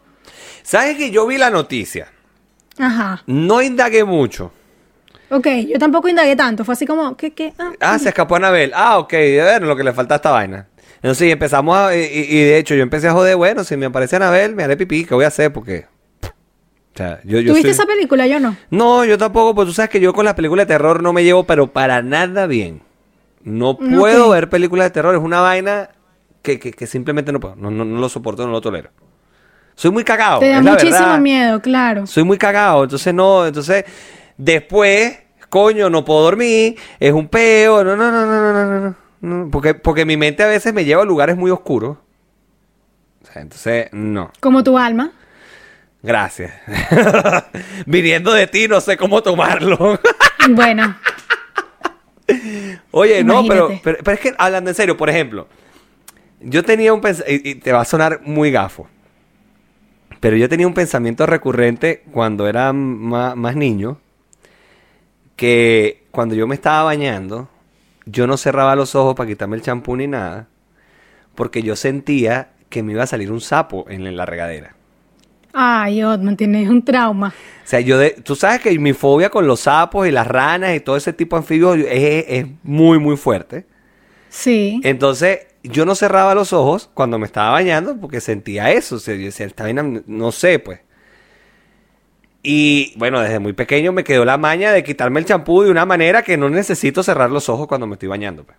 ¿Sabes 0.64 0.98
que 0.98 1.12
yo 1.12 1.26
vi 1.28 1.38
la 1.38 1.50
noticia? 1.50 2.10
Ajá. 2.78 3.24
No 3.26 3.62
indagué 3.62 4.04
mucho. 4.04 4.52
Ok, 5.30 5.48
yo 5.70 5.80
tampoco 5.80 6.10
indagué 6.10 6.36
tanto, 6.36 6.66
fue 6.66 6.74
así 6.74 6.86
como, 6.86 7.16
¿qué, 7.16 7.32
qué? 7.32 7.54
Ah, 7.58 7.72
Ah, 7.80 8.00
se 8.00 8.10
escapó 8.10 8.36
Anabel. 8.36 8.74
Ah, 8.76 8.98
ok. 8.98 9.14
A 9.14 9.18
ver, 9.46 9.62
lo 9.64 9.78
que 9.78 9.84
le 9.86 9.94
falta 9.94 10.16
a 10.16 10.18
esta 10.18 10.32
vaina. 10.32 10.68
Entonces 10.96 11.30
y 11.30 11.32
empezamos 11.32 11.78
a... 11.78 11.96
Y, 11.96 12.02
y- 12.02 12.38
y 12.38 12.44
de 12.44 12.58
hecho 12.58 12.76
yo 12.76 12.84
empecé 12.84 13.08
a 13.08 13.14
joder, 13.14 13.38
bueno, 13.38 13.64
si 13.64 13.78
me 13.78 13.86
aparece 13.86 14.18
Anabel, 14.18 14.56
me 14.56 14.64
haré 14.66 14.76
pipí. 14.76 15.06
¿Qué 15.06 15.14
voy 15.16 15.24
a 15.24 15.30
hacer? 15.30 15.54
Porque... 15.54 15.86
O 16.24 16.98
sea, 16.98 17.22
yo, 17.24 17.40
yo 17.40 17.54
¿Tuviste 17.54 17.70
soy- 17.74 17.80
esa 17.82 17.86
película? 17.86 18.28
Yo 18.28 18.42
no. 18.42 18.58
No, 18.72 19.06
yo 19.06 19.18
tampoco, 19.18 19.56
pues 19.56 19.68
tú 19.70 19.74
sabes 19.74 19.90
que 19.90 20.02
yo 20.02 20.12
con 20.14 20.26
las 20.26 20.34
películas 20.34 20.68
de 20.68 20.74
terror 20.74 21.02
no 21.02 21.14
me 21.14 21.24
llevo, 21.24 21.46
pero 21.46 21.68
para 21.72 22.02
nada 22.02 22.46
bien. 22.46 22.82
No 23.44 23.78
puedo 23.78 24.30
ver 24.30 24.50
películas 24.50 24.88
de 24.88 24.92
terror. 24.92 25.16
Es 25.16 25.22
una 25.22 25.42
vaina 25.42 25.90
que, 26.42 26.60
que, 26.60 26.72
que 26.72 26.88
simplemente 26.88 27.32
no 27.32 27.40
puedo. 27.40 27.56
No, 27.56 27.72
no, 27.72 27.86
no, 27.86 28.00
lo 28.00 28.10
soporto, 28.10 28.46
no 28.46 28.52
lo 28.52 28.62
tolero. 28.62 28.90
Soy 29.76 29.92
muy 29.92 30.04
cagado. 30.04 30.40
Te 30.40 30.50
da 30.50 30.62
muchísimo 30.62 31.08
la 31.08 31.18
miedo, 31.18 31.62
claro. 31.62 32.06
Soy 32.06 32.24
muy 32.24 32.38
cagado. 32.38 32.84
Entonces, 32.84 33.14
no. 33.14 33.46
Entonces, 33.46 33.86
después, 34.38 35.18
coño, 35.50 35.90
no 35.90 36.06
puedo 36.06 36.22
dormir. 36.22 36.78
Es 37.00 37.14
un 37.14 37.28
peo. 37.28 37.84
No, 37.84 37.96
no, 37.96 38.12
no, 38.12 38.26
no, 38.26 38.54
no, 38.54 38.80
no. 38.80 38.96
no. 39.22 39.50
Porque, 39.52 39.74
porque 39.74 40.06
mi 40.06 40.18
mente 40.18 40.44
a 40.44 40.48
veces 40.48 40.74
me 40.74 40.86
lleva 40.86 41.02
a 41.02 41.06
lugares 41.06 41.38
muy 41.38 41.52
oscuros. 41.52 41.98
O 43.24 43.26
sea, 43.32 43.42
entonces, 43.42 43.88
no. 43.92 44.32
Como 44.40 44.64
tu 44.64 44.78
alma. 44.78 45.12
Gracias. 46.04 46.52
Viniendo 47.86 48.34
de 48.34 48.48
ti, 48.48 48.68
no 48.68 48.82
sé 48.82 48.98
cómo 48.98 49.22
tomarlo. 49.22 50.00
bueno. 50.50 50.96
Oye, 52.92 53.24
no, 53.24 53.46
pero, 53.46 53.80
pero, 53.82 53.98
pero 54.04 54.16
es 54.16 54.20
que 54.20 54.34
hablando 54.38 54.70
en 54.70 54.76
serio, 54.76 54.98
por 54.98 55.10
ejemplo, 55.10 55.48
yo 56.42 56.64
tenía 56.64 56.94
un 56.94 57.02
pensamiento, 57.02 57.50
y, 57.50 57.52
y 57.52 57.56
te 57.56 57.72
va 57.74 57.82
a 57.82 57.86
sonar 57.86 58.22
muy 58.26 58.52
gafo, 58.52 58.88
pero 60.20 60.38
yo 60.38 60.48
tenía 60.50 60.68
un 60.68 60.74
pensamiento 60.74 61.26
recurrente 61.26 62.04
cuando 62.12 62.48
era 62.48 62.72
ma- 62.74 63.36
más, 63.36 63.56
niño, 63.56 64.00
que 65.36 66.04
cuando 66.12 66.36
yo 66.36 66.48
me 66.48 66.56
estaba 66.56 66.84
bañando, 66.84 67.50
yo 68.06 68.28
no 68.28 68.38
cerraba 68.38 68.76
los 68.76 68.96
ojos 68.96 69.16
para 69.16 69.30
quitarme 69.30 69.56
el 69.56 69.62
champú 69.62 69.96
ni 69.96 70.08
nada, 70.08 70.48
porque 71.36 71.64
yo 71.64 71.78
sentía 71.78 72.54
que 72.70 72.84
me 72.84 72.94
iba 72.94 73.04
a 73.04 73.08
salir 73.08 73.32
un 73.32 73.42
sapo 73.42 73.86
en 73.90 74.16
la 74.18 74.28
regadera. 74.28 74.76
Ay, 75.54 76.04
Otman, 76.04 76.38
tienes 76.38 76.70
un 76.70 76.84
trauma. 76.84 77.34
O 77.64 77.68
sea, 77.68 77.80
yo 77.80 77.98
de, 77.98 78.12
tú 78.12 78.36
sabes 78.36 78.62
que 78.62 78.78
mi 78.80 78.94
fobia 78.94 79.30
con 79.30 79.48
los 79.48 79.62
sapos 79.62 80.08
y 80.08 80.12
las 80.12 80.28
ranas 80.28 80.76
y 80.76 80.80
todo 80.80 80.98
ese 80.98 81.14
tipo 81.14 81.36
de 81.36 81.42
anfibios 81.42 81.78
es, 81.78 82.26
es 82.28 82.46
muy, 82.64 83.00
muy 83.00 83.18
fuerte. 83.18 83.66
Sí. 84.30 84.80
Entonces, 84.84 85.40
yo 85.64 85.86
no 85.86 85.96
cerraba 85.96 86.34
los 86.36 86.54
ojos 86.54 86.90
cuando 86.94 87.20
me 87.20 87.26
estaba 87.26 87.52
bañando 87.52 87.98
porque 87.98 88.22
sentía 88.22 88.72
eso. 88.72 88.96
O 88.96 89.00
sea, 89.00 89.16
yo 89.16 89.26
decía, 89.26 89.46
esta 89.46 89.64
vaina, 89.64 89.84
no 90.06 90.32
sé, 90.32 90.60
pues. 90.60 90.80
Y 92.44 92.94
bueno, 92.98 93.20
desde 93.22 93.40
muy 93.40 93.54
pequeño 93.54 93.92
me 93.92 94.04
quedó 94.04 94.26
la 94.26 94.38
maña 94.38 94.72
de 94.72 94.84
quitarme 94.84 95.20
el 95.20 95.26
champú 95.26 95.62
de 95.62 95.70
una 95.70 95.86
manera 95.86 96.24
que 96.24 96.38
no 96.38 96.50
necesito 96.50 97.04
cerrar 97.04 97.30
los 97.30 97.50
ojos 97.50 97.68
cuando 97.68 97.86
me 97.86 97.94
estoy 97.94 98.10
bañando. 98.10 98.44
Pues. 98.44 98.58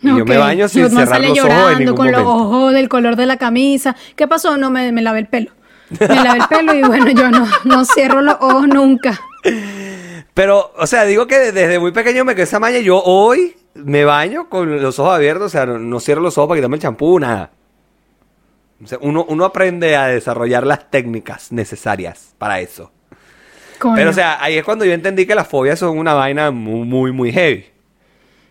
Y 0.00 0.08
yo 0.08 0.24
me 0.24 0.38
baño 0.38 0.68
sin 0.68 0.84
Otman 0.84 1.04
cerrar 1.04 1.20
sale 1.20 1.28
los 1.28 1.38
ojos 1.38 1.50
en 1.50 1.54
llorando 1.54 1.78
ningún 1.78 1.96
con 1.96 2.12
los 2.12 2.22
ojos 2.22 2.72
del 2.72 2.88
color 2.88 3.16
de 3.16 3.26
la 3.26 3.36
camisa. 3.36 3.94
¿Qué 4.16 4.26
pasó? 4.26 4.56
No, 4.56 4.70
me, 4.70 4.90
me 4.90 5.02
lavé 5.02 5.20
el 5.20 5.26
pelo. 5.26 5.52
Me 6.00 6.14
lavé 6.16 6.38
el 6.38 6.48
pelo 6.48 6.74
y 6.74 6.82
bueno, 6.82 7.10
yo 7.10 7.30
no, 7.30 7.46
no 7.64 7.84
cierro 7.84 8.20
los 8.20 8.36
ojos 8.40 8.68
nunca. 8.68 9.20
Pero, 10.34 10.72
o 10.76 10.86
sea, 10.86 11.04
digo 11.04 11.26
que 11.26 11.52
desde 11.52 11.78
muy 11.78 11.92
pequeño 11.92 12.24
me 12.24 12.34
quedó 12.34 12.44
esa 12.44 12.60
maña. 12.60 12.78
Yo 12.78 13.02
hoy 13.02 13.56
me 13.74 14.04
baño 14.04 14.48
con 14.48 14.80
los 14.80 14.98
ojos 14.98 15.14
abiertos, 15.14 15.46
o 15.46 15.48
sea, 15.50 15.66
no, 15.66 15.78
no 15.78 16.00
cierro 16.00 16.22
los 16.22 16.38
ojos 16.38 16.48
para 16.48 16.58
quitarme 16.58 16.76
el 16.76 16.82
champú, 16.82 17.18
nada. 17.18 17.50
O 18.82 18.86
sea, 18.86 18.98
uno, 19.00 19.24
uno 19.28 19.44
aprende 19.44 19.94
a 19.96 20.06
desarrollar 20.06 20.66
las 20.66 20.90
técnicas 20.90 21.52
necesarias 21.52 22.34
para 22.38 22.60
eso. 22.60 22.90
Coño. 23.78 23.94
Pero, 23.94 24.10
o 24.10 24.12
sea, 24.12 24.42
ahí 24.42 24.56
es 24.56 24.64
cuando 24.64 24.84
yo 24.84 24.92
entendí 24.92 25.26
que 25.26 25.34
las 25.34 25.46
fobias 25.46 25.78
son 25.78 25.98
una 25.98 26.14
vaina 26.14 26.50
muy, 26.50 26.86
muy, 26.86 27.12
muy 27.12 27.32
heavy. 27.32 27.66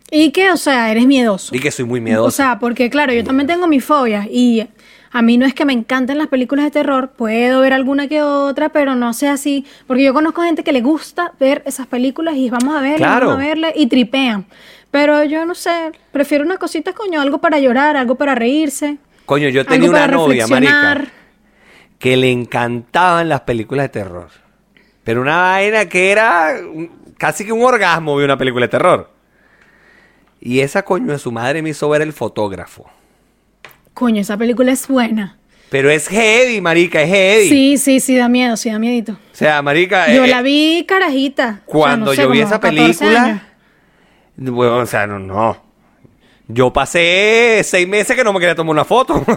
y 0.10 0.32
que, 0.32 0.52
o 0.52 0.58
sea, 0.58 0.92
eres 0.92 1.06
miedoso. 1.06 1.56
Y 1.56 1.60
que 1.60 1.72
soy 1.72 1.86
muy 1.86 2.00
miedoso. 2.00 2.28
O 2.28 2.32
sea, 2.32 2.60
porque 2.60 2.90
claro, 2.90 3.12
yo 3.14 3.24
también 3.24 3.48
tengo 3.48 3.68
mis 3.68 3.84
fobias 3.84 4.28
y 4.30 4.68
a 5.12 5.21
mí 5.21 5.38
no 5.38 5.45
es 5.45 5.54
que 5.54 5.65
me 5.65 5.74
encanten 5.74 6.17
las 6.17 6.28
películas 6.28 6.65
de 6.65 6.71
terror, 6.71 7.10
puedo 7.12 7.62
ver 7.62 7.74
alguna 7.74 8.08
que 8.08 8.21
otra, 8.21 8.69
pero 8.69 8.95
no 8.95 9.13
sé 9.13 9.28
así, 9.28 9.65
porque 9.88 10.04
yo 10.04 10.13
conozco 10.13 10.41
gente 10.41 10.63
que 10.63 10.71
le 10.71 10.82
gusta 10.82 11.34
ver 11.39 11.62
esas 11.65 11.88
películas 11.88 12.36
y 12.36 12.50
vamos 12.50 12.76
a 12.76 12.82
verlas, 12.82 12.97
Claro. 13.00 13.28
vamos 13.28 13.43
a 13.43 13.47
verlas 13.47 13.74
y 13.76 13.88
tripean. 13.88 14.45
Pero 14.89 15.24
yo 15.24 15.45
no 15.45 15.56
sé, 15.56 15.91
prefiero 16.12 16.43
unas 16.45 16.58
cositas, 16.60 16.93
coño, 16.93 17.19
algo 17.21 17.39
para 17.39 17.60
llorar, 17.60 17.95
algo 17.97 18.15
para 18.15 18.36
reírse. 18.36 18.97
Coño, 19.26 19.50
yo 19.50 19.65
tenía 19.65 19.89
una 19.89 20.08
novia, 20.08 20.47
marica, 20.47 21.06
que 22.00 22.17
le 22.17 22.32
encantaban 22.32 23.30
las 23.30 23.41
películas 23.41 23.86
de 23.86 23.89
terror. 23.89 24.30
Pero 25.04 25.21
una 25.21 25.38
vaina 25.41 25.86
que 25.88 26.12
era 26.12 26.56
casi 27.17 27.45
que 27.45 27.52
un 27.52 27.63
orgasmo 27.63 28.17
de 28.19 28.26
una 28.26 28.38
película 28.38 28.65
de 28.65 28.69
terror. 28.69 29.10
Y 30.39 30.60
esa 30.62 30.84
coño 30.84 31.12
de 31.12 31.19
su 31.19 31.32
madre 31.32 31.62
me 31.62 31.69
hizo 31.69 31.88
ver 31.89 32.02
el 32.02 32.13
fotógrafo. 32.13 32.89
Coño, 33.94 34.22
esa 34.22 34.38
película 34.38 34.72
es 34.72 34.88
buena. 34.88 35.38
Pero 35.70 35.90
es 35.90 36.08
heavy, 36.10 36.60
marica, 36.60 37.02
es 37.02 37.10
heavy. 37.10 37.50
Sí, 37.50 37.78
sí, 37.78 38.00
sí, 38.02 38.16
da 38.18 38.28
miedo, 38.28 38.58
sí, 38.58 38.70
da 38.70 38.78
miedito. 38.80 39.14
O 39.14 39.36
sea, 39.36 39.62
marica, 39.62 40.12
Yo 40.14 40.26
eh, 40.26 40.28
la 40.28 40.42
vi 40.42 40.86
carajita. 40.88 41.44
o 41.46 41.52
sea, 41.54 41.64
cuando 41.66 42.06
no 42.08 42.14
sé, 42.14 42.22
yo 42.22 42.30
vi 42.30 42.42
esa 42.42 42.60
14 42.60 42.94
película, 43.00 43.48
bueno, 44.36 44.78
o 44.78 44.86
sea, 44.86 45.08
no, 45.08 45.18
no. 45.20 45.64
Yo 46.48 46.74
pasé 46.74 47.62
seis 47.64 47.88
meses 47.88 48.16
que 48.16 48.24
no 48.24 48.34
me 48.34 48.40
quería 48.40 48.56
tomar 48.56 48.72
una 48.72 48.86
foto. 48.86 49.24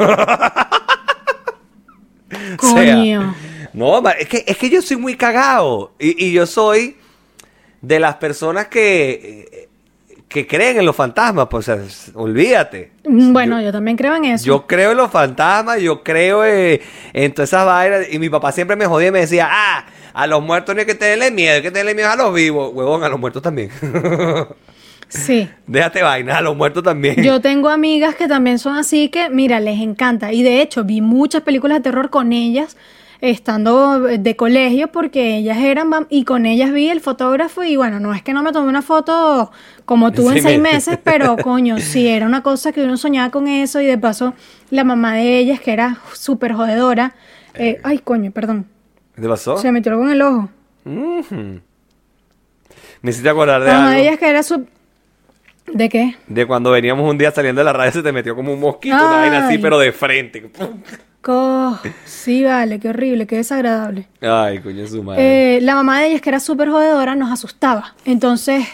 O 2.60 2.66
sea, 2.74 2.94
Coño. 2.94 3.34
no, 3.72 4.08
es 4.10 4.28
que, 4.28 4.44
es 4.46 4.56
que 4.56 4.68
yo 4.70 4.82
soy 4.82 4.96
muy 4.96 5.16
cagado. 5.16 5.92
Y, 5.98 6.26
y 6.26 6.32
yo 6.32 6.46
soy 6.46 6.96
de 7.80 8.00
las 8.00 8.16
personas 8.16 8.68
que, 8.68 9.48
eh, 9.52 9.68
que 10.34 10.46
creen 10.46 10.78
en 10.78 10.84
los 10.84 10.94
fantasmas. 10.96 11.46
Pues, 11.48 11.68
o 11.68 11.74
sea, 11.76 11.84
s- 11.84 12.10
olvídate. 12.14 12.90
Mm, 13.04 13.32
Bueno, 13.32 13.60
yo, 13.62 13.70
también 13.72 13.96
creo 13.96 14.14
en 14.16 14.24
eso. 14.26 14.44
Yo 14.44 14.66
creo 14.66 14.90
en 14.90 14.96
los 14.98 15.10
fantasmas, 15.10 15.80
yo 15.80 16.02
creo 16.02 16.44
eh, 16.44 16.82
en 17.12 17.32
todas 17.32 17.48
esas 17.50 17.64
vainas. 17.64 18.06
Y 18.12 18.18
mi 18.18 18.28
papá 18.28 18.50
siempre 18.52 18.76
me 18.76 18.86
jodía 18.86 19.08
y 19.08 19.12
me 19.12 19.20
decía, 19.20 19.48
ah, 19.50 19.86
a 20.12 20.26
los 20.26 20.42
muertos 20.42 20.74
no 20.74 20.80
hay 20.80 20.86
que 20.86 20.94
tenerle 20.96 21.30
miedo, 21.30 21.54
hay 21.54 21.62
que 21.62 21.70
tenerle 21.70 21.94
miedo 21.94 22.10
a 22.10 22.16
los 22.16 22.34
vivos. 22.34 22.72
Huevón, 22.74 23.04
a 23.04 23.08
los 23.08 23.18
muertos 23.20 23.40
también. 23.42 23.70
Sí. 25.08 25.48
Déjate 25.68 26.02
vaina, 26.02 26.38
a 26.38 26.40
los 26.40 26.56
muertos 26.56 26.82
también. 26.82 27.22
Yo 27.22 27.40
tengo 27.40 27.68
amigas 27.68 28.16
que 28.16 28.26
también 28.26 28.58
son 28.58 28.76
así 28.76 29.10
que, 29.10 29.30
mira, 29.30 29.60
les 29.60 29.80
encanta. 29.80 30.32
Y 30.32 30.42
de 30.42 30.60
hecho, 30.60 30.82
vi 30.82 31.00
muchas 31.00 31.42
películas 31.42 31.78
de 31.78 31.82
terror 31.84 32.10
con 32.10 32.32
ellas, 32.32 32.76
estando 33.20 34.00
de 34.00 34.36
colegio, 34.36 34.88
porque 34.92 35.36
ellas 35.36 35.58
eran, 35.58 35.90
y 36.10 36.24
con 36.24 36.46
ellas 36.46 36.72
vi 36.72 36.88
el 36.88 37.00
fotógrafo. 37.00 37.62
Y 37.64 37.76
bueno, 37.76 38.00
no 38.00 38.14
es 38.14 38.22
que 38.22 38.32
no 38.32 38.42
me 38.42 38.52
tomé 38.52 38.68
una 38.68 38.82
foto 38.82 39.50
como 39.84 40.12
tú 40.12 40.28
en 40.30 40.36
Sí, 40.36 40.42
seis 40.42 40.60
me- 40.60 40.72
meses, 40.72 40.98
pero 41.02 41.36
coño, 41.42 41.78
sí, 41.78 42.06
era 42.08 42.26
una 42.26 42.42
cosa 42.42 42.72
que 42.72 42.82
uno 42.84 42.96
soñaba 42.96 43.30
con 43.30 43.48
eso. 43.48 43.80
Y 43.80 43.86
de 43.86 43.98
paso, 43.98 44.34
la 44.70 44.84
mamá 44.84 45.14
de 45.14 45.38
ellas, 45.38 45.60
que 45.60 45.72
era 45.72 45.98
súper 46.12 46.52
jodedora, 46.52 47.14
eh, 47.54 47.80
ay, 47.84 47.98
coño, 47.98 48.30
perdón, 48.30 48.66
¿Qué 49.14 49.22
te 49.22 49.28
pasó? 49.28 49.56
se 49.58 49.68
me 49.68 49.72
metió 49.74 49.92
algo 49.92 50.04
en 50.04 50.10
el 50.10 50.22
ojo. 50.22 50.48
Ujú. 50.84 51.60
Me 53.02 53.10
hiciste 53.10 53.28
acordar 53.28 53.60
de 53.62 53.66
La 53.68 53.74
mamá 53.74 53.90
de 53.92 54.00
ellas 54.02 54.18
que 54.18 54.28
era 54.28 54.42
su... 54.42 54.66
¿De 55.72 55.88
qué? 55.88 56.16
De 56.26 56.46
cuando 56.46 56.70
veníamos 56.70 57.08
un 57.10 57.16
día 57.16 57.30
saliendo 57.30 57.60
de 57.60 57.64
la 57.64 57.72
radio 57.72 57.90
se 57.92 58.02
te 58.02 58.12
metió 58.12 58.34
como 58.36 58.52
un 58.52 58.60
mosquito, 58.60 58.96
una 58.96 59.16
vaina 59.16 59.46
así, 59.46 59.54
Ay. 59.56 59.58
pero 59.62 59.78
de 59.78 59.92
frente. 59.92 60.50
Sí, 62.04 62.44
vale, 62.44 62.78
qué 62.80 62.88
horrible, 62.90 63.26
qué 63.26 63.36
desagradable. 63.36 64.06
Ay, 64.20 64.60
coño, 64.60 64.86
su 64.86 65.02
madre. 65.02 65.56
Eh, 65.56 65.60
la 65.60 65.74
mamá 65.74 66.00
de 66.00 66.08
ellas, 66.08 66.20
que 66.20 66.28
era 66.30 66.40
súper 66.40 66.68
jodedora, 66.70 67.14
nos 67.14 67.32
asustaba. 67.32 67.94
Entonces, 68.04 68.64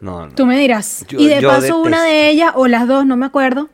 no, 0.00 0.26
no. 0.26 0.34
tú 0.34 0.46
me 0.46 0.58
dirás. 0.58 1.04
Yo- 1.08 1.18
y 1.18 1.28
de 1.28 1.40
paso, 1.42 1.78
una 1.80 2.02
de 2.04 2.28
ellas, 2.28 2.52
o 2.54 2.66
las 2.66 2.86
dos, 2.86 3.06
no 3.06 3.16
me 3.16 3.26
acuerdo, 3.26 3.70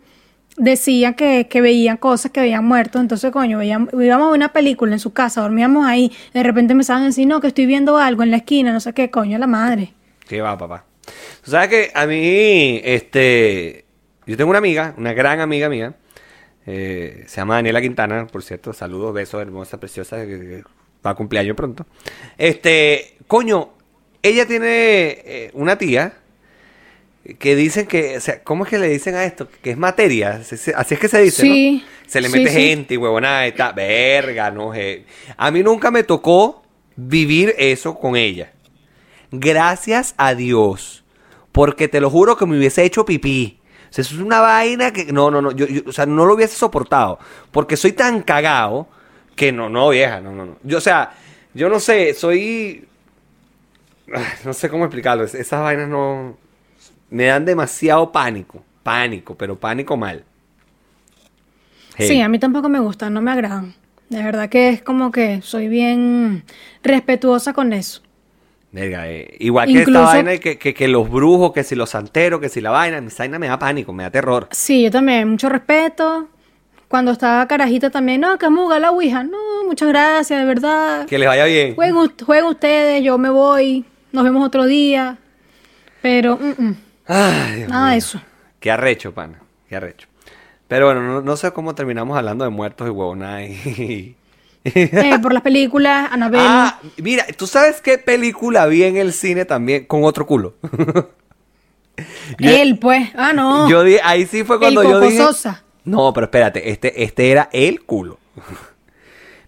decían 0.57 1.15
que, 1.15 1.49
que 1.49 1.61
veían 1.61 1.97
cosas 1.97 2.31
que 2.31 2.41
veían 2.41 2.65
muertos. 2.65 3.01
Entonces, 3.01 3.31
coño, 3.33 3.59
veíamos, 3.59 3.93
íbamos 3.95 4.29
a 4.29 4.35
una 4.35 4.53
película 4.53 4.93
en 4.93 5.01
su 5.01 5.13
casa, 5.13 5.41
dormíamos 5.41 5.87
ahí. 5.87 6.13
De 6.35 6.43
repente 6.43 6.73
empezaban 6.73 7.03
a 7.03 7.07
decir, 7.07 7.27
no, 7.27 7.41
que 7.41 7.49
estoy 7.49 7.67
viendo 7.67 7.97
algo 7.99 8.23
en 8.23 8.31
la 8.31 8.39
esquina, 8.39 8.73
no 8.73 8.81
sé 8.81 8.93
qué, 8.93 9.11
coño, 9.11 9.39
la 9.39 9.47
madre. 9.47 9.95
¿Qué 10.29 10.41
va, 10.41 10.57
papá? 10.57 10.85
Tú 11.45 11.51
sabes 11.51 11.69
que 11.69 11.91
a 11.95 12.07
mí, 12.07 12.81
este, 12.85 13.85
yo 14.27 14.37
tengo 14.37 14.51
una 14.51 14.59
amiga, 14.59 14.95
una 14.97 15.13
gran 15.13 15.41
amiga 15.41 15.69
mía, 15.69 15.95
Eh, 16.67 17.25
se 17.27 17.37
llama 17.37 17.55
Daniela 17.57 17.81
Quintana, 17.81 18.27
por 18.27 18.43
cierto. 18.43 18.73
Saludos, 18.73 19.15
besos, 19.15 19.41
hermosa, 19.41 19.79
preciosa, 19.81 20.25
que, 20.27 20.63
va 21.05 21.11
a 21.11 21.15
cumpleaños 21.15 21.57
pronto. 21.57 21.87
Este, 22.39 23.17
coño, 23.27 23.71
ella 24.23 24.47
tiene 24.47 24.67
eh, 25.25 25.51
una 25.55 25.79
tía 25.79 26.15
que 27.39 27.55
dicen 27.55 27.87
que, 27.87 28.17
o 28.17 28.21
sea, 28.21 28.43
¿cómo 28.43 28.65
es 28.65 28.71
que 28.71 28.79
le 28.79 28.89
dicen 28.89 29.15
a 29.15 29.25
esto? 29.25 29.49
Que 29.63 29.71
es 29.71 29.77
materia, 29.79 30.41
así, 30.41 30.55
es 30.95 30.99
que 30.99 31.09
se 31.09 31.21
dice, 31.23 31.43
Sí, 31.43 31.83
¿no? 31.85 32.09
Se 32.11 32.21
le 32.21 32.29
sí, 32.29 32.39
mete 32.39 32.51
sí. 32.51 32.57
gente 32.69 32.95
y 32.95 32.97
huevonada 32.97 33.47
y 33.47 33.53
tal, 33.53 33.75
verga, 33.75 34.51
no 34.51 34.73
je- 34.75 35.05
A 35.37 35.51
mí 35.51 35.63
nunca 35.63 35.91
me 35.91 36.03
tocó 36.03 36.63
vivir 36.97 37.55
eso 37.59 37.99
con 37.99 38.17
ella. 38.17 38.53
Gracias 39.31 40.15
a 40.17 40.35
Dios, 40.35 41.05
porque 41.53 41.89
te 41.89 42.01
lo 42.01 42.11
juro 42.11 42.37
que 42.37 42.47
me 42.47 42.57
hubiese 42.59 42.85
hecho 42.85 43.05
pipí. 43.05 43.60
Eso 43.91 44.01
es 44.03 44.13
una 44.21 44.41
vaina 44.41 44.93
que, 44.93 45.13
no, 45.13 45.31
no, 45.31 45.43
no, 45.43 45.51
yo, 45.53 45.67
o 45.87 45.93
sea, 45.93 46.07
no 46.07 46.25
lo 46.27 46.35
hubiese 46.35 46.57
soportado, 46.57 47.19
porque 47.51 47.77
soy 47.77 47.93
tan 47.93 48.23
cagado 48.23 48.87
que 49.37 49.53
no, 49.53 49.69
no, 49.69 49.89
vieja, 49.91 50.21
no, 50.21 50.33
no, 50.33 50.47
no. 50.47 50.57
Yo, 50.63 50.79
o 50.79 50.81
sea, 50.81 51.13
yo 51.55 51.69
no 51.69 51.81
sé, 51.81 52.15
soy... 52.15 52.87
No 54.45 54.53
sé 54.53 54.69
cómo 54.69 54.85
explicarlo. 54.85 55.25
es- 55.25 55.35
Esas 55.35 55.61
vainas 55.63 55.89
no. 55.89 56.37
Me 57.11 57.27
dan 57.27 57.45
demasiado 57.45 58.11
pánico. 58.13 58.63
Pánico, 58.83 59.35
pero 59.37 59.59
pánico 59.59 59.97
mal. 59.97 60.25
Sí, 61.99 62.21
a 62.21 62.29
mí 62.29 62.39
tampoco 62.39 62.69
me 62.69 62.81
gustan, 62.81 63.13
no 63.15 63.21
me 63.21 63.31
agradan. 63.31 63.75
De 64.09 64.23
verdad 64.23 64.49
que 64.49 64.71
es 64.71 64.83
como 64.83 65.13
que 65.13 65.43
soy 65.43 65.69
bien 65.69 66.45
respetuosa 66.83 67.53
con 67.53 67.73
eso. 67.73 68.03
Verga, 68.73 69.09
eh, 69.11 69.35
Igual 69.41 69.67
que 69.67 69.81
esta 69.81 70.01
vaina, 70.01 70.39
que, 70.39 70.57
que, 70.59 70.73
que 70.75 70.87
los 70.89 71.11
brujos, 71.11 71.53
que 71.53 71.65
si 71.65 71.75
los 71.75 71.91
santeros, 71.91 72.41
que 72.41 72.49
si 72.49 72.61
la 72.61 72.71
vaina. 72.71 73.01
Mi 73.01 73.09
vaina 73.17 73.39
me 73.39 73.49
da 73.49 73.59
pánico, 73.59 73.93
me 73.93 74.05
da 74.05 74.11
terror. 74.11 74.49
Sí, 74.53 74.83
yo 74.85 74.91
también, 74.91 75.29
mucho 75.29 75.49
respeto. 75.49 76.29
Cuando 76.87 77.11
estaba 77.13 77.47
carajita 77.47 77.91
también, 77.91 78.21
no, 78.21 78.37
que 78.39 78.47
vamos 78.47 78.61
a 78.61 78.65
jugar 78.65 78.81
la 78.81 78.91
Ouija. 78.93 79.23
No, 79.25 79.39
muchas 79.67 79.89
gracias, 79.89 80.39
de 80.41 80.45
verdad. 80.45 81.07
Que 81.07 81.19
les 81.19 81.29
vaya 81.29 81.45
bien. 81.45 81.75
Jueguen, 81.75 81.97
ust- 81.97 82.25
jueguen 82.25 82.47
ustedes, 82.47 83.03
yo 83.05 83.17
me 83.19 83.31
voy, 83.31 83.85
nos 84.13 84.25
vemos 84.25 84.45
otro 84.47 84.67
día. 84.67 85.19
Pero, 86.03 86.37
mm, 86.37 86.63
mm, 86.65 86.77
Ay, 87.07 87.57
Dios 87.57 87.69
nada 87.69 87.91
de 87.93 87.97
eso. 87.99 88.21
Qué 88.61 88.71
arrecho, 88.71 89.13
pana. 89.13 89.39
Qué 89.69 89.77
arrecho. 89.77 90.07
Pero 90.69 90.87
bueno, 90.87 91.03
no, 91.03 91.21
no 91.23 91.37
sé 91.37 91.51
cómo 91.53 91.75
terminamos 91.75 92.17
hablando 92.17 92.45
de 92.45 92.51
muertos 92.51 92.87
y 92.87 92.91
huevonadas. 92.91 93.43
y- 93.51 94.17
Eh, 94.65 95.19
por 95.23 95.33
las 95.33 95.43
películas, 95.43 96.11
Anabel. 96.13 96.41
Ah, 96.43 96.79
mira, 96.99 97.25
¿tú 97.37 97.47
sabes 97.47 97.81
qué 97.81 97.97
película 97.99 98.67
vi 98.67 98.83
en 98.85 98.97
el 98.99 99.13
cine 99.13 99.45
también 99.45 99.87
con 99.87 100.05
otro 100.05 100.27
culo? 100.27 100.55
yo- 102.39 102.51
Él, 102.51 102.79
pues. 102.79 103.11
Ah, 103.15 103.33
no. 103.33 103.69
Yo 103.69 103.83
ahí 104.05 104.27
sí 104.27 104.45
fue 104.45 104.59
cuando 104.59 104.83
El 104.83 104.89
yo 104.89 105.01
dije. 105.01 105.17
Sosa. 105.19 105.63
No, 105.85 106.13
pero 106.13 106.27
espérate, 106.27 106.71
este, 106.71 107.03
este 107.05 107.31
era 107.31 107.49
el 107.53 107.83
culo. 107.83 108.19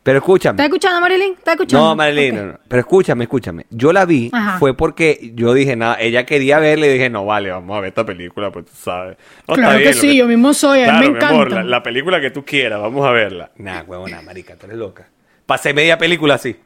Pero 0.03 0.19
escúchame. 0.19 0.55
¿Estás 0.57 0.67
escuchando, 0.67 1.01
Marilyn? 1.01 1.33
¿Estás 1.35 1.55
escuchando? 1.55 1.89
No, 1.89 1.97
Marilyn, 1.97 2.35
no, 2.35 2.45
no. 2.47 2.59
Pero 2.67 2.81
escúchame, 2.81 3.25
escúchame. 3.25 3.67
Yo 3.71 3.93
la 3.93 4.05
vi, 4.05 4.31
Ajá. 4.33 4.59
fue 4.59 4.77
porque 4.77 5.33
yo 5.35 5.55
dije, 5.55 5.77
nada, 5.77 5.97
ella 6.01 6.27
quería 6.27 6.59
verla 6.59 6.87
y 6.87 6.93
dije, 6.95 7.09
no, 7.09 7.25
vale, 7.25 7.51
vamos 7.51 7.77
a 7.77 7.81
ver 7.81 7.89
esta 7.91 8.05
película, 8.05 8.51
pues 8.51 8.67
tú 8.67 8.73
sabes. 8.75 9.17
No, 9.47 9.55
Claro 9.55 9.79
que 9.79 9.85
lo 9.87 9.93
sí, 9.93 10.17
yo 10.17 10.27
mismo 10.27 10.53
soy, 10.55 10.83
a 10.83 10.93
mí 10.95 10.99
Claro, 10.99 11.13
me 11.13 11.19
mi 11.19 11.25
amor, 11.25 11.47
encanta. 11.47 11.65
la, 11.65 11.71
la 11.71 11.83
película 11.83 12.21
que 12.21 12.31
tú 12.31 12.45
quieras, 12.45 12.81
vamos 12.81 13.07
a 13.07 13.11
verla. 13.13 13.53
Nah, 13.57 13.83
huevona, 13.83 14.23
marica, 14.23 14.57
tú 14.57 14.67
eres 14.67 14.79
loca. 14.79 15.09
Pasé 15.47 15.73
media 15.73 15.97
película 15.99 16.35
así. 16.35 16.57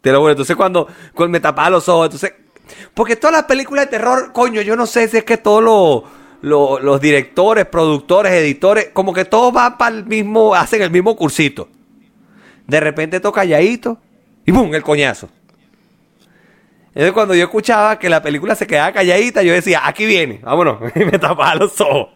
Te 0.00 0.10
lo 0.10 0.18
juro, 0.20 0.30
entonces 0.32 0.56
cuando, 0.56 0.88
cuando 1.14 1.30
me 1.32 1.40
tapaba 1.40 1.70
los 1.70 1.88
ojos, 1.88 2.06
entonces... 2.06 2.32
Porque 2.94 3.16
todas 3.16 3.34
las 3.34 3.44
películas 3.44 3.84
de 3.86 3.90
terror, 3.98 4.32
coño, 4.32 4.62
yo 4.62 4.76
no 4.76 4.86
sé 4.86 5.06
si 5.08 5.18
es 5.18 5.24
que 5.24 5.36
todos 5.36 5.62
los, 5.62 6.02
los, 6.42 6.82
los 6.82 7.00
directores, 7.00 7.66
productores, 7.66 8.32
editores, 8.32 8.90
como 8.92 9.12
que 9.12 9.24
todos 9.24 9.52
van 9.52 9.76
para 9.76 9.94
el 9.94 10.06
mismo, 10.06 10.54
hacen 10.54 10.80
el 10.82 10.90
mismo 10.90 11.14
cursito. 11.16 11.68
De 12.72 12.80
repente 12.80 13.20
toca 13.20 13.42
calladito 13.42 13.98
y 14.46 14.50
¡bum! 14.50 14.74
el 14.74 14.82
coñazo. 14.82 15.28
Entonces 16.88 17.12
cuando 17.12 17.34
yo 17.34 17.44
escuchaba 17.44 17.98
que 17.98 18.08
la 18.08 18.22
película 18.22 18.54
se 18.54 18.66
quedaba 18.66 18.92
calladita, 18.92 19.42
yo 19.42 19.52
decía, 19.52 19.82
aquí 19.86 20.06
viene, 20.06 20.40
vámonos. 20.42 20.78
Y 20.94 21.00
me 21.04 21.18
tapaba 21.18 21.54
los 21.54 21.78
ojos. 21.80 22.08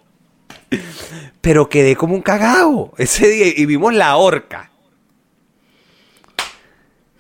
Pero 1.42 1.68
quedé 1.68 1.94
como 1.94 2.14
un 2.14 2.22
cagao 2.22 2.92
ese 2.96 3.28
día 3.28 3.46
y 3.54 3.66
vimos 3.66 3.92
La 3.94 4.16
Horca. 4.16 4.70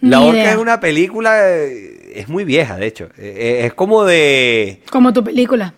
La 0.00 0.18
Ni 0.18 0.24
Horca 0.28 0.38
idea. 0.40 0.50
es 0.52 0.56
una 0.56 0.80
película, 0.80 1.48
eh, 1.56 2.12
es 2.20 2.28
muy 2.28 2.44
vieja, 2.44 2.76
de 2.76 2.86
hecho. 2.86 3.08
Eh, 3.18 3.62
Es 3.66 3.74
como 3.74 4.04
de... 4.04 4.82
Como 4.90 5.12
tu 5.12 5.22
película. 5.24 5.74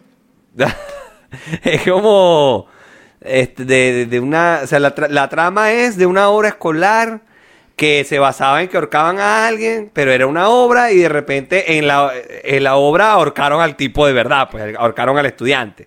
es 1.62 1.82
como 1.82 2.66
este, 3.20 3.64
de, 3.64 3.92
de- 3.92 4.06
de 4.06 4.20
una, 4.20 4.60
o 4.64 4.66
sea, 4.66 4.78
la, 4.80 4.94
tra- 4.94 5.08
la 5.08 5.28
trama 5.28 5.72
es 5.72 5.96
de 5.96 6.06
una 6.06 6.28
obra 6.30 6.48
escolar 6.48 7.22
que 7.78 8.02
se 8.02 8.18
basaba 8.18 8.60
en 8.60 8.68
que 8.68 8.76
ahorcaban 8.76 9.20
a 9.20 9.46
alguien, 9.46 9.88
pero 9.92 10.10
era 10.10 10.26
una 10.26 10.48
obra 10.48 10.90
y 10.90 10.98
de 10.98 11.08
repente 11.08 11.78
en 11.78 11.86
la, 11.86 12.12
en 12.42 12.64
la 12.64 12.74
obra 12.74 13.12
ahorcaron 13.12 13.62
al 13.62 13.76
tipo 13.76 14.04
de 14.04 14.12
verdad, 14.12 14.48
pues 14.50 14.74
ahorcaron 14.76 15.16
al 15.16 15.26
estudiante. 15.26 15.86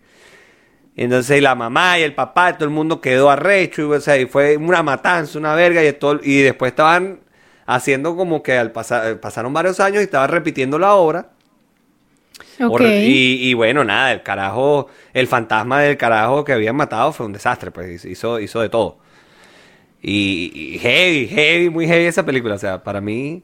Entonces 0.96 1.42
la 1.42 1.54
mamá 1.54 2.00
y 2.00 2.04
el 2.04 2.16
papá, 2.16 2.54
todo 2.54 2.64
el 2.64 2.74
mundo 2.74 3.02
quedó 3.02 3.30
arrecho, 3.30 3.82
y, 3.82 3.86
o 3.86 4.00
sea, 4.00 4.18
y 4.18 4.26
fue 4.26 4.56
una 4.56 4.82
matanza, 4.82 5.38
una 5.38 5.54
verga, 5.54 5.84
y, 5.84 5.92
todo, 5.92 6.22
y 6.24 6.42
después 6.42 6.72
estaban 6.72 7.20
haciendo 7.66 8.16
como 8.16 8.42
que 8.42 8.58
al 8.58 8.72
pasar, 8.72 9.20
pasaron 9.20 9.52
varios 9.52 9.82
años 9.82 10.00
y 10.00 10.06
estaban 10.06 10.30
repitiendo 10.30 10.80
la 10.80 10.94
obra. 10.94 11.32
Y, 13.06 13.50
y 13.50 13.54
bueno, 13.54 13.84
nada, 13.84 14.14
el 14.14 14.24
carajo, 14.24 14.88
el 15.14 15.28
fantasma 15.28 15.82
del 15.82 15.98
carajo 15.98 16.46
que 16.46 16.54
habían 16.54 16.78
matado 16.78 17.12
fue 17.12 17.26
un 17.26 17.34
desastre, 17.34 17.70
pues 17.70 18.06
hizo, 18.06 18.40
hizo 18.40 18.62
de 18.62 18.70
todo. 18.70 19.01
Y, 20.02 20.52
y 20.76 20.80
heavy, 20.80 21.28
heavy, 21.28 21.70
muy 21.70 21.88
heavy 21.88 22.06
esa 22.06 22.26
película. 22.26 22.56
O 22.56 22.58
sea, 22.58 22.84
para 22.84 23.02
mí, 23.02 23.44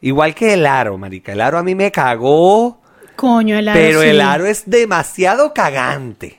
igual 0.00 0.34
que 0.34 0.54
el 0.54 0.66
aro, 0.66 0.98
marica. 0.98 1.32
El 1.32 1.40
aro 1.40 1.58
a 1.58 1.62
mí 1.62 1.74
me 1.74 1.90
cagó, 1.90 2.80
Coño, 3.16 3.56
el 3.58 3.68
aro. 3.68 3.78
pero 3.80 4.02
sí. 4.02 4.08
el 4.08 4.20
aro 4.20 4.46
es 4.46 4.68
demasiado 4.68 5.52
cagante. 5.54 6.38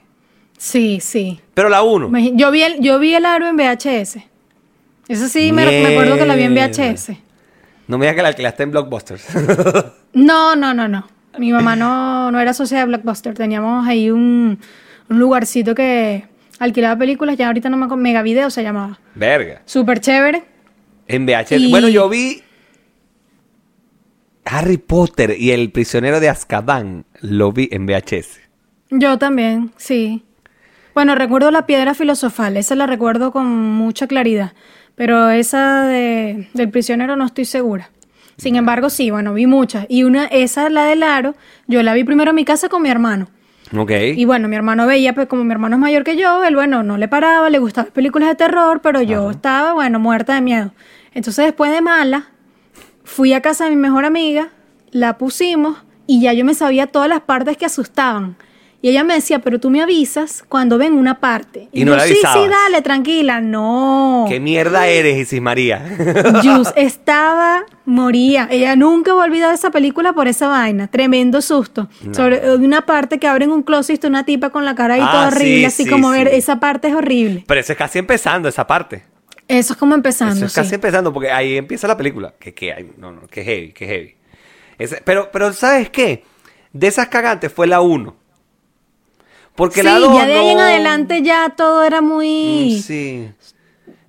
Sí, 0.57 0.99
sí. 1.01 1.39
Pero 1.53 1.69
la 1.69 1.81
uno. 1.83 2.09
Imagi- 2.09 2.33
Yo 2.35 2.51
vi, 2.51 2.61
el, 2.63 2.79
yo 2.81 2.99
vi 2.99 3.15
el 3.15 3.25
aro 3.25 3.47
en 3.47 3.55
VHS. 3.55 4.17
Eso 5.07 5.27
sí, 5.27 5.51
me, 5.51 5.65
me 5.65 5.87
acuerdo 5.87 6.17
que 6.17 6.25
la 6.25 6.35
vi 6.35 6.43
en 6.43 6.53
VHS. 6.53 7.11
No 7.87 7.97
me 7.97 8.05
digas 8.05 8.15
que 8.15 8.21
la 8.21 8.27
alquilaste 8.29 8.63
en 8.63 8.71
Blockbusters. 8.71 9.25
No, 10.13 10.55
no, 10.55 10.73
no, 10.73 10.87
no. 10.87 11.07
Mi 11.37 11.51
mamá 11.51 11.75
no, 11.75 12.31
no 12.31 12.39
era 12.39 12.51
socia 12.53 12.79
de 12.79 12.85
Blockbuster. 12.85 13.35
Teníamos 13.35 13.87
ahí 13.87 14.09
un, 14.09 14.59
un 15.07 15.19
lugarcito 15.19 15.75
que 15.75 16.25
alquilaba 16.59 16.97
películas. 16.99 17.37
Ya 17.37 17.47
ahorita 17.47 17.69
no 17.69 17.77
me 17.77 17.85
acuerdo. 17.85 18.01
Mega 18.03 18.21
Video 18.21 18.49
se 18.49 18.63
llamaba. 18.63 18.99
Verga. 19.15 19.61
Súper 19.65 19.99
chévere. 19.99 20.43
En 21.07 21.25
VHS. 21.25 21.57
Y- 21.59 21.71
Bueno, 21.71 21.87
yo 21.89 22.07
vi 22.09 22.43
Harry 24.45 24.77
Potter 24.77 25.35
y 25.37 25.51
el 25.51 25.71
prisionero 25.71 26.19
de 26.19 26.29
Azkaban. 26.29 27.05
Lo 27.21 27.51
vi 27.51 27.69
en 27.71 27.85
VHS. 27.85 28.39
Yo 28.91 29.17
también, 29.17 29.71
sí. 29.77 30.23
Bueno, 30.95 31.15
recuerdo 31.15 31.51
la 31.51 31.65
piedra 31.65 31.93
filosofal. 31.93 32.57
Esa 32.57 32.75
la 32.75 32.87
recuerdo 32.87 33.31
con 33.31 33.45
mucha 33.47 34.07
claridad. 34.07 34.53
Pero 34.95 35.29
esa 35.29 35.83
de, 35.83 36.49
del 36.53 36.69
prisionero 36.69 37.15
no 37.15 37.25
estoy 37.25 37.45
segura. 37.45 37.91
Sin 38.37 38.55
embargo, 38.55 38.89
sí, 38.89 39.11
bueno, 39.11 39.33
vi 39.33 39.47
muchas. 39.47 39.85
Y 39.89 40.03
una, 40.03 40.25
esa, 40.25 40.69
la 40.69 40.85
del 40.85 41.03
aro, 41.03 41.35
yo 41.67 41.83
la 41.83 41.93
vi 41.93 42.03
primero 42.03 42.31
en 42.31 42.35
mi 42.35 42.45
casa 42.45 42.69
con 42.69 42.81
mi 42.81 42.89
hermano. 42.89 43.27
Ok. 43.75 43.91
Y 44.15 44.25
bueno, 44.25 44.47
mi 44.47 44.55
hermano 44.55 44.87
veía, 44.87 45.13
pues 45.13 45.27
como 45.27 45.43
mi 45.43 45.51
hermano 45.51 45.75
es 45.75 45.79
mayor 45.79 46.03
que 46.03 46.17
yo, 46.17 46.43
él, 46.43 46.55
bueno, 46.55 46.83
no 46.83 46.97
le 46.97 47.07
paraba, 47.07 47.49
le 47.49 47.59
gustaban 47.59 47.87
las 47.87 47.93
películas 47.93 48.29
de 48.29 48.35
terror, 48.35 48.81
pero 48.81 49.01
yo 49.01 49.29
estaba, 49.29 49.73
bueno, 49.73 49.99
muerta 49.99 50.35
de 50.35 50.41
miedo. 50.41 50.73
Entonces, 51.13 51.45
después 51.45 51.71
de 51.71 51.81
mala, 51.81 52.29
fui 53.03 53.33
a 53.33 53.41
casa 53.41 53.65
de 53.65 53.71
mi 53.71 53.75
mejor 53.75 54.05
amiga, 54.05 54.49
la 54.91 55.17
pusimos 55.17 55.77
y 56.07 56.21
ya 56.21 56.33
yo 56.33 56.45
me 56.45 56.53
sabía 56.53 56.87
todas 56.87 57.09
las 57.09 57.21
partes 57.21 57.57
que 57.57 57.65
asustaban. 57.65 58.35
Y 58.81 58.89
ella 58.89 59.03
me 59.03 59.13
decía, 59.13 59.39
pero 59.39 59.59
tú 59.59 59.69
me 59.69 59.81
avisas 59.81 60.45
cuando 60.47 60.77
ven 60.77 60.93
una 60.93 61.19
parte. 61.19 61.67
Y 61.73 61.83
no 61.83 61.91
yo, 61.91 61.97
le 61.97 62.07
sí, 62.07 62.15
sí, 62.15 62.47
dale, 62.49 62.81
tranquila. 62.81 63.41
No. 63.41 64.25
¿Qué 64.29 64.39
mierda 64.39 64.87
eres, 64.87 65.17
Isis 65.17 65.41
María? 65.41 65.85
Jus 66.43 66.69
estaba, 66.77 67.65
moría. 67.85 68.47
Ella 68.49 68.77
nunca 68.77 69.13
va 69.13 69.23
a 69.23 69.25
olvidar 69.25 69.53
esa 69.53 69.69
película 69.69 70.13
por 70.13 70.29
esa 70.29 70.47
vaina. 70.47 70.87
Tremendo 70.87 71.41
susto. 71.41 71.89
No. 72.03 72.13
Sobre 72.13 72.37
eh, 72.37 72.55
una 72.55 72.85
parte 72.85 73.19
que 73.19 73.27
abren 73.27 73.51
un 73.51 73.63
closet 73.63 73.89
y 73.89 73.93
está 73.95 74.07
una 74.07 74.23
tipa 74.25 74.49
con 74.49 74.63
la 74.63 74.75
cara 74.75 74.93
ahí 74.93 75.01
Ah, 75.03 75.09
toda 75.11 75.27
horrible, 75.27 75.59
sí, 75.59 75.65
así 75.65 75.83
sí, 75.83 75.89
como 75.89 76.11
ver, 76.11 76.29
esa 76.29 76.61
parte 76.61 76.87
es 76.87 76.93
horrible. 76.93 77.43
Pero 77.47 77.59
eso 77.59 77.73
es 77.73 77.77
casi 77.77 77.99
empezando, 77.99 78.47
esa 78.47 78.65
parte. 78.65 79.03
Eso 79.49 79.73
es 79.73 79.79
como 79.79 79.93
empezando. 79.93 80.35
Eso 80.35 80.45
es 80.45 80.53
casi 80.53 80.75
empezando, 80.75 81.11
porque 81.11 81.31
ahí 81.31 81.57
empieza 81.57 81.85
la 81.85 81.97
película. 81.97 82.33
Que, 82.39 82.53
que 82.53 82.71
hay, 82.71 82.91
no, 82.97 83.11
no, 83.11 83.27
que 83.27 83.43
heavy, 83.43 83.73
que 83.73 83.85
heavy. 83.87 84.15
Ese- 84.77 85.01
pero, 85.03 85.29
pero, 85.33 85.51
¿sabes 85.51 85.89
qué? 85.89 86.23
De 86.71 86.87
esas 86.87 87.07
cagantes 87.07 87.51
fue 87.51 87.67
la 87.67 87.81
1. 87.81 88.15
Porque 89.59 89.81
Sí, 89.81 89.85
la 89.85 89.99
2 89.99 90.17
ya 90.17 90.25
de 90.25 90.33
ahí 90.39 90.49
en 90.49 90.59
adelante 90.59 91.21
ya 91.21 91.53
todo 91.55 91.83
era 91.83 92.01
muy... 92.01 92.77
Mm, 92.77 92.81
Sí. 92.81 93.29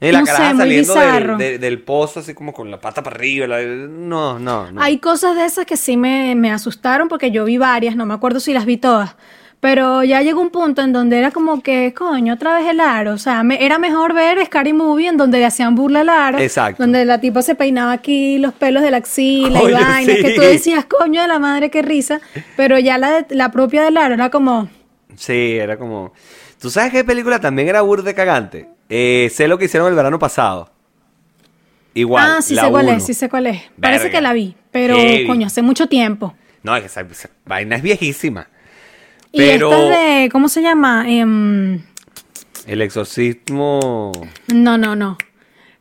Y 0.03 0.13
la 0.13 0.21
No 0.21 0.25
caraja 0.27 0.49
sé, 0.49 0.55
muy 0.55 0.85
saliendo 0.85 1.37
del, 1.59 1.83
pozo, 1.83 2.21
así 2.21 2.33
como 2.33 2.55
con 2.55 2.71
la 2.71 2.81
pata 2.81 3.03
para 3.03 3.17
arriba. 3.17 3.47
la- 3.47 3.61
no, 3.63 4.39
no, 4.39 4.71
no. 4.73 4.81
Hay 4.81 4.97
cosas 4.99 5.37
de 5.37 5.45
esas 5.45 5.67
que 5.67 5.77
sí 5.77 5.99
me, 5.99 6.35
me 6.37 6.51
asustaron 6.51 7.09
porque 7.09 7.31
yo 7.31 7.45
vi 7.45 7.59
varias, 7.59 7.97
no 7.97 8.07
me 8.07 8.15
acuerdo 8.15 8.41
si 8.41 8.55
las 8.55 8.65
vi 8.65 8.79
todas, 8.79 9.17
Pero 9.61 10.03
ya 10.05 10.23
llegó 10.23 10.41
un 10.41 10.49
punto 10.49 10.81
en 10.81 10.95
donde 10.95 11.19
era 11.19 11.33
como 11.33 11.63
que, 11.63 11.93
coño, 11.93 12.33
otra 12.33 12.55
vez 12.55 12.67
el 12.71 12.81
aro. 12.81 13.13
O 13.13 13.19
sea, 13.19 13.43
me- 13.43 13.63
era 13.63 13.79
mejor 13.79 14.15
ver 14.15 14.43
Scary 14.47 14.73
Movie 14.73 15.09
en 15.09 15.19
donde 15.19 15.39
le 15.39 15.45
hacían 15.45 15.75
burla 15.75 16.01
al 16.01 16.09
aro. 16.09 16.39
Exacto. 16.39 16.83
Donde 16.83 17.05
la 17.05 17.21
tipa 17.21 17.43
se 17.43 17.55
peinaba 17.55 17.93
aquí 17.93 18.39
los 18.39 18.55
pelos 18.55 18.83
de 18.83 18.91
la 18.93 18.97
axila 18.99 19.61
y 19.69 19.73
vaina. 19.73 19.99
sí. 20.15 20.23
Que 20.23 20.31
tú 20.35 20.41
decías, 20.41 20.87
coño 20.87 21.21
de 21.21 21.29
la 21.29 21.39
madre, 21.41 21.69
qué 21.71 21.83
risa. 21.83 22.23
Pero 22.57 22.79
ya 22.79 22.97
la, 22.97 23.27
la 23.29 23.51
propia 23.51 23.83
del 23.83 23.99
aro 23.99 24.15
era 24.15 24.31
como, 24.31 24.71
Sí, 25.21 25.59
era 25.59 25.77
como... 25.77 26.15
¿Tú 26.59 26.71
sabes 26.71 26.93
qué 26.93 27.05
película 27.05 27.39
también 27.39 27.69
era 27.69 27.83
burde 27.83 28.15
cagante? 28.15 28.71
Eh, 28.89 29.31
sé 29.31 29.49
lo 29.49 29.59
que 29.59 29.67
hicieron 29.67 29.87
el 29.89 29.95
verano 29.95 30.19
pasado. 30.19 30.71
Igual, 31.93 32.37
ah, 32.39 32.43
sí 32.43 32.55
la 32.55 32.63
sé 32.63 32.71
cuál 32.71 32.89
es, 32.89 33.05
sí 33.05 33.13
sé 33.13 33.29
cuál 33.29 33.47
es. 33.47 33.63
Parece 33.79 34.11
que 34.11 34.21
la 34.23 34.33
vi, 34.33 34.55
pero 34.71 34.95
Heavy. 34.97 35.27
coño, 35.27 35.47
hace 35.47 35.61
mucho 35.61 35.89
tiempo. 35.89 36.35
No, 36.63 36.75
esa, 36.75 37.03
esa 37.03 37.29
vaina 37.45 37.77
es 37.77 37.83
viejísima. 37.83 38.49
Y 39.31 39.39
Pero 39.39 39.71
esta 39.73 39.83
es 39.83 40.23
de, 40.23 40.29
¿cómo 40.31 40.49
se 40.49 40.63
llama? 40.63 41.05
Em, 41.07 41.83
el 42.67 42.81
exorcismo... 42.81 44.11
no, 44.49 44.79
no, 44.79 44.97
no. 44.97 45.19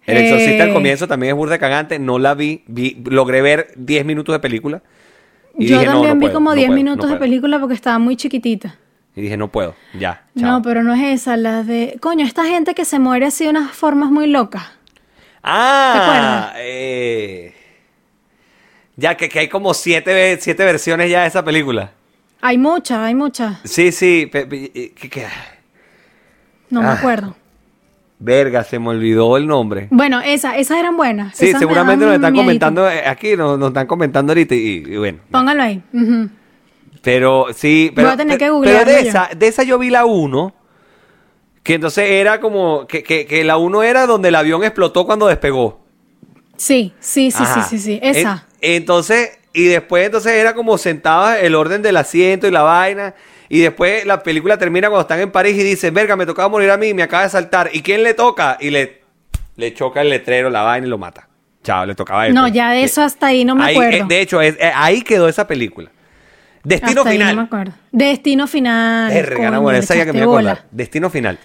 El 0.06 0.18
exorcista 0.18 0.64
al 0.64 0.72
Eh, 0.72 0.74
comienzo 0.74 1.08
también 1.08 1.32
es 1.32 1.38
burde 1.38 1.60
cagante. 1.60 1.98
No 2.00 2.20
la 2.20 2.34
vi, 2.36 2.64
vi 2.68 3.02
logré 3.06 3.42
ver 3.42 3.72
10 3.78 4.04
minutos 4.06 4.34
de 4.34 4.40
película. 4.40 4.82
Y 5.58 5.68
Yo 5.68 5.80
dije, 5.80 5.86
también 5.86 6.14
no 6.14 6.16
vi 6.18 6.30
puedo, 6.30 6.34
como 6.34 6.56
no 6.56 6.56
10 6.56 6.68
puedo, 6.68 6.84
no 6.84 6.84
minutos 6.84 7.10
de 7.10 7.16
puedo. 7.16 7.20
película 7.20 7.60
porque 7.60 7.76
estaba 7.76 8.00
muy 8.00 8.18
chiquitita. 8.18 8.78
Y 9.20 9.24
dije, 9.24 9.36
no 9.36 9.50
puedo, 9.50 9.76
ya. 9.94 10.24
chao. 10.40 10.50
No, 10.50 10.62
pero 10.62 10.82
no 10.82 10.94
es 10.94 11.02
esa, 11.22 11.36
la 11.36 11.64
de... 11.64 11.98
Coño, 12.00 12.26
esta 12.26 12.46
gente 12.46 12.74
que 12.74 12.86
se 12.86 13.00
muere 13.00 13.26
así 13.26 13.44
de 13.44 13.50
unas 13.50 13.72
formas 13.72 14.10
muy 14.12 14.28
locas. 14.28 14.64
Ah, 15.44 15.92
¿Te 15.94 16.02
acuerdas? 16.02 16.54
eh, 16.60 17.54
ya 18.96 19.16
que, 19.18 19.28
que 19.28 19.40
hay 19.40 19.48
como 19.50 19.74
siete, 19.74 20.38
siete 20.40 20.64
versiones 20.64 21.10
ya 21.12 21.24
de 21.24 21.28
esa 21.28 21.44
película. 21.44 21.92
Hay 22.40 22.58
muchas, 22.58 23.00
hay 23.00 23.14
muchas. 23.16 23.58
Sí, 23.66 23.92
sí. 23.92 24.30
que- 24.32 25.28
No 26.70 26.82
me 26.82 26.88
Ah. 26.88 26.94
acuerdo. 26.94 27.36
verga, 28.22 28.64
se 28.64 28.80
me 28.80 28.90
olvidó 28.90 29.36
el 29.38 29.48
nombre. 29.48 29.88
Bueno, 29.92 30.20
esa, 30.22 30.58
esas 30.58 30.78
eran 30.78 30.96
buenas. 30.98 31.36
Sí, 31.38 31.46
Esas 31.48 31.56
me 31.56 31.60
seguramente 31.68 32.06
nos 32.06 32.16
están 32.16 32.32
miedito. 32.34 32.46
comentando 32.48 32.90
eh, 32.90 33.06
aquí, 33.08 33.36
nos, 33.38 33.58
nos 33.60 33.70
están 33.70 33.88
comentando 33.88 34.32
ahorita 34.32 34.56
y, 34.56 34.84
y 34.88 34.98
bueno. 34.98 35.20
Póngalo 35.32 35.64
ahí. 35.64 35.82
Ujú. 35.94 36.30
Pero 37.02 37.48
sí, 37.56 37.92
pero, 37.96 38.08
Voy 38.10 38.14
a 38.14 38.18
tener 38.18 38.38
que 38.38 38.46
pero- 38.46 38.56
googlearlo 38.56 38.86
pero 38.86 38.98
de 38.98 39.04
yo. 39.04 39.10
esa, 39.10 39.30
de 39.36 39.48
esa 39.48 39.64
yo 39.64 39.78
vi 39.80 39.90
la 39.90 40.06
1, 40.06 40.54
que 41.64 41.76
entonces 41.76 42.10
era 42.10 42.40
como, 42.40 42.88
que, 42.88 43.04
que, 43.04 43.26
que 43.26 43.44
la 43.44 43.58
1 43.58 43.84
era 43.84 44.06
donde 44.06 44.30
el 44.30 44.36
avión 44.36 44.64
explotó 44.64 45.06
cuando 45.06 45.28
despegó. 45.28 45.80
Sí, 46.58 46.94
sí, 47.00 47.32
sí, 47.32 47.44
Ajá. 47.44 47.64
sí, 47.64 47.78
sí, 47.78 47.84
sí. 47.84 48.00
Esa. 48.02 48.46
En- 48.60 48.76
entonces, 48.76 49.38
y 49.54 49.66
después 49.66 50.06
entonces 50.06 50.34
era 50.34 50.54
como 50.54 50.78
sentado 50.78 51.34
el 51.36 51.56
orden 51.56 51.82
del 51.82 51.96
asiento 51.98 52.48
y 52.48 52.52
la 52.52 52.62
vaina. 52.64 53.16
Y 53.48 53.62
después 53.62 54.06
la 54.06 54.22
película 54.22 54.58
termina 54.58 54.90
cuando 54.90 55.02
están 55.02 55.22
en 55.22 55.32
París 55.32 55.56
y 55.58 55.64
dice, 55.64 55.90
verga, 55.90 56.16
me 56.16 56.26
tocaba 56.26 56.50
morir 56.50 56.70
a 56.70 56.78
mí, 56.78 56.94
me 56.94 57.02
acaba 57.02 57.24
de 57.24 57.30
saltar. 57.30 57.70
¿Y 57.74 57.82
quién 57.82 58.04
le 58.04 58.14
toca? 58.14 58.58
Y 58.60 58.70
le, 58.70 59.02
le 59.56 59.74
choca 59.74 60.02
el 60.02 60.10
letrero, 60.10 60.50
la 60.50 60.62
vaina 60.62 60.86
y 60.86 60.90
lo 60.90 60.98
mata. 61.00 61.28
Chao, 61.64 61.86
le 61.86 61.96
tocaba 61.96 62.24
a 62.24 62.28
él. 62.28 62.34
No, 62.36 62.42
pues. 62.42 62.54
ya 62.54 62.72
de 62.72 62.84
eso 62.84 63.02
hasta 63.02 63.28
ahí 63.28 63.46
no 63.46 63.56
me 63.56 63.64
Ahí, 63.64 63.76
acuerdo. 63.76 63.98
eh, 63.98 64.06
de 64.08 64.22
hecho, 64.22 64.42
es- 64.42 64.56
eh, 64.60 64.72
ahí 64.76 65.02
quedó 65.02 65.28
esa 65.30 65.48
película. 65.48 65.90
Destino 66.64 67.02
Hasta 67.02 67.12
final. 67.12 67.36
no 67.36 67.42
me 67.42 67.46
acuerdo. 67.48 67.74
Destino 67.92 68.48
final. 68.48 69.14
Verga, 69.14 69.52
no, 69.52 69.62
bueno, 69.62 69.80
esa 69.80 69.96
ya 69.96 70.06
que 70.06 70.14
me 70.14 70.20
echaste 70.20 70.26
voy 70.26 70.36
a 70.36 70.40
acordar. 70.40 70.56
bola. 70.64 70.68
Destino 70.72 71.10
final. 71.10 71.40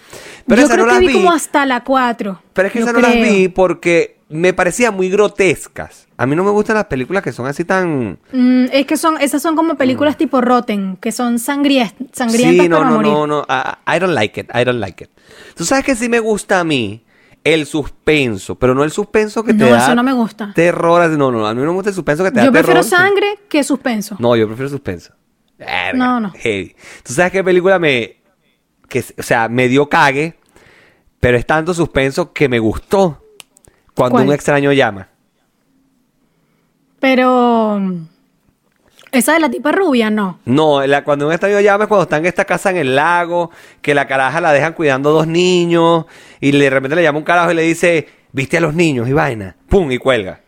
Pero 0.47 0.61
Yo 0.61 0.65
esa 0.65 0.73
creo 0.75 0.85
no 0.85 0.91
que 0.93 0.99
las 0.99 1.07
vi, 1.07 1.13
como 1.13 1.31
hasta 1.31 1.65
la 1.65 1.83
4. 1.83 2.41
Pero 2.53 2.67
es 2.67 2.73
que 2.73 2.79
esas 2.79 2.93
no 2.93 2.99
las 3.01 3.13
vi 3.15 3.47
porque 3.47 4.17
me 4.29 4.53
parecían 4.53 4.95
muy 4.95 5.09
grotescas. 5.09 6.07
A 6.17 6.25
mí 6.25 6.35
no 6.35 6.43
me 6.43 6.51
gustan 6.51 6.75
las 6.75 6.85
películas 6.85 7.23
que 7.23 7.31
son 7.31 7.45
así 7.45 7.63
tan... 7.65 8.19
Mm, 8.31 8.65
es 8.71 8.85
que 8.85 8.97
son, 8.97 9.19
esas 9.21 9.41
son 9.41 9.55
como 9.55 9.75
películas 9.75 10.17
tipo 10.17 10.41
Rotten, 10.41 10.97
que 10.97 11.11
son 11.11 11.39
sangrientas 11.39 12.27
Mm. 12.27 12.29
Sí, 12.31 12.69
no, 12.69 12.77
para 12.77 12.89
no, 12.89 12.95
morir. 12.95 13.11
no, 13.11 13.27
no. 13.27 13.45
I, 13.49 13.95
I 13.97 13.99
don't 13.99 14.13
like 14.13 14.39
it. 14.39 14.49
I 14.53 14.63
don't 14.63 14.79
like 14.79 15.03
it. 15.03 15.09
Tú 15.55 15.65
sabes 15.65 15.83
que 15.85 15.95
sí 15.95 16.09
me 16.09 16.19
gusta 16.19 16.59
a 16.59 16.63
mí 16.63 17.03
el 17.45 17.65
suspenso, 17.65 18.55
pero 18.55 18.73
no 18.75 18.83
el 18.83 18.91
suspenso 18.91 19.43
que 19.43 19.53
te 19.53 19.63
No, 19.63 19.69
da 19.69 19.77
eso 19.85 19.95
no 19.95 20.03
me 20.03 20.11
gusta. 20.11 20.51
terror. 20.53 21.09
No, 21.11 21.31
no, 21.31 21.47
a 21.47 21.53
mí 21.53 21.61
no 21.61 21.67
me 21.67 21.73
gusta 21.73 21.91
el 21.91 21.95
suspenso 21.95 22.23
que 22.23 22.31
te 22.31 22.39
Yo 22.39 22.47
da 22.47 22.51
prefiero 22.51 22.81
terror. 22.81 22.99
sangre 22.99 23.39
que 23.47 23.63
suspenso. 23.63 24.15
No, 24.19 24.35
yo 24.35 24.47
prefiero 24.47 24.67
suspenso. 24.69 25.13
Verga, 25.57 25.93
No, 25.93 26.19
no. 26.19 26.31
heavy. 26.31 26.75
¿Tú 27.03 27.13
sabes 27.13 27.31
qué 27.31 27.43
película 27.43 27.79
me... 27.79 28.17
Que, 28.89 29.03
o 29.17 29.23
sea, 29.23 29.47
me 29.47 29.67
dio 29.67 29.87
cague, 29.87 30.37
pero 31.19 31.37
es 31.37 31.45
tanto 31.45 31.73
suspenso 31.73 32.33
que 32.33 32.49
me 32.49 32.59
gustó 32.59 33.23
cuando 33.95 34.15
¿Cuál? 34.15 34.27
un 34.27 34.33
extraño 34.33 34.71
llama. 34.73 35.07
Pero 36.99 37.79
esa 39.15 39.33
de 39.33 39.39
la 39.39 39.49
tipa 39.49 39.71
rubia, 39.71 40.09
no. 40.09 40.39
No, 40.45 40.85
la- 40.85 41.03
cuando 41.03 41.27
un 41.27 41.31
extraño 41.33 41.59
llama 41.61 41.85
es 41.85 41.87
cuando 41.87 42.03
están 42.03 42.19
en 42.19 42.25
esta 42.27 42.45
casa 42.45 42.69
en 42.69 42.77
el 42.77 42.95
lago, 42.95 43.51
que 43.81 43.93
la 43.93 44.07
caraja 44.07 44.41
la 44.41 44.51
dejan 44.53 44.73
cuidando 44.73 45.11
dos 45.11 45.27
niños, 45.27 46.05
y 46.39 46.51
de 46.51 46.69
repente 46.69 46.95
le 46.95 47.03
llama 47.03 47.19
un 47.19 47.25
carajo 47.25 47.51
y 47.51 47.55
le 47.55 47.61
dice, 47.63 48.07
viste 48.31 48.57
a 48.57 48.61
los 48.61 48.73
niños 48.73 49.07
y 49.07 49.13
vaina, 49.13 49.55
pum, 49.69 49.91
y 49.91 49.97
cuelga. 49.97 50.41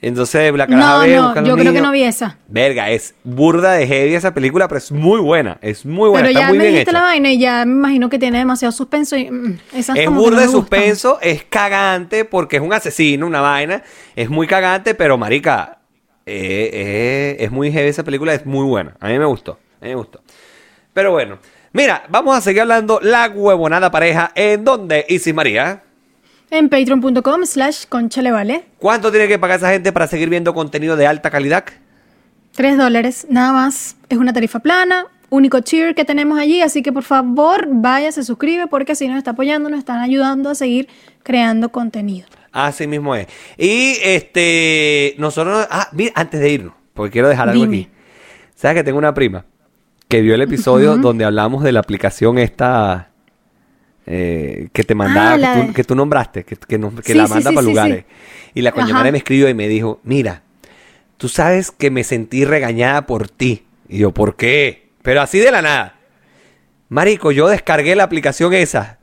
Entonces 0.00 0.52
la 0.52 0.66
caraja 0.66 0.92
No, 0.92 0.98
ve, 1.00 1.16
no, 1.16 1.22
busca 1.22 1.38
a 1.38 1.42
los 1.42 1.48
yo 1.48 1.56
creo 1.56 1.72
que 1.72 1.80
no 1.80 1.90
vi 1.90 2.02
esa. 2.02 2.36
Verga, 2.46 2.90
es 2.90 3.14
burda 3.24 3.72
de 3.72 3.86
heavy 3.86 4.14
esa 4.14 4.34
película, 4.34 4.68
pero 4.68 4.76
es 4.78 4.92
muy 4.92 5.18
buena, 5.18 5.56
es 5.62 5.86
muy 5.86 6.10
buena, 6.10 6.26
Pero 6.26 6.28
está 6.28 6.40
ya 6.40 6.48
muy 6.48 6.58
me 6.58 6.64
bien 6.64 6.74
dijiste 6.74 6.90
hecha. 6.90 6.98
la 7.00 7.04
vaina 7.06 7.30
y 7.30 7.38
ya 7.38 7.64
me 7.64 7.72
imagino 7.72 8.10
que 8.10 8.18
tiene 8.18 8.36
demasiado 8.38 8.70
suspenso 8.72 9.16
y 9.16 9.30
mm, 9.30 9.58
esas 9.72 9.96
Es 9.96 10.04
como 10.06 10.20
burda 10.20 10.36
no 10.36 10.40
de 10.42 10.46
gustan. 10.48 10.60
suspenso, 10.60 11.18
es 11.22 11.44
cagante 11.44 12.26
porque 12.26 12.56
es 12.56 12.62
un 12.62 12.74
asesino, 12.74 13.26
una 13.26 13.40
vaina. 13.40 13.82
Es 14.14 14.28
muy 14.28 14.46
cagante, 14.46 14.94
pero 14.94 15.16
marica, 15.16 15.78
eh, 16.26 16.70
eh, 16.72 17.36
es 17.40 17.50
muy 17.50 17.70
heavy 17.70 17.88
esa 17.88 18.04
película, 18.04 18.34
es 18.34 18.46
muy 18.46 18.64
buena. 18.64 18.96
A 19.00 19.08
mí 19.08 19.18
me 19.18 19.24
gustó, 19.24 19.58
a 19.80 19.84
mí 19.84 19.90
me 19.90 19.94
gustó. 19.94 20.20
Pero 20.92 21.12
bueno, 21.12 21.38
mira, 21.72 22.04
vamos 22.08 22.36
a 22.36 22.40
seguir 22.40 22.62
hablando 22.62 23.00
la 23.02 23.28
huevonada 23.28 23.90
pareja. 23.90 24.32
¿En 24.34 24.64
dónde, 24.64 25.04
Isis 25.08 25.34
María? 25.34 25.82
En 26.50 26.68
patreon.com 26.68 27.44
slash 27.44 27.86
conchale 27.88 28.30
vale. 28.30 28.64
¿Cuánto 28.78 29.10
tiene 29.10 29.28
que 29.28 29.38
pagar 29.38 29.58
esa 29.58 29.70
gente 29.70 29.92
para 29.92 30.06
seguir 30.06 30.28
viendo 30.28 30.54
contenido 30.54 30.96
de 30.96 31.06
alta 31.06 31.30
calidad? 31.30 31.64
Tres 32.52 32.78
dólares, 32.78 33.26
nada 33.28 33.52
más. 33.52 33.96
Es 34.08 34.18
una 34.18 34.32
tarifa 34.32 34.60
plana, 34.60 35.06
único 35.30 35.58
cheer 35.60 35.94
que 35.94 36.04
tenemos 36.04 36.38
allí, 36.38 36.60
así 36.60 36.82
que 36.82 36.92
por 36.92 37.02
favor 37.02 37.66
vaya, 37.68 38.12
se 38.12 38.22
suscribe 38.22 38.68
porque 38.68 38.92
así 38.92 39.08
nos 39.08 39.18
está 39.18 39.32
apoyando, 39.32 39.68
nos 39.68 39.80
están 39.80 40.00
ayudando 40.00 40.50
a 40.50 40.54
seguir 40.54 40.88
creando 41.24 41.70
contenido. 41.70 42.28
Así 42.54 42.86
mismo 42.86 43.14
es. 43.16 43.26
Y 43.58 43.98
este, 44.02 45.14
nosotros, 45.18 45.66
ah, 45.70 45.88
mira, 45.92 46.12
antes 46.14 46.40
de 46.40 46.50
irnos, 46.50 46.74
porque 46.94 47.10
quiero 47.10 47.28
dejar 47.28 47.48
algo 47.48 47.64
Dime. 47.64 47.76
aquí. 47.82 47.90
¿Sabes 48.54 48.76
que 48.76 48.84
tengo 48.84 48.96
una 48.98 49.12
prima 49.12 49.44
que 50.08 50.20
vio 50.20 50.34
el 50.36 50.42
episodio 50.42 50.96
donde 50.96 51.24
hablamos 51.24 51.64
de 51.64 51.72
la 51.72 51.80
aplicación 51.80 52.38
esta 52.38 53.10
eh, 54.06 54.68
que 54.72 54.84
te 54.84 54.94
mandaba, 54.94 55.34
Ah, 55.34 55.38
que, 55.38 55.60
tú, 55.60 55.66
de- 55.66 55.72
que 55.72 55.84
tú 55.84 55.94
nombraste, 55.96 56.44
que, 56.44 56.56
que, 56.56 56.78
nos- 56.78 56.94
que 56.94 57.12
Sí, 57.12 57.18
la 57.18 57.26
manda 57.26 57.50
sí, 57.50 57.56
para 57.56 57.64
sí, 57.66 57.70
lugares? 57.70 58.04
Y 58.54 58.62
la 58.62 58.70
coña 58.72 58.86
Ajá. 58.86 58.94
madre 58.94 59.12
me 59.12 59.18
escribió 59.18 59.48
y 59.48 59.54
me 59.54 59.66
dijo, 59.66 60.00
mira, 60.04 60.42
tú 61.16 61.28
sabes 61.28 61.70
que 61.72 61.90
me 61.90 62.04
sentí 62.04 62.44
regañada 62.44 63.06
por 63.06 63.28
ti. 63.28 63.64
Y 63.88 63.98
yo, 63.98 64.12
¿por 64.12 64.36
qué? 64.36 64.90
Pero 65.02 65.22
así 65.22 65.38
de 65.40 65.50
la 65.50 65.62
nada. 65.62 65.96
Marico, 66.88 67.32
yo 67.32 67.48
descargué 67.48 67.96
la 67.96 68.04
aplicación 68.04 68.52
esa. 68.54 68.98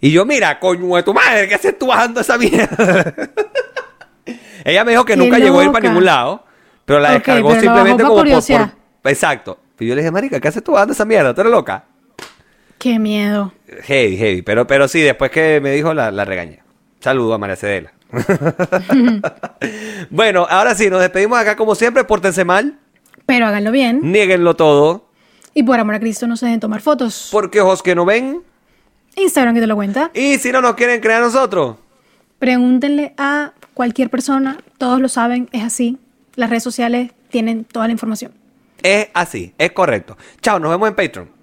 Y 0.00 0.10
yo, 0.12 0.24
mira, 0.24 0.58
coño 0.58 0.96
de 0.96 1.02
tu 1.02 1.12
madre, 1.12 1.46
¿qué 1.48 1.54
haces 1.54 1.78
tú 1.78 1.88
bajando 1.88 2.20
esa 2.20 2.38
mierda? 2.38 3.14
Ella 4.64 4.84
me 4.84 4.92
dijo 4.92 5.04
que 5.04 5.14
Qué 5.14 5.18
nunca 5.18 5.38
llegó 5.38 5.60
a 5.60 5.64
ir 5.64 5.72
para 5.72 5.88
ningún 5.88 6.04
lado, 6.04 6.44
pero 6.84 7.00
la 7.00 7.12
descargó 7.12 7.50
pero 7.50 7.60
simplemente 7.60 8.02
como 8.02 8.16
por, 8.16 9.10
Exacto. 9.10 9.58
Y 9.78 9.86
yo 9.86 9.94
le 9.94 10.02
dije, 10.02 10.10
marica, 10.10 10.40
¿qué 10.40 10.48
haces 10.48 10.62
tú 10.62 10.72
bajando 10.72 10.92
esa 10.92 11.04
mierda? 11.04 11.34
¿Tú 11.34 11.40
eres 11.40 11.50
loca? 11.50 11.84
Qué 12.78 12.98
miedo. 12.98 13.52
Heavy, 13.82 14.16
heavy. 14.16 14.42
Pero, 14.42 14.66
pero 14.66 14.88
sí, 14.88 15.00
después 15.00 15.30
que 15.30 15.60
me 15.62 15.70
dijo, 15.72 15.94
la, 15.94 16.10
la 16.10 16.24
regañé. 16.24 16.62
Saludo 17.00 17.34
a 17.34 17.38
María 17.38 17.56
Cedela. 17.56 17.92
bueno, 20.10 20.46
ahora 20.48 20.74
sí, 20.74 20.90
nos 20.90 21.00
despedimos 21.00 21.38
acá 21.38 21.56
como 21.56 21.74
siempre. 21.74 22.04
Pórtense 22.04 22.44
mal, 22.44 22.78
Pero 23.26 23.46
háganlo 23.46 23.70
bien. 23.70 24.00
nieguenlo 24.02 24.54
todo, 24.56 25.08
Y 25.54 25.62
por 25.62 25.78
amor 25.80 25.94
a 25.96 26.00
Cristo 26.00 26.26
no 26.26 26.36
se 26.36 26.46
dejen 26.46 26.60
tomar 26.60 26.80
fotos. 26.80 27.28
porque 27.32 27.60
ojos 27.60 27.82
que 27.82 27.94
no 27.94 28.04
ven. 28.04 28.42
Instagram 29.16 29.54
que 29.54 29.60
te 29.60 29.66
lo 29.66 29.76
cuenta. 29.76 30.10
Y 30.14 30.38
si 30.38 30.52
no 30.52 30.60
nos 30.60 30.74
quieren 30.74 31.00
creer 31.00 31.18
a 31.18 31.24
nosotros, 31.26 31.76
Pregúntenle 32.38 33.12
a 33.18 33.52
cualquier 33.74 34.08
persona. 34.08 34.58
Todos 34.78 34.98
lo 34.98 35.08
saben, 35.10 35.48
es 35.52 35.62
así. 35.62 35.98
Las 36.36 36.48
redes 36.48 36.62
sociales 36.62 37.12
tienen 37.28 37.64
toda 37.64 37.86
la 37.86 37.92
información. 37.92 38.32
es 38.82 39.08
así, 39.12 39.52
es 39.58 39.72
correcto. 39.72 40.16
Chao, 40.40 40.58
nos 40.58 40.70
vemos 40.70 40.88
en 40.88 40.94
Patreon. 40.94 41.39